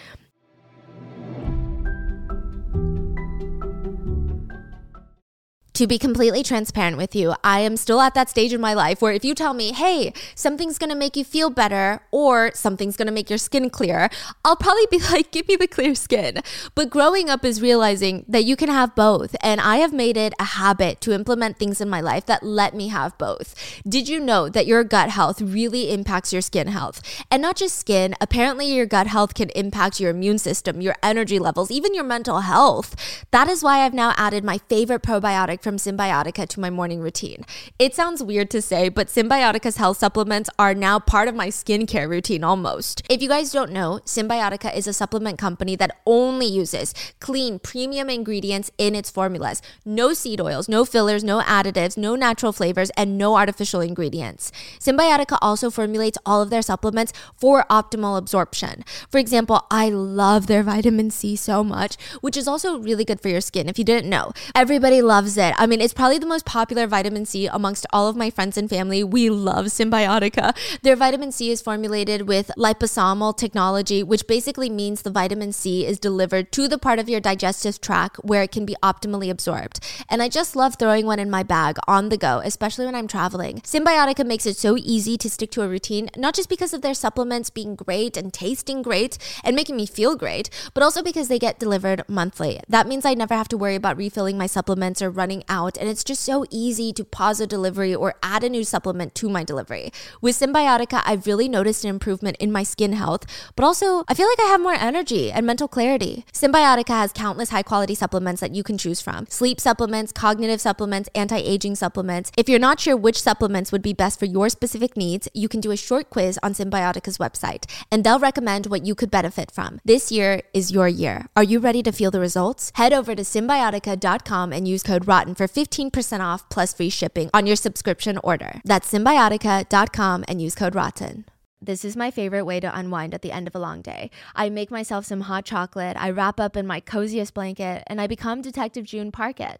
[5.76, 9.02] To be completely transparent with you, I am still at that stage in my life
[9.02, 13.12] where if you tell me, hey, something's gonna make you feel better or something's gonna
[13.12, 14.08] make your skin clear,
[14.42, 16.40] I'll probably be like, give me the clear skin.
[16.74, 19.36] But growing up is realizing that you can have both.
[19.42, 22.74] And I have made it a habit to implement things in my life that let
[22.74, 23.54] me have both.
[23.86, 27.02] Did you know that your gut health really impacts your skin health?
[27.30, 31.38] And not just skin, apparently, your gut health can impact your immune system, your energy
[31.38, 32.96] levels, even your mental health.
[33.30, 37.44] That is why I've now added my favorite probiotic from Cymbiotika to my morning routine.
[37.76, 42.08] It sounds weird to say, but Cymbiotika's health supplements are now part of my skincare
[42.08, 43.02] routine almost.
[43.10, 48.08] If you guys don't know, Cymbiotika is a supplement company that only uses clean, premium
[48.08, 49.60] ingredients in its formulas.
[49.84, 54.52] No seed oils, no fillers, no additives, no natural flavors, and no artificial ingredients.
[54.78, 58.84] Cymbiotika also formulates all of their supplements for optimal absorption.
[59.10, 63.30] For example, I love their vitamin C so much, which is also really good for
[63.30, 64.30] your skin if you didn't know.
[64.54, 65.55] Everybody loves it.
[65.58, 68.68] I mean, it's probably the most popular vitamin C amongst all of my friends and
[68.68, 69.02] family.
[69.02, 70.54] We love Cymbiotika.
[70.82, 75.98] Their vitamin C is formulated with liposomal technology, which basically means the vitamin C is
[75.98, 79.80] delivered to the part of your digestive tract where it can be optimally absorbed.
[80.10, 83.08] And I just love throwing one in my bag on the go, especially when I'm
[83.08, 83.60] traveling.
[83.60, 86.94] Cymbiotika makes it so easy to stick to a routine, not just because of their
[86.94, 91.38] supplements being great and tasting great and making me feel great, but also because they
[91.38, 92.60] get delivered monthly.
[92.68, 95.88] That means I never have to worry about refilling my supplements or running out, and
[95.88, 99.44] it's just so easy to pause a delivery or add a new supplement to my
[99.44, 99.92] delivery.
[100.20, 103.24] With Cymbiotika, I've really noticed an improvement in my skin health,
[103.54, 106.24] but also I feel like I have more energy and mental clarity.
[106.32, 111.08] Cymbiotika has countless high quality supplements that you can choose from sleep supplements, cognitive supplements,
[111.14, 112.32] anti aging supplements.
[112.36, 115.60] If you're not sure which supplements would be best for your specific needs, you can
[115.60, 119.80] do a short quiz on Cymbiotika's website, and they'll recommend what you could benefit from.
[119.84, 121.28] This year is your year.
[121.36, 122.72] Are you ready to feel the results?
[122.74, 127.46] Head over to cymbiotika.com and use code ROTTEN for 15% off plus free shipping on
[127.46, 128.60] your subscription order.
[128.64, 131.24] That's cymbiotika.com and use code ROTTEN.
[131.60, 134.10] This is my favorite way to unwind at the end of a long day.
[134.34, 138.06] I make myself some hot chocolate, I wrap up in my coziest blanket, and I
[138.06, 139.56] become Detective June Parker.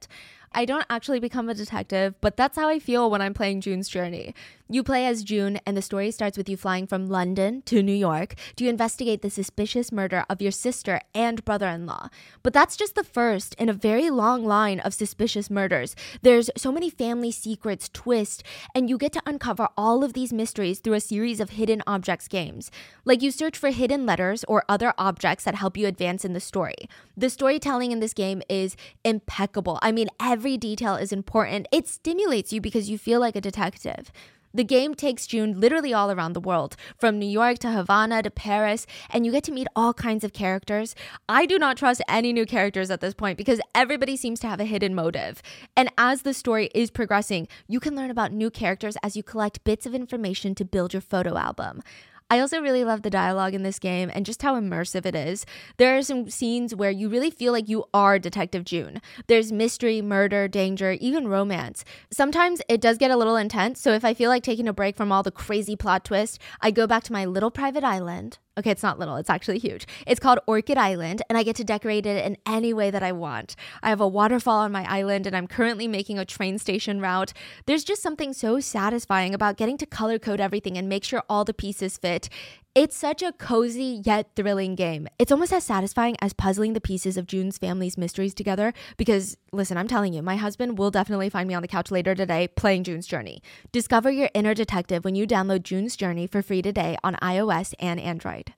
[0.53, 3.89] I don't actually become a detective, but that's how I feel when I'm playing June's
[3.89, 4.35] Journey.
[4.69, 7.95] You play as June, and the story starts with you flying from London to New
[7.95, 12.09] York to investigate the suspicious murder of your sister and brother in law.
[12.43, 15.95] But that's just the first in a very long line of suspicious murders.
[16.23, 18.43] There's so many family secrets, twists,
[18.75, 22.27] and you get to uncover all of these mysteries through a series of hidden objects
[22.27, 22.73] games.
[23.05, 26.41] Like you search for hidden letters or other objects that help you advance in the
[26.41, 26.89] story.
[27.17, 29.79] The storytelling in this game is impeccable.
[29.81, 31.69] I mean, every detail is important.
[31.71, 34.11] It stimulates you because you feel like a detective.
[34.57, 38.31] The game takes June literally all around the world, from New York to Havana to
[38.31, 40.95] Paris, and you get to meet all kinds of characters.
[41.29, 44.59] I do not trust any new characters at this point because everybody seems to have
[44.59, 45.43] a hidden motive.
[45.77, 49.63] And as the story is progressing, you can learn about new characters as you collect
[49.63, 51.83] bits of information to build your photo album.
[52.29, 55.47] I also really love the dialogue in this game and just how immersive it is.
[55.77, 59.01] There are some scenes where you really feel like you are Detective June.
[59.29, 61.85] There's mystery, murder, danger, even romance.
[62.11, 64.97] Sometimes it does get a little intense, so if I feel like taking a break
[64.97, 68.71] from all the crazy plot twists, I go back to my little private island Okay,
[68.71, 69.87] it's not little, it's actually huge.
[70.07, 73.13] It's called Orchid Island, and I get to decorate it in any way that I
[73.13, 73.55] want.
[73.83, 77.35] I have a waterfall on my island, and I'm currently making a train station route.
[77.67, 81.45] There's just something so satisfying about getting to color code everything and make sure all
[81.45, 82.31] the pieces fit.
[82.77, 85.09] It's such a cozy yet thrilling game.
[85.19, 89.79] It's almost as satisfying as puzzling the pieces of June's family's mysteries together because, listen,
[89.79, 92.85] I'm telling you, my husband will definitely find me on the couch later today playing
[92.85, 93.41] June's Journey.
[93.73, 97.99] Discover your inner detective when you download June's Journey for free today on iOS and
[97.99, 98.53] Android.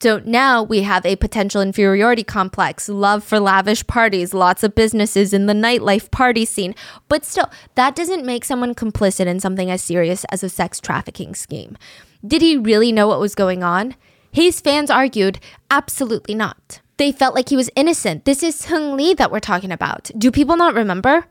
[0.00, 5.32] So now we have a potential inferiority complex, love for lavish parties, lots of businesses
[5.32, 6.76] in the nightlife party scene.
[7.08, 11.34] But still, that doesn't make someone complicit in something as serious as a sex trafficking
[11.34, 11.76] scheme.
[12.24, 13.96] Did he really know what was going on?
[14.30, 16.80] His fans argued, absolutely not.
[16.96, 18.24] They felt like he was innocent.
[18.24, 20.12] This is Seungri that we're talking about.
[20.16, 21.26] Do people not remember?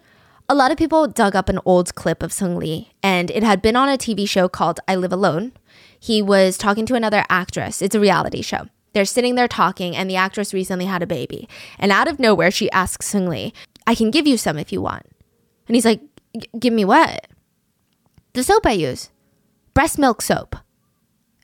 [0.49, 3.75] A lot of people dug up an old clip of Seungri, and it had been
[3.75, 5.51] on a TV show called I Live Alone
[5.99, 7.81] he was talking to another actress.
[7.81, 8.67] It's a reality show.
[8.93, 11.47] They're sitting there talking, and the actress recently had a baby.
[11.77, 13.53] And out of nowhere, she asks Seungri,
[13.85, 15.05] I can give you some if you want.
[15.67, 16.01] And he's like,
[16.57, 17.27] Give me what?
[18.33, 19.09] The soap I use.
[19.73, 20.55] Breast milk soap.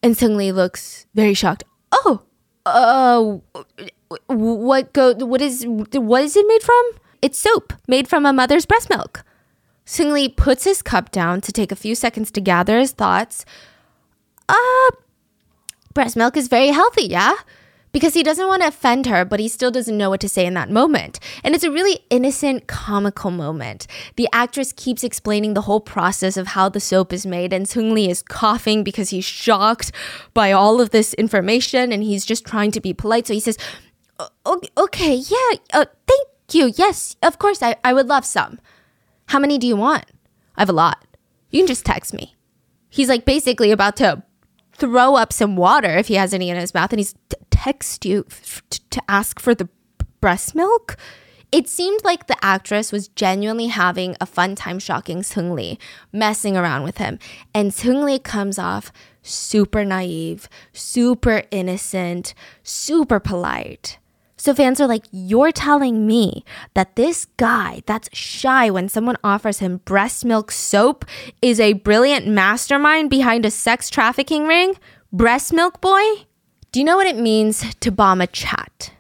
[0.01, 1.63] And Seungri looks very shocked.
[1.91, 2.21] Oh,
[2.65, 3.37] uh,
[4.27, 5.13] what go?
[5.13, 5.65] What is?
[5.65, 6.91] What is it made from?
[7.21, 9.23] It's soap made from a mother's breast milk.
[9.85, 13.45] Seungri puts his cup down to take a few seconds to gather his thoughts,
[14.49, 14.91] uh,
[15.93, 17.33] breast milk is very healthy, yeah?
[17.91, 20.47] Because he doesn't want to offend her, but he still doesn't know what to say
[20.47, 21.19] in that moment.
[21.43, 23.85] And it's a really innocent, comical moment.
[24.15, 28.07] The actress keeps explaining the whole process of how the soap is made, and Seungri
[28.07, 29.91] is coughing because he's shocked
[30.33, 33.27] by all of this information and he's just trying to be polite.
[33.27, 33.59] So he says,
[34.77, 36.73] Okay, yeah, uh, thank you.
[36.75, 38.59] Yes, of course, I, I would love some.
[39.27, 40.05] How many do you want?
[40.55, 41.05] I have a lot.
[41.49, 42.35] You can just text me.
[42.89, 44.23] He's like basically about to
[44.83, 48.03] throw up some water if he has any in his mouth and he's t- text
[48.03, 48.25] you
[48.89, 49.69] to ask for the
[50.19, 50.97] breast milk.
[51.53, 55.77] It seemed like the actress was genuinely having a fun time shocking Seungri,
[56.11, 57.17] messing around with him.
[57.53, 58.91] And Seungri comes off
[59.21, 63.99] super naive, super innocent, super polite.
[64.43, 66.43] So fans are like, You're telling me
[66.73, 71.05] that this guy that's shy when someone offers him breast milk soap
[71.41, 74.75] is a brilliant mastermind behind a sex trafficking ring?
[75.13, 76.03] Breast milk boy?
[76.73, 78.91] Do you know what it means to bomb a chat?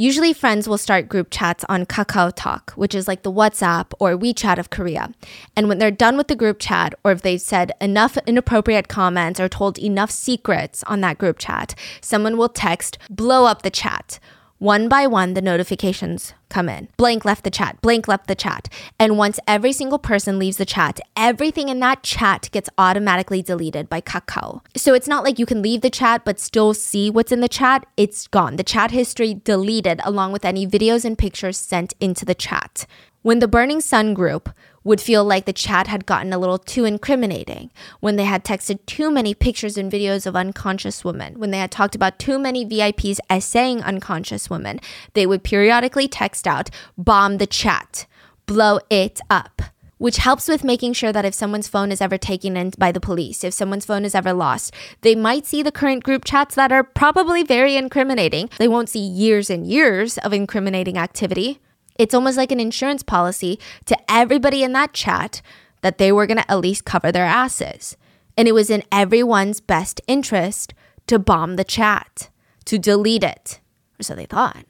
[0.00, 4.16] Usually, friends will start group chats on Kakao Talk, which is like the WhatsApp or
[4.16, 5.12] WeChat of Korea.
[5.54, 9.38] And when they're done with the group chat, or if they've said enough inappropriate comments
[9.38, 14.18] or told enough secrets on that group chat, someone will text, blow up the chat.
[14.60, 16.88] One by one, the notifications come in.
[16.98, 18.68] Blank left the chat, blank left the chat.
[18.98, 23.88] And once every single person leaves the chat, everything in that chat gets automatically deleted
[23.88, 24.60] by Kakao.
[24.76, 27.48] So it's not like you can leave the chat but still see what's in the
[27.48, 27.86] chat.
[27.96, 28.56] It's gone.
[28.56, 32.84] The chat history deleted along with any videos and pictures sent into the chat.
[33.22, 34.50] When the Burning Sun group
[34.82, 37.70] would feel like the chat had gotten a little too incriminating,
[38.00, 41.70] when they had texted too many pictures and videos of unconscious women, when they had
[41.70, 44.80] talked about too many VIPs essaying unconscious women,
[45.12, 48.06] they would periodically text out, bomb the chat,
[48.46, 49.62] blow it up.
[49.98, 53.00] Which helps with making sure that if someone's phone is ever taken in by the
[53.00, 56.72] police, if someone's phone is ever lost, they might see the current group chats that
[56.72, 58.48] are probably very incriminating.
[58.56, 61.60] They won't see years and years of incriminating activity.
[62.00, 65.42] It's almost like an insurance policy to everybody in that chat
[65.82, 67.94] that they were going to at least cover their asses.
[68.38, 70.72] And it was in everyone's best interest
[71.08, 72.30] to bomb the chat,
[72.64, 73.60] to delete it,
[73.98, 74.64] or so they thought.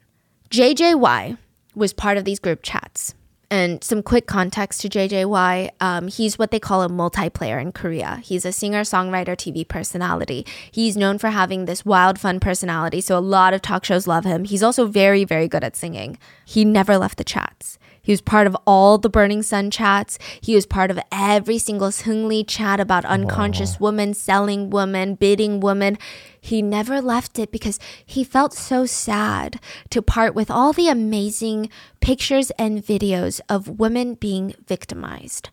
[0.50, 1.38] JJY
[1.76, 3.14] was part of these group chats.
[3.50, 8.20] And some quick context to JJY um, he's what they call a multiplayer in Korea.
[8.22, 10.46] He's a singer, songwriter, TV personality.
[10.70, 14.24] He's known for having this wild, fun personality, so a lot of talk shows love
[14.24, 14.44] him.
[14.44, 16.16] He's also very, very good at singing.
[16.44, 17.78] He never left the chats.
[18.02, 20.18] He was part of all the Burning Sun chats.
[20.40, 25.98] He was part of every single Seungri chat about unconscious women, selling women, bidding women.
[26.40, 29.60] He never left it because he felt so sad
[29.90, 31.68] to part with all the amazing
[32.00, 35.50] pictures and videos of women being victimized.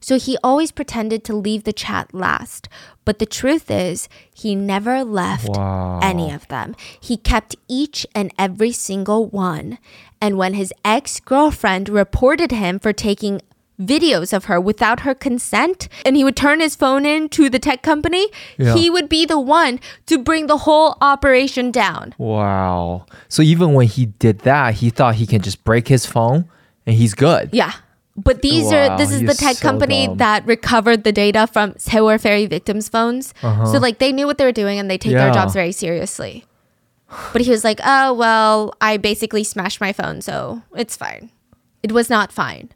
[0.00, 2.68] So he always pretended to leave the chat last.
[3.04, 5.98] But the truth is, he never left Wow.
[6.02, 6.76] any of them.
[7.00, 9.78] He kept each and every single one.
[10.20, 13.40] And when his ex girlfriend reported him for taking
[13.80, 17.58] videos of her without her consent, and he would turn his phone in to the
[17.58, 18.26] tech company,
[18.58, 18.74] Yeah.
[18.74, 22.14] he would be the one to bring the whole operation down.
[22.18, 23.06] Wow.
[23.28, 26.46] So even when he did that, he thought he can just break his phone
[26.86, 27.50] and he's good.
[27.52, 27.72] Yeah.
[28.16, 30.16] But these Wow, are this is the tech so company dumb.
[30.16, 33.32] that recovered the data from Sewol Ferry victims' phones.
[33.42, 35.34] So like they knew what they were doing and they take their Uh-huh.
[35.34, 36.44] Jobs very seriously.
[37.32, 41.30] But he was like, "Oh, well, I basically smashed my phone, so it's fine."
[41.82, 42.70] It was not fine.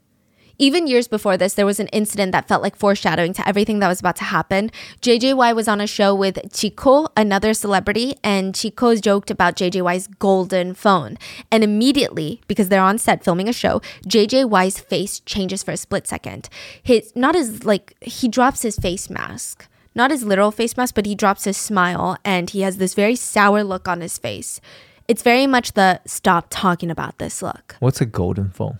[0.63, 3.89] Even years before this, there was an incident that felt like foreshadowing to everything that
[3.89, 4.71] was about to happen.
[5.01, 10.73] JJY was on a show with Chico, another celebrity, and Chico joked about JJY's golden
[10.73, 11.17] phone.
[11.51, 16.07] And immediately, because they're on set filming a show, JJY's face changes for a split
[16.07, 16.47] second.
[16.81, 19.67] His not his like he drops his face mask.
[19.95, 23.17] Not his literal face mask, but he drops his smile and he has this very
[23.17, 24.61] sour look on his face.
[25.09, 28.79] It's very much the stop talking about this look What's a golden phone?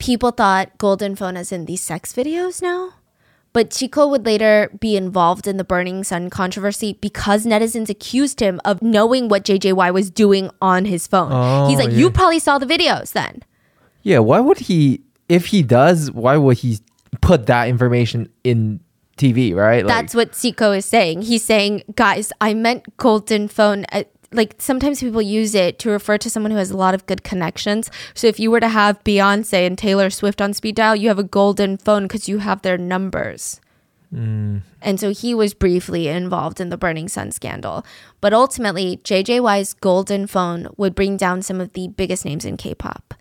[0.00, 2.94] People thought Golden Phone is in these sex videos now.
[3.52, 8.60] But Chico would later be involved in the Burning Sun controversy because netizens accused him
[8.64, 11.30] of knowing what JJY was doing on his phone.
[11.32, 11.98] Oh, He's like, yeah.
[11.98, 13.42] You probably saw the videos then.
[14.02, 16.78] Yeah, why would he if he does, why would he
[17.20, 18.80] put that information in
[19.16, 19.84] TV, right?
[19.84, 21.22] Like, That's what Chico is saying.
[21.22, 23.84] He's saying, Guys, I meant Golden Phone.
[23.92, 27.06] Uh, Like sometimes people use it to refer to someone who has a lot of
[27.06, 27.90] good connections.
[28.14, 31.18] So if you were to have Beyonce and Taylor Swift on speed dial, you have
[31.18, 33.60] a golden phone because you have their numbers.
[34.14, 34.62] Mm.
[34.82, 37.84] And so he was briefly involved in the Burning Sun scandal.
[38.20, 42.74] But ultimately, JJY's golden phone would bring down some of the biggest names in K
[42.74, 43.14] pop.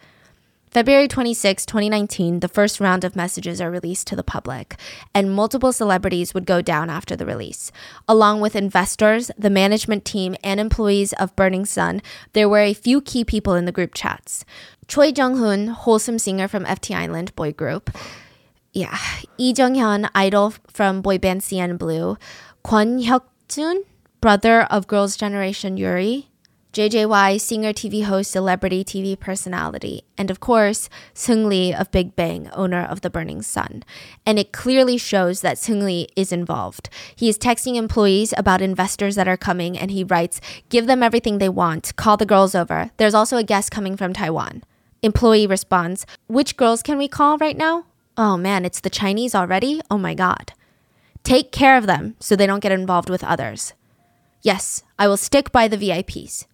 [0.72, 4.76] February 26, 2019, the first round of messages are released to the public,
[5.16, 7.72] and multiple celebrities would go down after the release.
[8.08, 13.02] Along with investors, the management team, and employees of Burning Sun, there were a few
[13.02, 14.46] key people in the group chats.
[14.88, 17.90] Choi Jung Hoon, wholesome singer from FT Island boy group,
[18.72, 18.96] yeah,
[19.40, 22.16] Lee Jung Hyun, idol from boy band CN Blue,
[22.64, 23.82] Kwon Hyuk Jun,
[24.22, 26.28] brother of Girls' Generation Yuri,
[26.72, 32.84] JJY, singer, TV host, celebrity TV personality, and of course, Seungri of Big Bang, owner
[32.84, 33.84] of The Burning Sun.
[34.24, 36.90] And it clearly shows that Seungri is involved.
[37.16, 40.40] He is texting employees about investors that are coming, and he writes,
[40.70, 42.91] Give them everything they want, call the girls over.
[42.98, 44.64] There's also a guest coming from Taiwan.
[45.02, 47.86] Employee responds, Which girls can we call right now?
[48.16, 49.82] Oh man, it's the Chinese already?
[49.90, 50.54] Oh my god.
[51.24, 53.74] Take care of them so they don't get involved with others.
[54.44, 56.46] Yes, I will stick by the VIPs.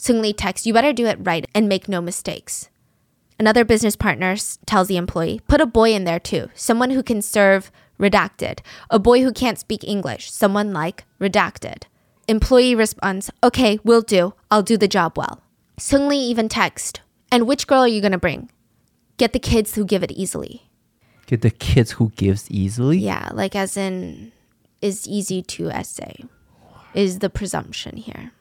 [0.00, 2.70] Seungri texts, You better do it right and make no mistakes.
[3.38, 4.34] Another business partner
[4.66, 8.98] tells the employee, Put a boy in there too, someone who can serve redacted, a
[8.98, 11.82] boy who can't speak English, someone like redacted.
[12.26, 14.34] Employee responds, okay, will do.
[14.50, 15.42] I'll do the job well.
[15.78, 18.50] Seungri even text, and which girl are you gonna bring?
[19.18, 20.70] Get the kids who give it easily.
[21.26, 22.98] Get the kids who gives easily.
[22.98, 24.32] Yeah, like as in
[24.80, 26.24] is easy to essay
[26.94, 28.32] is the presumption here.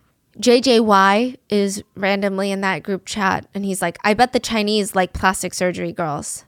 [0.42, 5.12] JJY is randomly in that group chat and he's like, I bet the Chinese like
[5.12, 6.46] plastic surgery girls.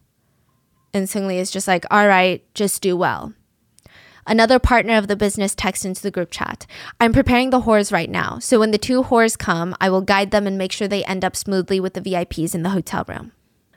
[0.93, 3.33] And Seungri is just like, all right, just do well.
[4.27, 6.65] Another partner of the business texts into the group chat.
[6.99, 8.39] I'm preparing the whores right now.
[8.39, 11.25] So when the two whores come, I will guide them and make sure they end
[11.25, 13.31] up smoothly with the VIPs in the hotel room.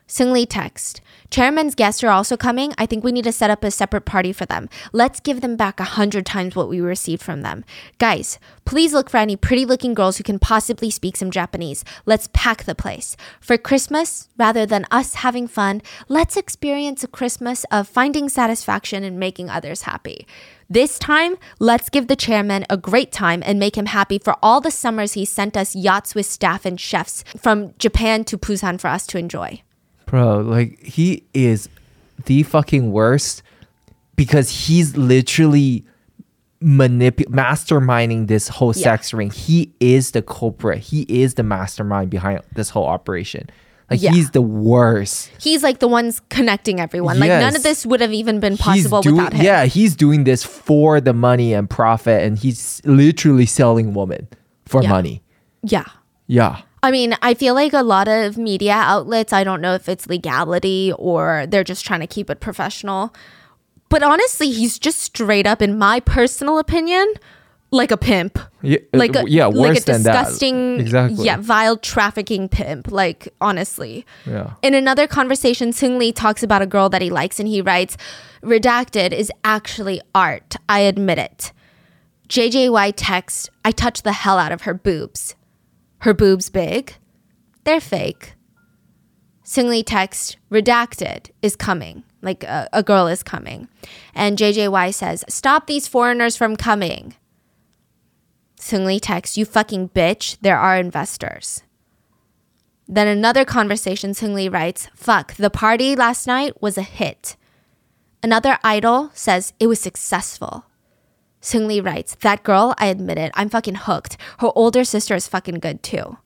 [0.06, 1.00] Seungri text.
[1.30, 2.74] Chairman's guests are also coming.
[2.76, 4.68] I think we need to set up a separate party for them.
[4.92, 7.64] Let's give them back a hundred times what we received from them.
[7.98, 11.84] Guys, please look for any pretty looking girls who can possibly speak some Japanese.
[12.04, 13.16] Let's pack the place.
[13.40, 19.18] For Christmas, rather than us having fun, let's experience a Christmas of finding satisfaction and
[19.18, 20.26] making others happy.
[20.68, 24.60] This time, let's give the chairman a great time and make him happy for all
[24.60, 28.88] the summers he sent us yachts with staff and chefs from Japan to Busan for
[28.88, 29.62] us to enjoy.
[30.06, 31.68] Bro, like he is
[32.26, 33.42] the fucking worst
[34.16, 35.84] because he's literally
[36.62, 38.84] manip masterminding this whole Yeah.
[38.84, 39.30] sex ring.
[39.30, 40.78] He is the culprit.
[40.78, 43.50] He is the mastermind behind this whole operation.
[43.90, 44.12] Like Yeah.
[44.12, 45.30] he's the worst.
[45.38, 47.18] He's like the ones connecting everyone.
[47.18, 49.44] Like none of this would have even been possible doing- without him.
[49.44, 54.28] Yeah, he's doing this for the money and profit, and he's literally selling women
[54.64, 54.88] for Yeah.
[54.88, 55.22] money.
[55.62, 55.84] Yeah.
[56.26, 56.58] Yeah.
[56.84, 60.06] I mean, I feel like a lot of media outlets, I don't know if it's
[60.06, 63.14] legality or they're just trying to keep it professional.
[63.88, 67.14] But honestly, he's just straight up, in my personal opinion,
[67.70, 68.38] like a pimp.
[68.60, 70.78] Yeah, Like a, yeah, like a disgusting.
[70.78, 71.24] Exactly.
[71.24, 72.92] yeah, vile trafficking pimp.
[72.92, 74.04] Like, honestly.
[74.26, 74.52] Yeah.
[74.60, 77.96] In another conversation, Seungri talks about a girl that he likes and he writes,
[78.42, 80.56] Redacted is actually art.
[80.68, 81.50] I admit it.
[82.28, 85.34] JJY text, I touched the hell out of her boobs.
[86.04, 86.96] Her boobs big?
[87.64, 88.34] They're fake.
[89.42, 92.04] Seungri text, Redacted is coming.
[92.20, 93.68] Like a, a girl is coming.
[94.14, 97.14] And JJY says, Stop these foreigners from coming.
[98.60, 101.62] Seungri text, You fucking bitch, there are investors.
[102.86, 107.34] Then another conversation, Seungri writes, Fuck, the party last night was a hit.
[108.22, 110.66] Another idol says it was successful.
[111.44, 114.16] Seungri writes, That girl, I admit it, I'm fucking hooked.
[114.38, 116.16] Her older sister is fucking good too.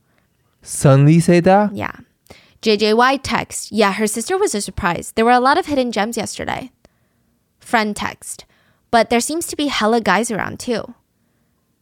[0.62, 1.74] Suddenly say that?
[1.74, 1.96] Yeah.
[2.62, 5.12] JJY text, Yeah, her sister was a surprise.
[5.12, 6.70] There were a lot of hidden gems yesterday.
[7.58, 8.44] Friend text,
[8.92, 10.94] But there seems to be hella guys around too.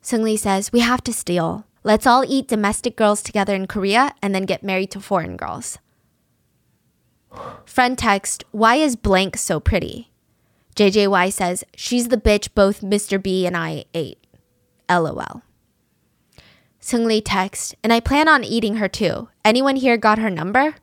[0.03, 1.67] Seungri says, We have to steal.
[1.85, 5.79] Let's all eat domestic girls together in Korea and then get married to foreign girls.
[7.67, 10.11] Friend text, Why is blank so pretty?
[10.77, 13.21] JJY says, She's the bitch both Mr.
[13.21, 14.25] B and I ate.
[14.89, 15.43] LOL.
[16.81, 19.29] Seungri text, And I plan on eating her too.
[19.45, 20.77] Anyone here got her number?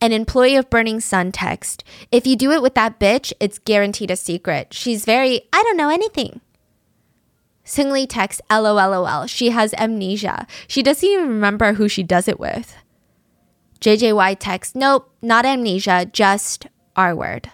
[0.00, 1.82] An employee of Burning Sun text,
[2.12, 4.74] If you do it with that bitch, it's guaranteed a secret.
[4.74, 6.42] She's very, I don't know anything.
[7.64, 9.26] Seungri texts, LOLOL.
[9.26, 10.46] She has amnesia.
[10.68, 12.76] She doesn't even remember who she does it with.
[13.80, 17.50] JJY texts, Nope, not amnesia, just R word.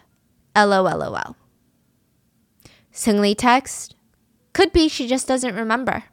[0.56, 1.36] LOLOL.
[2.92, 3.94] Seungri text,
[4.52, 6.04] Could be she just doesn't remember.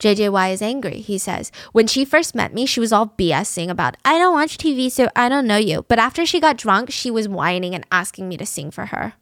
[0.00, 1.00] JJY is angry.
[1.00, 4.56] He says, When she first met me, she was all BSing about, I don't watch
[4.56, 5.84] TV, so I don't know you.
[5.88, 9.14] But after she got drunk, she was whining and asking me to sing for her.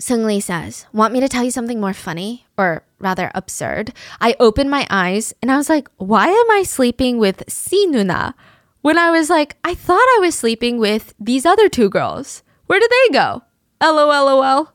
[0.00, 2.46] Seungri says, Want me to tell you something more funny?
[2.58, 3.92] Or rather absurd?
[4.20, 8.34] I opened my eyes and I was like, Why am I sleeping with Si Nuna?
[8.82, 12.42] When I was like, I thought I was sleeping with these other two girls.
[12.66, 13.42] Where did they go?
[13.80, 14.72] LOLOL.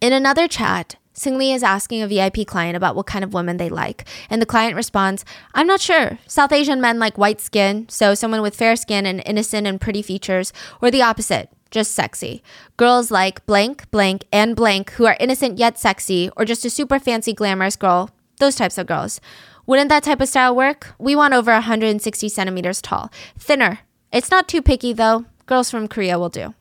[0.00, 3.68] In another chat, Seungri is asking a VIP client about what kind of women they
[3.68, 5.24] like, and the client responds,
[5.54, 6.18] I'm not sure.
[6.26, 10.02] South Asian men like white skin, so someone with fair skin and innocent and pretty
[10.02, 10.52] features,
[10.82, 12.42] or the opposite, just sexy.
[12.76, 16.98] Girls like blank, blank, and blank who are innocent yet sexy, or just a super
[16.98, 18.10] fancy, glamorous girl.
[18.38, 19.20] Those types of girls.
[19.66, 20.94] Wouldn't that type of style work?
[20.98, 23.10] We want over 160 centimeters tall.
[23.38, 23.80] Thinner.
[24.12, 25.24] It's not too picky though.
[25.46, 26.54] Girls from Korea will do.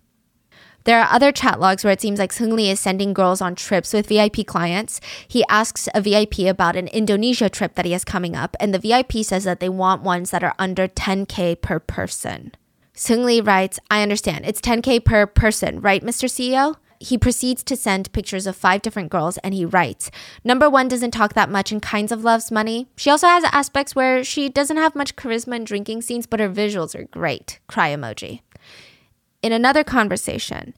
[0.84, 3.94] There are other chat logs where it seems like Seungri is sending girls on trips
[3.94, 5.00] with VIP clients.
[5.28, 8.80] He asks a VIP about an Indonesia trip that he has coming up, and the
[8.80, 12.52] VIP says that they want ones that are under 10K per person.
[12.96, 14.46] Seungri writes, I understand.
[14.46, 16.30] It's 10K per person, right, Mr.
[16.30, 16.76] CEO?
[17.00, 20.12] He proceeds to send pictures of five different girls and he writes,
[20.44, 22.90] Number one doesn't talk that much and kinds of loves money.
[22.96, 26.50] She also has aspects where she doesn't have much charisma in drinking scenes, but her
[26.50, 27.60] visuals are great.
[27.68, 28.42] Cry emoji.
[29.42, 30.74] In another conversation,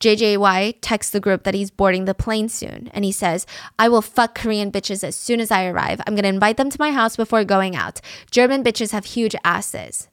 [0.00, 3.46] JJY texts the group that he's boarding the plane soon, and he says,
[3.78, 6.00] I will fuck Korean bitches as soon as I arrive.
[6.06, 8.00] I'm gonna invite them to my house before going out.
[8.30, 10.08] German bitches have huge asses.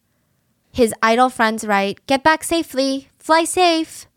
[0.72, 4.08] His idol friends write, Get back safely, fly safe.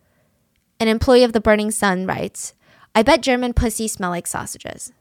[0.78, 2.54] An employee of the Burning Sun writes,
[2.94, 4.92] I bet German pussy smell like sausages.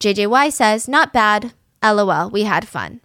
[0.00, 1.52] JJY says, Not bad.
[1.82, 3.00] LOL, we had fun.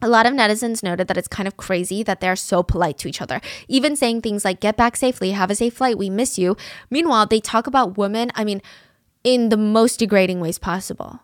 [0.00, 3.08] A lot of netizens noted that it's kind of crazy that they're so polite to
[3.08, 6.38] each other, even saying things like, get back safely, have a safe flight, we miss
[6.38, 6.56] you.
[6.88, 8.62] Meanwhile, they talk about women, I mean,
[9.24, 11.20] in the most degrading ways possible.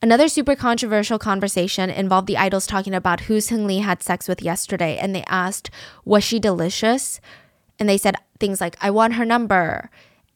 [0.00, 4.96] Another super controversial conversation involved the idols talking about who Seungri had sex with yesterday,
[4.96, 5.70] and they asked,
[6.04, 7.20] Was she delicious?
[7.78, 9.90] And they said things like, I want her number.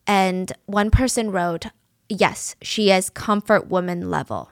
[0.07, 1.67] And one person wrote,
[2.09, 4.51] Yes, she is comfort woman level.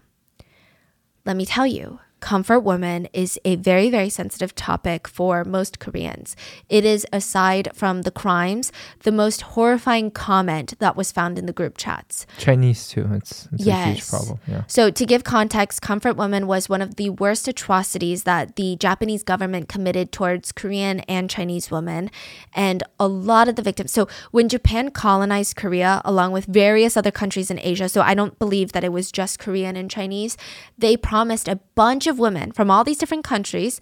[1.25, 6.37] Let me tell you, comfort woman is a very, very sensitive topic for most Koreans.
[6.69, 8.73] It is, aside from the crimes,
[9.03, 12.27] the most horrifying comment that was found in the group chats.
[12.39, 13.09] Chinese too.
[13.13, 14.39] It's, it's a huge problem.
[14.47, 14.65] Yeah.
[14.67, 19.23] So, to give context, Comfort Woman was one of the worst atrocities that the Japanese
[19.23, 22.11] government committed towards Korean and Chinese women.
[22.53, 23.93] And a lot of the victims.
[23.93, 28.39] So, when Japan colonized Korea, along with various other countries in Asia, so I don't
[28.39, 30.37] believe that it was just Korean and Chinese,
[30.77, 33.81] they promised a bunch of women from all these different countries,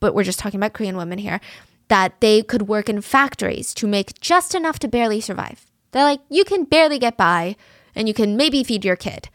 [0.00, 1.40] but we're just talking about Korean women here,
[1.88, 5.66] that they could work in factories to make just enough to barely survive.
[5.92, 7.56] They're like, you can barely get by
[7.94, 9.28] and you can maybe feed your kid.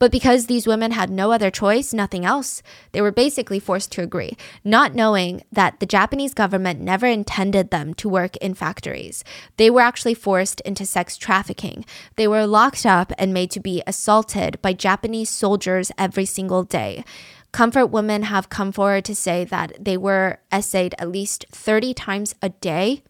[0.00, 4.02] But because these women had no other choice, nothing else, they were basically forced to
[4.02, 4.34] agree,
[4.64, 9.22] not knowing that the Japanese government never intended them to work in factories.
[9.58, 11.84] They were actually forced into sex trafficking.
[12.16, 17.04] They were locked up and made to be assaulted by Japanese soldiers every single day.
[17.52, 22.34] Comfort women have come forward to say that they were essayed at least 30 times
[22.40, 23.02] a day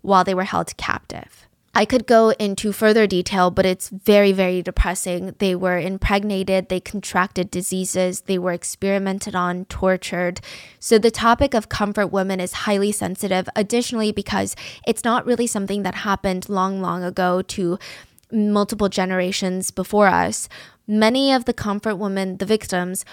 [0.00, 1.46] while they were held captive.
[1.76, 5.34] I could go into further detail, but it's very, very depressing.
[5.38, 10.40] They were impregnated, they contracted diseases, they were experimented on, tortured.
[10.78, 14.54] So the topic of comfort women is highly sensitive, additionally, because
[14.86, 17.76] it's not really something that happened long, long ago to
[18.30, 20.48] multiple generations before us.
[20.86, 23.04] Many of the comfort women, the victims,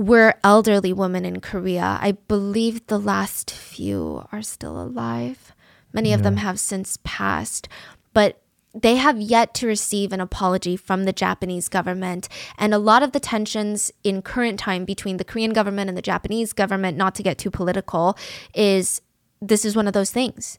[0.00, 1.98] were elderly women in Korea.
[2.00, 5.54] I believe the last few are still alive.
[5.92, 7.68] Many of them have since passed,
[8.14, 8.40] but
[8.72, 12.30] they have yet to receive an apology from the Japanese government.
[12.56, 16.02] And a lot of the tensions in current time between the Korean government and the
[16.02, 18.16] Japanese government, not to get too political,
[18.54, 19.02] is
[19.42, 20.58] this is one of those things.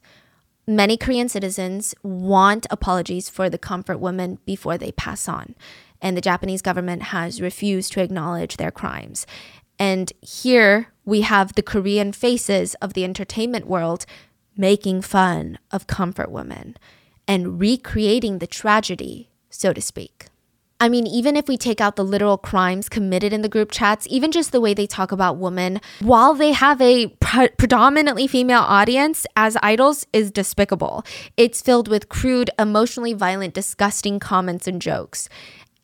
[0.67, 5.55] Many Korean citizens want apologies for the comfort women before they pass on.
[6.01, 9.27] And the Japanese government has refused to acknowledge their crimes.
[9.77, 14.05] And here we have the Korean faces of the entertainment world
[14.57, 16.77] making fun of comfort women
[17.27, 20.27] and recreating the tragedy, so to speak.
[20.81, 24.07] I mean, even if we take out the literal crimes committed in the group chats,
[24.09, 28.61] even just the way they talk about women, while they have a pre- predominantly female
[28.61, 31.05] audience as idols, is despicable.
[31.37, 35.29] It's filled with crude, emotionally violent, disgusting comments and jokes.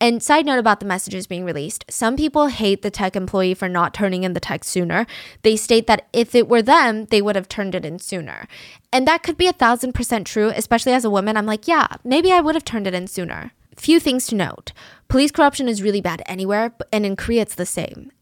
[0.00, 3.68] And side note about the messages being released some people hate the tech employee for
[3.68, 5.06] not turning in the text sooner.
[5.42, 8.46] They state that if it were them, they would have turned it in sooner.
[8.92, 11.36] And that could be a thousand percent true, especially as a woman.
[11.36, 13.52] I'm like, yeah, maybe I would have turned it in sooner.
[13.76, 14.72] Few things to note
[15.08, 18.12] police corruption is really bad anywhere, and in Korea it's the same.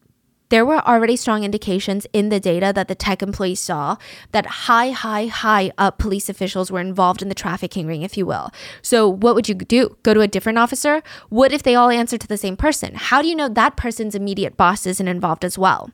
[0.48, 3.96] There were already strong indications in the data that the tech employees saw
[4.30, 8.26] that high, high, high up police officials were involved in the trafficking ring, if you
[8.26, 8.50] will.
[8.80, 9.96] So, what would you do?
[10.04, 11.02] Go to a different officer?
[11.30, 12.94] What if they all answer to the same person?
[12.94, 15.90] How do you know that person's immediate boss isn't involved as well?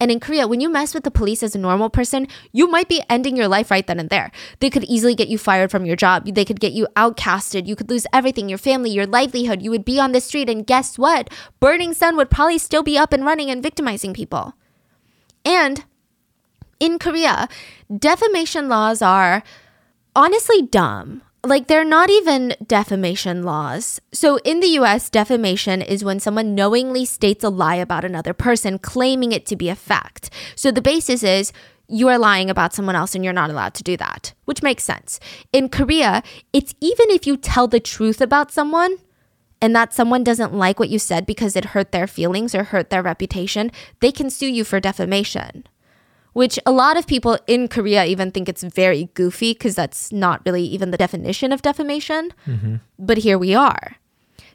[0.00, 2.88] And in Korea, when you mess with the police as a normal person, you might
[2.88, 4.30] be ending your life right then and there.
[4.60, 6.26] They could easily get you fired from your job.
[6.26, 7.66] They could get you outcasted.
[7.66, 9.62] You could lose everything your family, your livelihood.
[9.62, 10.48] You would be on the street.
[10.48, 11.28] And guess what?
[11.60, 14.54] Burning Sun would probably still be up and running and victimizing people.
[15.44, 15.84] And
[16.80, 17.48] in Korea,
[17.94, 19.42] defamation laws are
[20.16, 21.22] honestly dumb.
[21.44, 24.00] Like, they're not even defamation laws.
[24.12, 28.78] So, in the US, defamation is when someone knowingly states a lie about another person,
[28.78, 30.30] claiming it to be a fact.
[30.56, 31.52] So, the basis is
[31.86, 34.84] you are lying about someone else and you're not allowed to do that, which makes
[34.84, 35.20] sense.
[35.52, 36.22] In Korea,
[36.54, 38.96] it's even if you tell the truth about someone,
[39.60, 42.90] and that someone doesn't like what you said because it hurt their feelings or hurt
[42.90, 45.64] their reputation, they can sue you for defamation.
[46.34, 50.42] Which a lot of people in Korea even think it's very goofy because that's not
[50.44, 52.30] really even the definition of defamation.
[52.46, 52.76] Mm-hmm.
[52.98, 53.96] But here we are.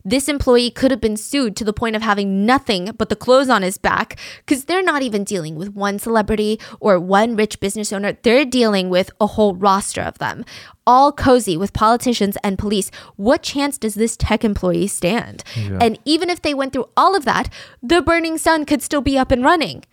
[0.06, 3.50] this employee could have been sued to the point of having nothing but the clothes
[3.50, 7.92] on his back because they're not even dealing with one celebrity or one rich business
[7.92, 8.18] owner.
[8.24, 10.46] They're dealing with a whole roster of them,
[10.88, 12.90] all cozy with politicians and police.
[13.18, 15.44] What chance does this tech employee stand?
[15.56, 15.78] Yeah.
[15.82, 17.52] And even if they went through all of that,
[17.84, 19.84] the burning sun could still be up and running.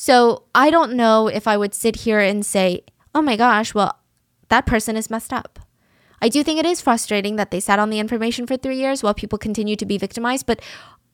[0.00, 3.98] So I don't know if I would sit here and say, oh my gosh, well,
[4.48, 5.58] that person is messed up.
[6.22, 9.02] I do think it is frustrating that they sat on the information for three years
[9.02, 10.62] while people continue to be victimized, but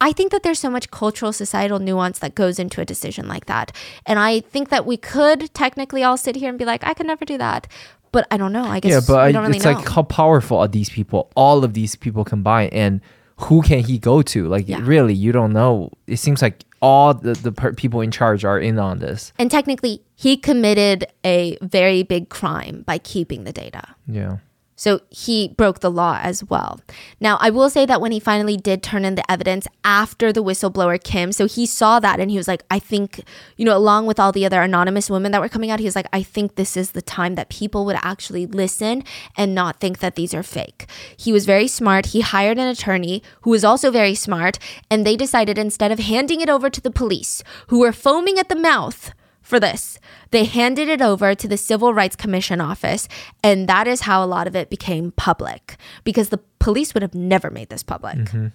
[0.01, 3.47] I think that there's so much cultural, societal nuance that goes into a decision like
[3.47, 3.75] that.
[4.07, 7.07] And I think that we could technically all sit here and be like, I could
[7.09, 7.67] never do that.
[8.13, 8.67] But I don't know.
[8.67, 9.73] I guess yeah, but we I- don't really it's know.
[9.73, 11.33] like how powerful are these people?
[11.35, 13.01] All of these people combined, and
[13.39, 14.49] who can he go to?
[14.49, 14.81] Like, Yeah.
[14.83, 15.91] really, you don't know.
[16.07, 19.33] It seems like all the, the per- people in charge are in on this.
[19.39, 23.83] and technically, he committed a very big crime by keeping the data.
[24.07, 24.39] Yeah.
[24.77, 26.81] So he broke the law as well.
[27.19, 30.45] Now, I will say that when he finally did turn in the evidence after the
[30.45, 33.23] whistleblower Kim, so he saw that and he was like, I think,
[33.57, 35.97] you know, along with all the other anonymous women that were coming out, he was
[35.97, 39.03] like, I think this is the time that people would actually listen
[39.37, 40.87] and not think that these are fake.
[41.17, 42.07] He was very smart.
[42.07, 44.59] He hired an attorney who was also very smart,
[44.91, 48.51] and they decided instead of handing it over to the police, who were foaming at
[48.51, 49.13] the mouth,
[49.47, 49.99] for this.
[50.33, 53.07] They handed it over to the Civil Rights Commission office,
[53.45, 57.15] and that is how a lot of it became public because the police would have
[57.15, 58.17] never made this public.
[58.19, 58.49] Mm-hmm.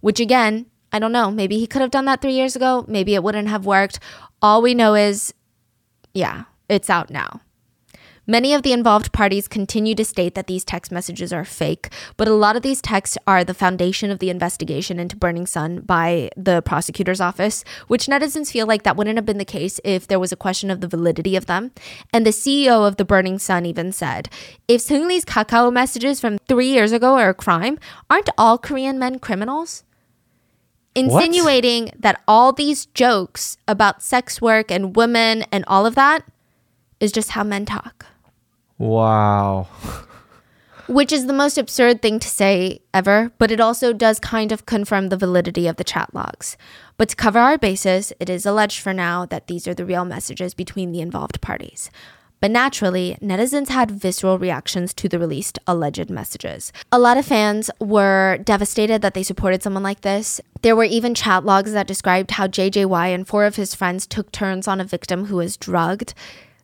[0.00, 1.30] Which, again, I don't know.
[1.30, 2.84] Maybe he could have done that three years ago.
[2.86, 3.98] Maybe it wouldn't have worked.
[4.40, 5.34] All we know is,
[6.14, 7.40] yeah, it's out now.
[8.30, 12.28] Many of the involved parties continue to state that these text messages are fake, but
[12.28, 16.30] a lot of these texts are the foundation of the investigation into Burning Sun by
[16.36, 20.20] the prosecutor's office, which netizens feel like that wouldn't have been the case if there
[20.20, 21.72] was a question of the validity of them.
[22.12, 24.28] And the CEO of the Burning Sun even said,
[24.68, 29.18] if Seungri's Kakao messages from three years ago are a crime, aren't all Korean men
[29.18, 29.82] criminals?
[30.94, 36.22] Insinuating that all these jokes about sex work and women and all of that
[37.00, 38.06] is just how men talk
[38.80, 39.68] Wow.
[40.86, 44.64] which is the most absurd thing to say ever, but it also does kind of
[44.64, 46.56] confirm the validity of the chat logs.
[46.96, 50.06] But to cover our bases, it is alleged for now that these are the real
[50.06, 51.90] messages between the involved parties.
[52.40, 56.72] But naturally, netizens had visceral reactions to the released alleged messages.
[56.90, 60.40] A lot of fans were devastated that they supported someone like this.
[60.62, 64.32] There were even chat logs that described how JJY and four of his friends took
[64.32, 66.14] turns on a victim who was drugged.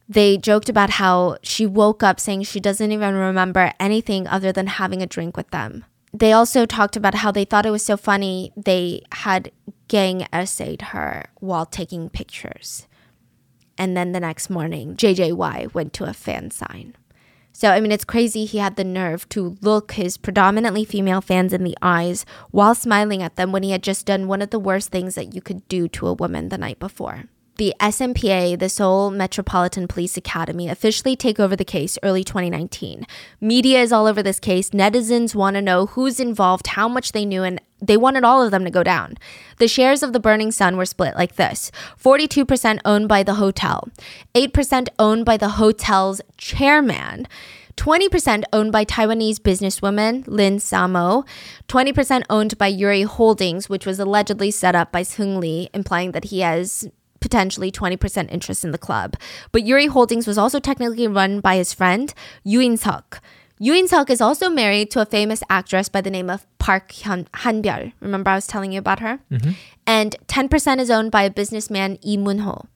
[0.09, 4.69] They joked about how she woke up saying she doesn't even remember anything other than
[4.69, 5.85] having a drink with them.
[6.13, 9.51] They also talked about how they thought it was so funny they had
[9.89, 12.87] gang essayed her while taking pictures.
[13.77, 16.97] And then the next morning, JJY went to a fan sign.
[17.53, 21.53] So, I mean, it's crazy he had the nerve to look his predominantly female fans
[21.53, 24.59] in the eyes while smiling at them when he had just done one of the
[24.59, 27.25] worst things that you could do to a woman the night before.
[27.57, 33.07] The SMPA, the Seoul Metropolitan Police Academy, officially take over the case early 2019.
[33.41, 34.71] Media is all over this case.
[34.71, 38.51] Netizens want to know who's involved, how much they knew, and they wanted all of
[38.51, 39.17] them to go down.
[39.57, 43.89] The shares of the Burning Sun were split like this 42% owned by the hotel,
[44.35, 47.27] 8% owned by the hotel's chairman.
[47.79, 51.27] 20% owned by Taiwanese businesswoman Lin Samo,
[51.69, 56.41] 20% owned by Yuri Holdings, which was allegedly set up by Seungri, implying that he
[56.41, 56.89] has
[57.27, 59.17] potentially 20% interest in the club.
[59.51, 62.15] But Yuri Holdings was also technically run by his friend,
[62.47, 63.21] Yoon Suk.
[63.61, 67.25] Yoon Suk is also married to a famous actress by the name of Park Han
[67.43, 67.93] Hanbyul.
[68.01, 69.19] Remember I was telling you about her?
[69.33, 69.53] Mm-hmm.
[69.89, 72.67] And 10% is owned by a businessman, Lee Moon-ho.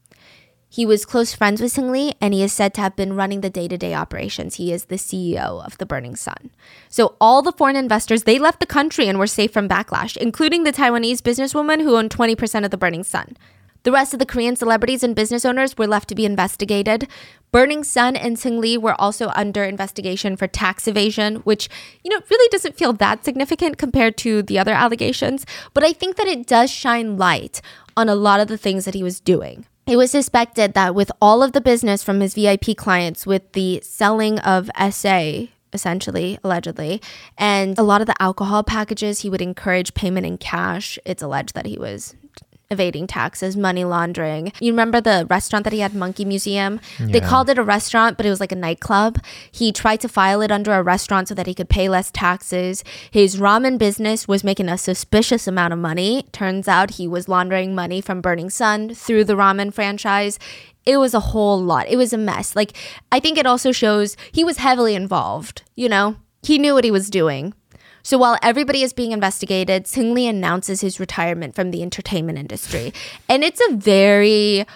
[0.73, 3.51] He was close friends with Seungri, and he is said to have been running the
[3.51, 4.55] day-to-day operations.
[4.55, 6.51] He is the CEO of the Burning Sun.
[6.89, 10.63] So all the foreign investors, they left the country and were safe from backlash, including
[10.63, 13.37] the Taiwanese businesswoman who owned 20% of the Burning Sun.
[13.83, 17.09] The rest of the Korean celebrities and business owners were left to be investigated.
[17.51, 21.69] Burning Sun and Seungri were also under investigation for tax evasion, which,
[22.05, 25.47] you know, really doesn't feel that significant compared to the other allegations.
[25.73, 27.63] But I think that it does shine light
[27.97, 29.67] on a lot of the things that he was doing.
[29.87, 33.81] It was suspected that with all of the business from his VIP clients, with the
[33.83, 37.01] selling of SA, essentially, allegedly,
[37.37, 40.99] and a lot of the alcohol packages, he would encourage payment in cash.
[41.05, 42.15] It's alleged that he was
[42.71, 44.53] evading taxes, money laundering.
[44.61, 46.81] You remember the restaurant that he had, Monkey Museum?
[47.01, 49.19] They called it a restaurant, but it was like a nightclub.
[49.51, 52.85] He tried to file it under a restaurant so that he could pay less taxes.
[53.11, 56.29] His ramen business was making a suspicious amount of money.
[56.31, 60.39] Turns out he was laundering money from Burning Sun through the ramen franchise.
[60.87, 61.89] It was a whole lot.
[61.89, 62.55] It was a mess.
[62.55, 62.77] Like,
[63.11, 66.17] I think it also shows he was heavily involved, you know?
[66.43, 67.53] He knew what he was doing.
[68.03, 72.93] So while everybody is being investigated, Seungri announces his retirement from the entertainment industry.
[73.29, 74.67] And it's a very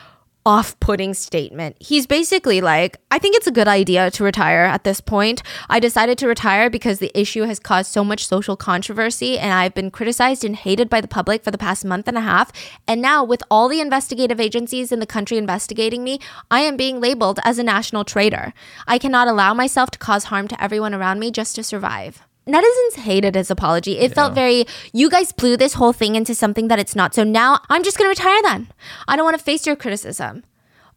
[0.47, 1.77] off putting statement.
[1.81, 5.43] He's basically like, I think it's a good idea to retire at this point.
[5.71, 9.75] I decided to retire because the issue has caused so much social controversy and I've
[9.75, 12.53] been criticized and hated by the public for the past month and a half.
[12.87, 16.19] And now, with all the investigative agencies in the country investigating me,
[16.51, 18.53] I am being labeled as a national traitor.
[18.87, 22.97] I cannot allow myself to cause harm to everyone around me just to survive netizens
[22.97, 23.99] hated his apology.
[23.99, 24.15] It yeah.
[24.15, 27.15] felt very, you guys blew this whole thing into something that it's not.
[27.15, 28.69] So now I'm just going to retire then.
[29.09, 30.45] I don't want to face your criticism.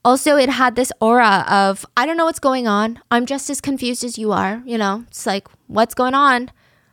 [0.06, 3.02] Also, it had this aura of, I don't know what's going on.
[3.12, 4.62] I'm just as confused as you are.
[4.66, 6.52] You know, it's like, what's going on?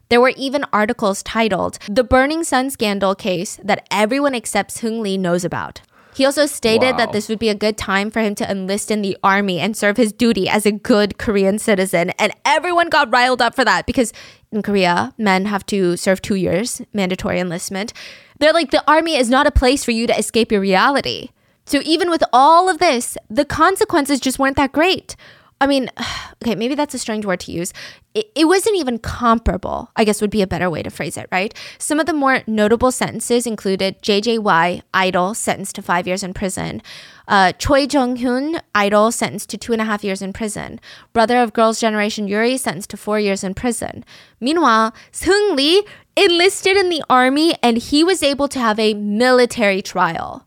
[0.09, 5.45] There were even articles titled The Burning Sun Scandal Case that everyone except Seungri knows
[5.45, 5.81] about.
[6.15, 6.97] He also stated wow.
[6.99, 9.77] that this would be a good time for him to enlist in the army and
[9.77, 12.11] serve his duty as a good Korean citizen.
[12.19, 14.13] And everyone got riled up for that because
[14.53, 17.93] in Korea, men have to serve two years, mandatory enlistment.
[18.39, 21.31] They're like, the army is not a place for you to escape your reality.
[21.67, 25.17] So even with all of this, the consequences just weren't that great.
[25.65, 25.89] I mean,
[26.43, 27.73] okay, maybe that's a strange word to use.
[28.13, 31.27] It, it, wasn't even comparable, I guess would be a better way to phrase it,
[31.33, 31.55] right?
[31.79, 36.83] Some of the more notable sentences included JJY, idol, sentenced to five years in prison.
[37.27, 40.79] Uh, Choi Jung Hyun, idol, sentenced to two and a half years in prison.
[41.15, 44.05] Brother of Girls' Generation Yuri, sentenced to four years in prison.
[44.39, 45.81] Meanwhile, Seungri
[46.15, 50.47] enlisted in the army and he was able to have a military trial.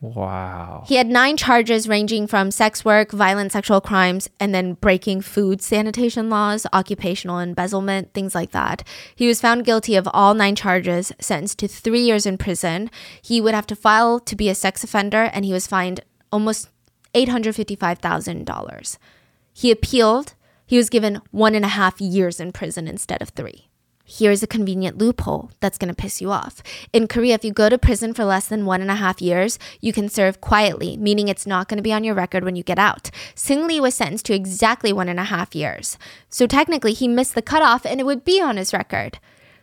[0.00, 0.84] Wow.
[0.86, 5.60] He had nine charges ranging from sex work, violent sexual crimes, and then breaking food
[5.60, 8.84] sanitation laws, occupational embezzlement, things like that.
[9.16, 12.90] He was found guilty of all nine charges, sentenced to three years in prison.
[13.20, 16.00] He would have to file to be a sex offender, and he was fined
[16.30, 16.68] almost
[17.14, 18.98] $855,000.
[19.52, 20.34] He appealed.
[20.64, 23.67] He was given one and a half years in prison instead of three
[24.08, 26.62] here's a convenient loophole that's going to piss you off.
[26.94, 29.58] In Korea, if you go to prison for less than one and a half years,
[29.80, 32.62] you can serve quietly, meaning it's not going to be on your record when you
[32.62, 33.10] get out.
[33.36, 35.98] Seungri was sentenced to exactly one and a half years.
[36.30, 39.18] So technically, he missed the cutoff and it would be on his record.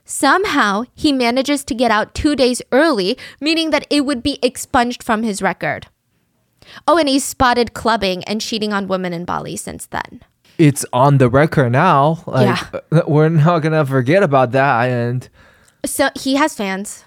[0.05, 5.01] Somehow, he manages to get out two days early, meaning that it would be expunged
[5.01, 5.87] from his record.
[6.87, 10.21] Oh, and he's spotted clubbing and cheating on women in Bali since then
[10.57, 12.23] it's on the record now.
[12.25, 12.59] Like,
[12.91, 13.01] yeah.
[13.07, 14.89] We're not gonna forget about that.
[14.89, 15.27] And
[15.85, 17.05] so he has fans.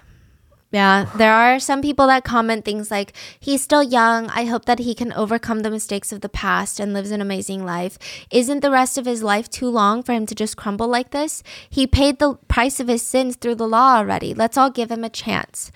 [0.71, 4.27] Yeah, there are some people that comment things like, he's still young.
[4.27, 7.65] I hope that he can overcome the mistakes of the past and lives an amazing
[7.65, 7.97] life.
[8.29, 11.41] Isn't the rest of his life too long for him to just crumble like this?
[11.71, 14.35] He paid the price of his sins through the law already.
[14.35, 15.71] Let's all give him a chance.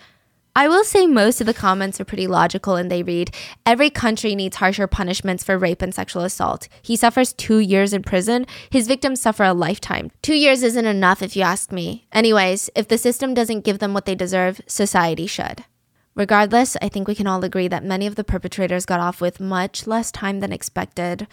[0.56, 3.34] I will say most of the comments are pretty logical and they read
[3.66, 6.68] Every country needs harsher punishments for rape and sexual assault.
[6.84, 8.46] He suffers two years in prison.
[8.70, 10.12] His victims suffer a lifetime.
[10.22, 12.06] Two years isn't enough if you ask me.
[12.12, 15.66] Anyways, if the system doesn't give them what they deserve, society should.
[16.14, 19.40] Regardless, I think we can all agree that many of the perpetrators got off with
[19.40, 21.26] much less time than expected.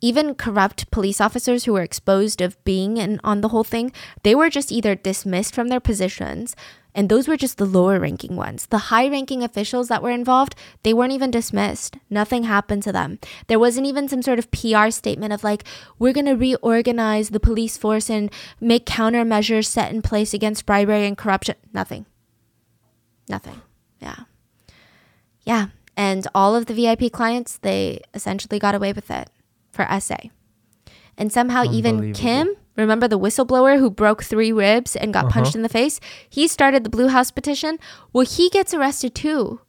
[0.00, 3.92] Even corrupt police officers who were exposed of being in on the whole thing,
[4.22, 6.56] they were just either dismissed from their positions,
[6.94, 8.66] and those were just the lower ranking ones.
[8.66, 11.96] The high ranking officials that were involved, they weren't even dismissed.
[12.10, 13.18] Nothing happened to them.
[13.46, 15.64] There wasn't even some sort of PR statement of like,
[15.98, 21.06] we're going to reorganize the police force and make countermeasures set in place against bribery
[21.06, 21.56] and corruption.
[21.72, 22.06] Nothing.
[23.28, 23.60] Nothing.
[24.00, 24.24] Yeah.
[25.44, 25.68] Yeah.
[25.96, 29.30] And all of the VIP clients, they essentially got away with it
[29.70, 30.16] for SA.
[31.16, 35.34] And somehow even Kim, Remember the whistleblower who broke three ribs and got uh-huh.
[35.34, 36.00] punched in the face?
[36.28, 37.78] He started the Blue House petition.
[38.12, 39.60] Well, he gets arrested too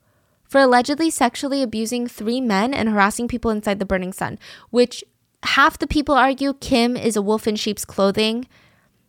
[0.54, 4.38] for allegedly sexually abusing three men and harassing people inside the Burning Sun,
[4.70, 5.04] which
[5.42, 8.48] half the people argue Kim is a wolf in sheep's clothing.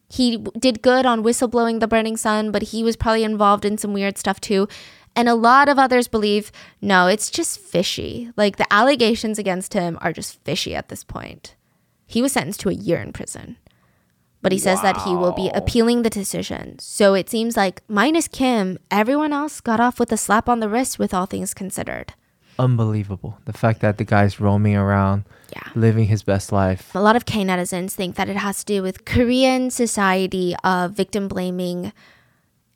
[0.09, 3.93] He did good on whistleblowing the Burning Sun, but he was probably involved in some
[3.93, 4.69] weird stuff too.
[5.15, 6.51] And a lot of others believe
[6.81, 8.31] no, it's just fishy.
[8.39, 11.57] Like the allegations against him are just fishy at this point.
[12.07, 13.59] He was sentenced to a year in prison
[14.45, 14.93] but he says wow.
[14.93, 16.79] that he will be appealing the decision.
[16.79, 20.69] So it seems like, minus Kim, everyone else got off with a slap on the
[20.69, 22.12] wrist with all things considered.
[22.59, 23.39] Unbelievable.
[23.47, 25.66] The fact that the guy's roaming around, yeah.
[25.75, 26.95] living his best life.
[26.95, 30.93] A lot of K netizens think that it has to do with Korean society of
[30.93, 31.93] victim blaming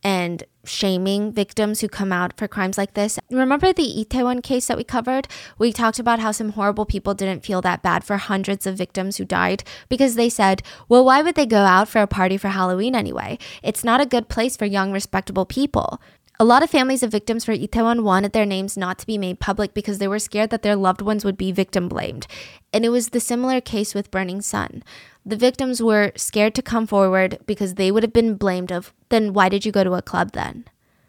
[0.02, 3.18] and shaming victims who come out for crimes like this.
[3.30, 5.26] Remember the Itaewon case that we covered?
[5.58, 9.16] We talked about how some horrible people didn't feel that bad for hundreds of victims
[9.16, 12.48] who died because they said, well, why would they go out for a party for
[12.48, 13.38] Halloween anyway?
[13.62, 16.00] It's not a good place for young, respectable people.
[16.40, 19.40] A lot of families of victims for Itaewon wanted their names not to be made
[19.40, 22.28] public because they were scared that their loved ones would be victim blamed.
[22.72, 24.84] And it was the similar case with Burning Sun.
[25.26, 29.32] The victims were scared to come forward because they would have been blamed of, then
[29.32, 30.66] why did you go to a club then?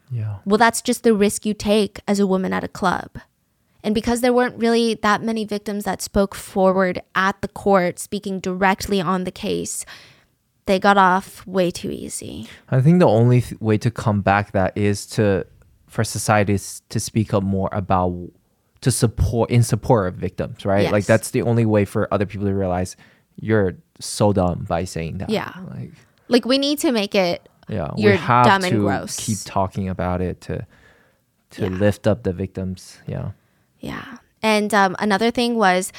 [0.10, 0.38] Yeah.
[0.46, 3.20] Well, that's just the risk you take as a woman at a club.
[3.84, 8.40] And because there weren't really that many victims that spoke forward at the court, speaking
[8.40, 9.86] directly on the case,
[10.70, 12.48] they got off way too easy.
[12.70, 15.46] I think the only th- way to combat that is to
[15.88, 18.14] for societies to speak up more about
[18.82, 20.84] to support in support of victims, right?
[20.84, 20.92] Yes.
[20.92, 22.96] Like that's the only way for other people to realize
[23.42, 25.30] you're so dumb by saying that.
[25.32, 25.52] Yeah.
[25.74, 25.92] Like
[26.28, 29.18] Like, we need to make it yeah, You're we have dumb to and gross.
[29.18, 30.66] keep talking about it to
[31.52, 31.70] to Yeah.
[31.70, 33.00] lift up the victims.
[33.08, 33.32] Yeah.
[33.80, 34.18] Yeah.
[34.44, 35.92] And um, another thing was,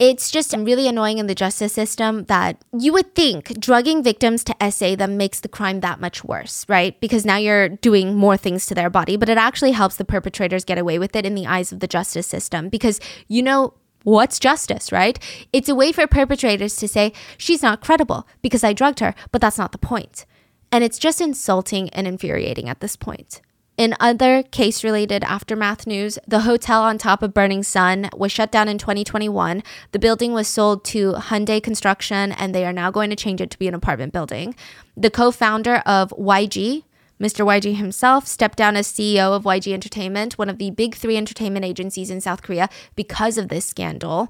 [0.00, 4.56] it's just really annoying in the justice system that you would think drugging victims to
[4.60, 6.98] essay them makes the crime that much worse, right?
[7.00, 10.64] Because now you're doing more things to their body, but it actually helps the perpetrators
[10.64, 12.98] get away with it in the eyes of the justice system because
[13.28, 15.18] you know what's justice, right?
[15.52, 19.42] It's a way for perpetrators to say, she's not credible because I drugged her, but
[19.42, 20.24] that's not the point.
[20.72, 23.42] And it's just insulting and infuriating at this point.
[23.80, 28.52] In other case related aftermath news, the hotel on top of Burning Sun was shut
[28.52, 29.62] down in 2021.
[29.92, 33.50] The building was sold to Hyundai Construction and they are now going to change it
[33.52, 34.54] to be an apartment building.
[34.98, 36.84] The co founder of YG,
[37.18, 37.42] Mr.
[37.42, 41.64] YG himself, stepped down as CEO of YG Entertainment, one of the big three entertainment
[41.64, 44.28] agencies in South Korea, because of this scandal.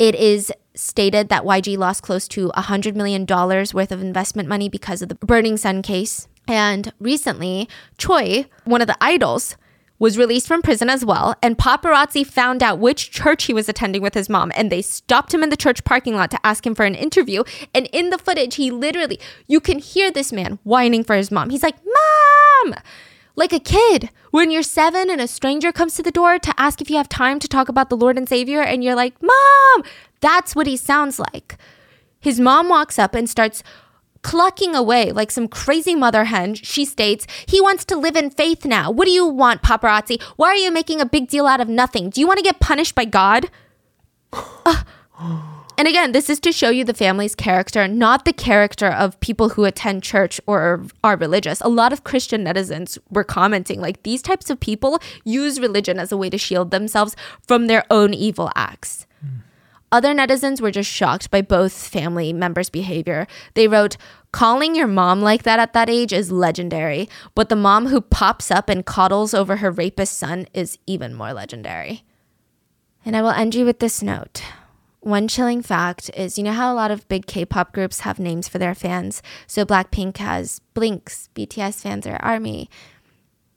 [0.00, 5.02] It is stated that YG lost close to $100 million worth of investment money because
[5.02, 6.26] of the Burning Sun case.
[6.48, 7.68] And recently,
[7.98, 9.56] Choi, one of the idols,
[9.98, 14.00] was released from prison as well, and paparazzi found out which church he was attending
[14.00, 16.74] with his mom, and they stopped him in the church parking lot to ask him
[16.74, 17.42] for an interview.
[17.74, 21.50] And in the footage, he literally, you can hear this man whining for his mom.
[21.50, 22.74] He's like, Mom!
[23.34, 26.80] Like a kid, when you're seven and a stranger comes to the door to ask
[26.80, 29.84] if you have time to talk about the Lord and Savior, and you're like, Mom!
[30.20, 31.58] That's what he sounds like.
[32.20, 33.62] His mom walks up and starts
[34.28, 36.52] clucking away like some crazy mother hen.
[36.54, 38.90] She states, He wants to live in faith now.
[38.90, 40.20] What do you want, paparazzi?
[40.36, 42.10] Why are you making a big deal out of nothing?
[42.10, 43.50] Do you want to get punished by God?
[44.32, 44.86] Ugh.
[45.78, 49.50] And again, this is to show you the family's character, not the character of people
[49.50, 51.60] who attend church or are religious.
[51.60, 56.10] A lot of Christian netizens were commenting like these types of people use religion as
[56.10, 57.14] a way to shield themselves
[57.46, 59.06] from their own evil acts.
[59.20, 59.38] Hmm.
[59.90, 63.26] Other netizens were just shocked by both family members' behavior.
[63.54, 63.96] They wrote,
[64.30, 68.50] Calling your mom like that at that age is legendary, but the mom who pops
[68.50, 72.04] up and coddles over her rapist son is even more legendary.
[73.04, 74.42] And I will end you with this note.
[75.00, 78.18] One chilling fact is you know how a lot of big K pop groups have
[78.18, 79.22] names for their fans?
[79.46, 82.68] So Blackpink has Blinks, BTS fans are ARMY.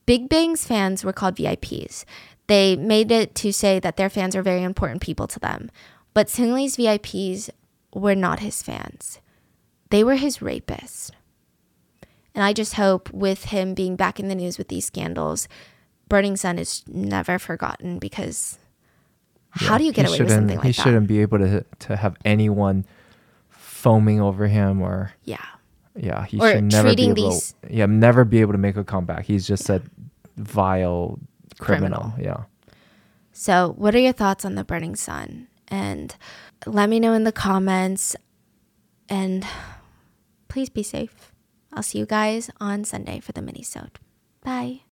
[0.06, 2.06] Big Bang's fans were called VIPs.
[2.48, 5.72] They made it to say that their fans are very important people to them.
[6.14, 7.50] But Seungri's VIPs
[7.94, 9.21] were not his fans,
[9.92, 11.12] they were his rapists.
[12.34, 15.48] And I just hope with him being back in the news with these scandals,
[16.10, 18.58] Burning Sun is never forgotten because
[19.52, 20.82] how do you get away with something like He that?
[20.82, 22.86] shouldn't be able to to have anyone
[23.50, 25.44] foaming over him or Yeah.
[25.96, 28.84] yeah, he Or should never be able these- yeah, never be able to make a
[28.84, 29.26] comeback.
[29.26, 29.82] He's just a
[30.38, 31.20] vile
[31.60, 32.00] criminal.
[32.00, 32.14] Criminal.
[32.18, 32.44] Yeah.
[33.34, 35.48] So, what are your thoughts on the Burning Sun?
[35.68, 36.16] And
[36.66, 38.16] let me know in the comments.
[39.10, 39.46] And
[40.52, 41.32] please be safe.
[41.72, 44.00] I'll see you guys on Sunday for the mini-sode.
[44.44, 44.82] Bye.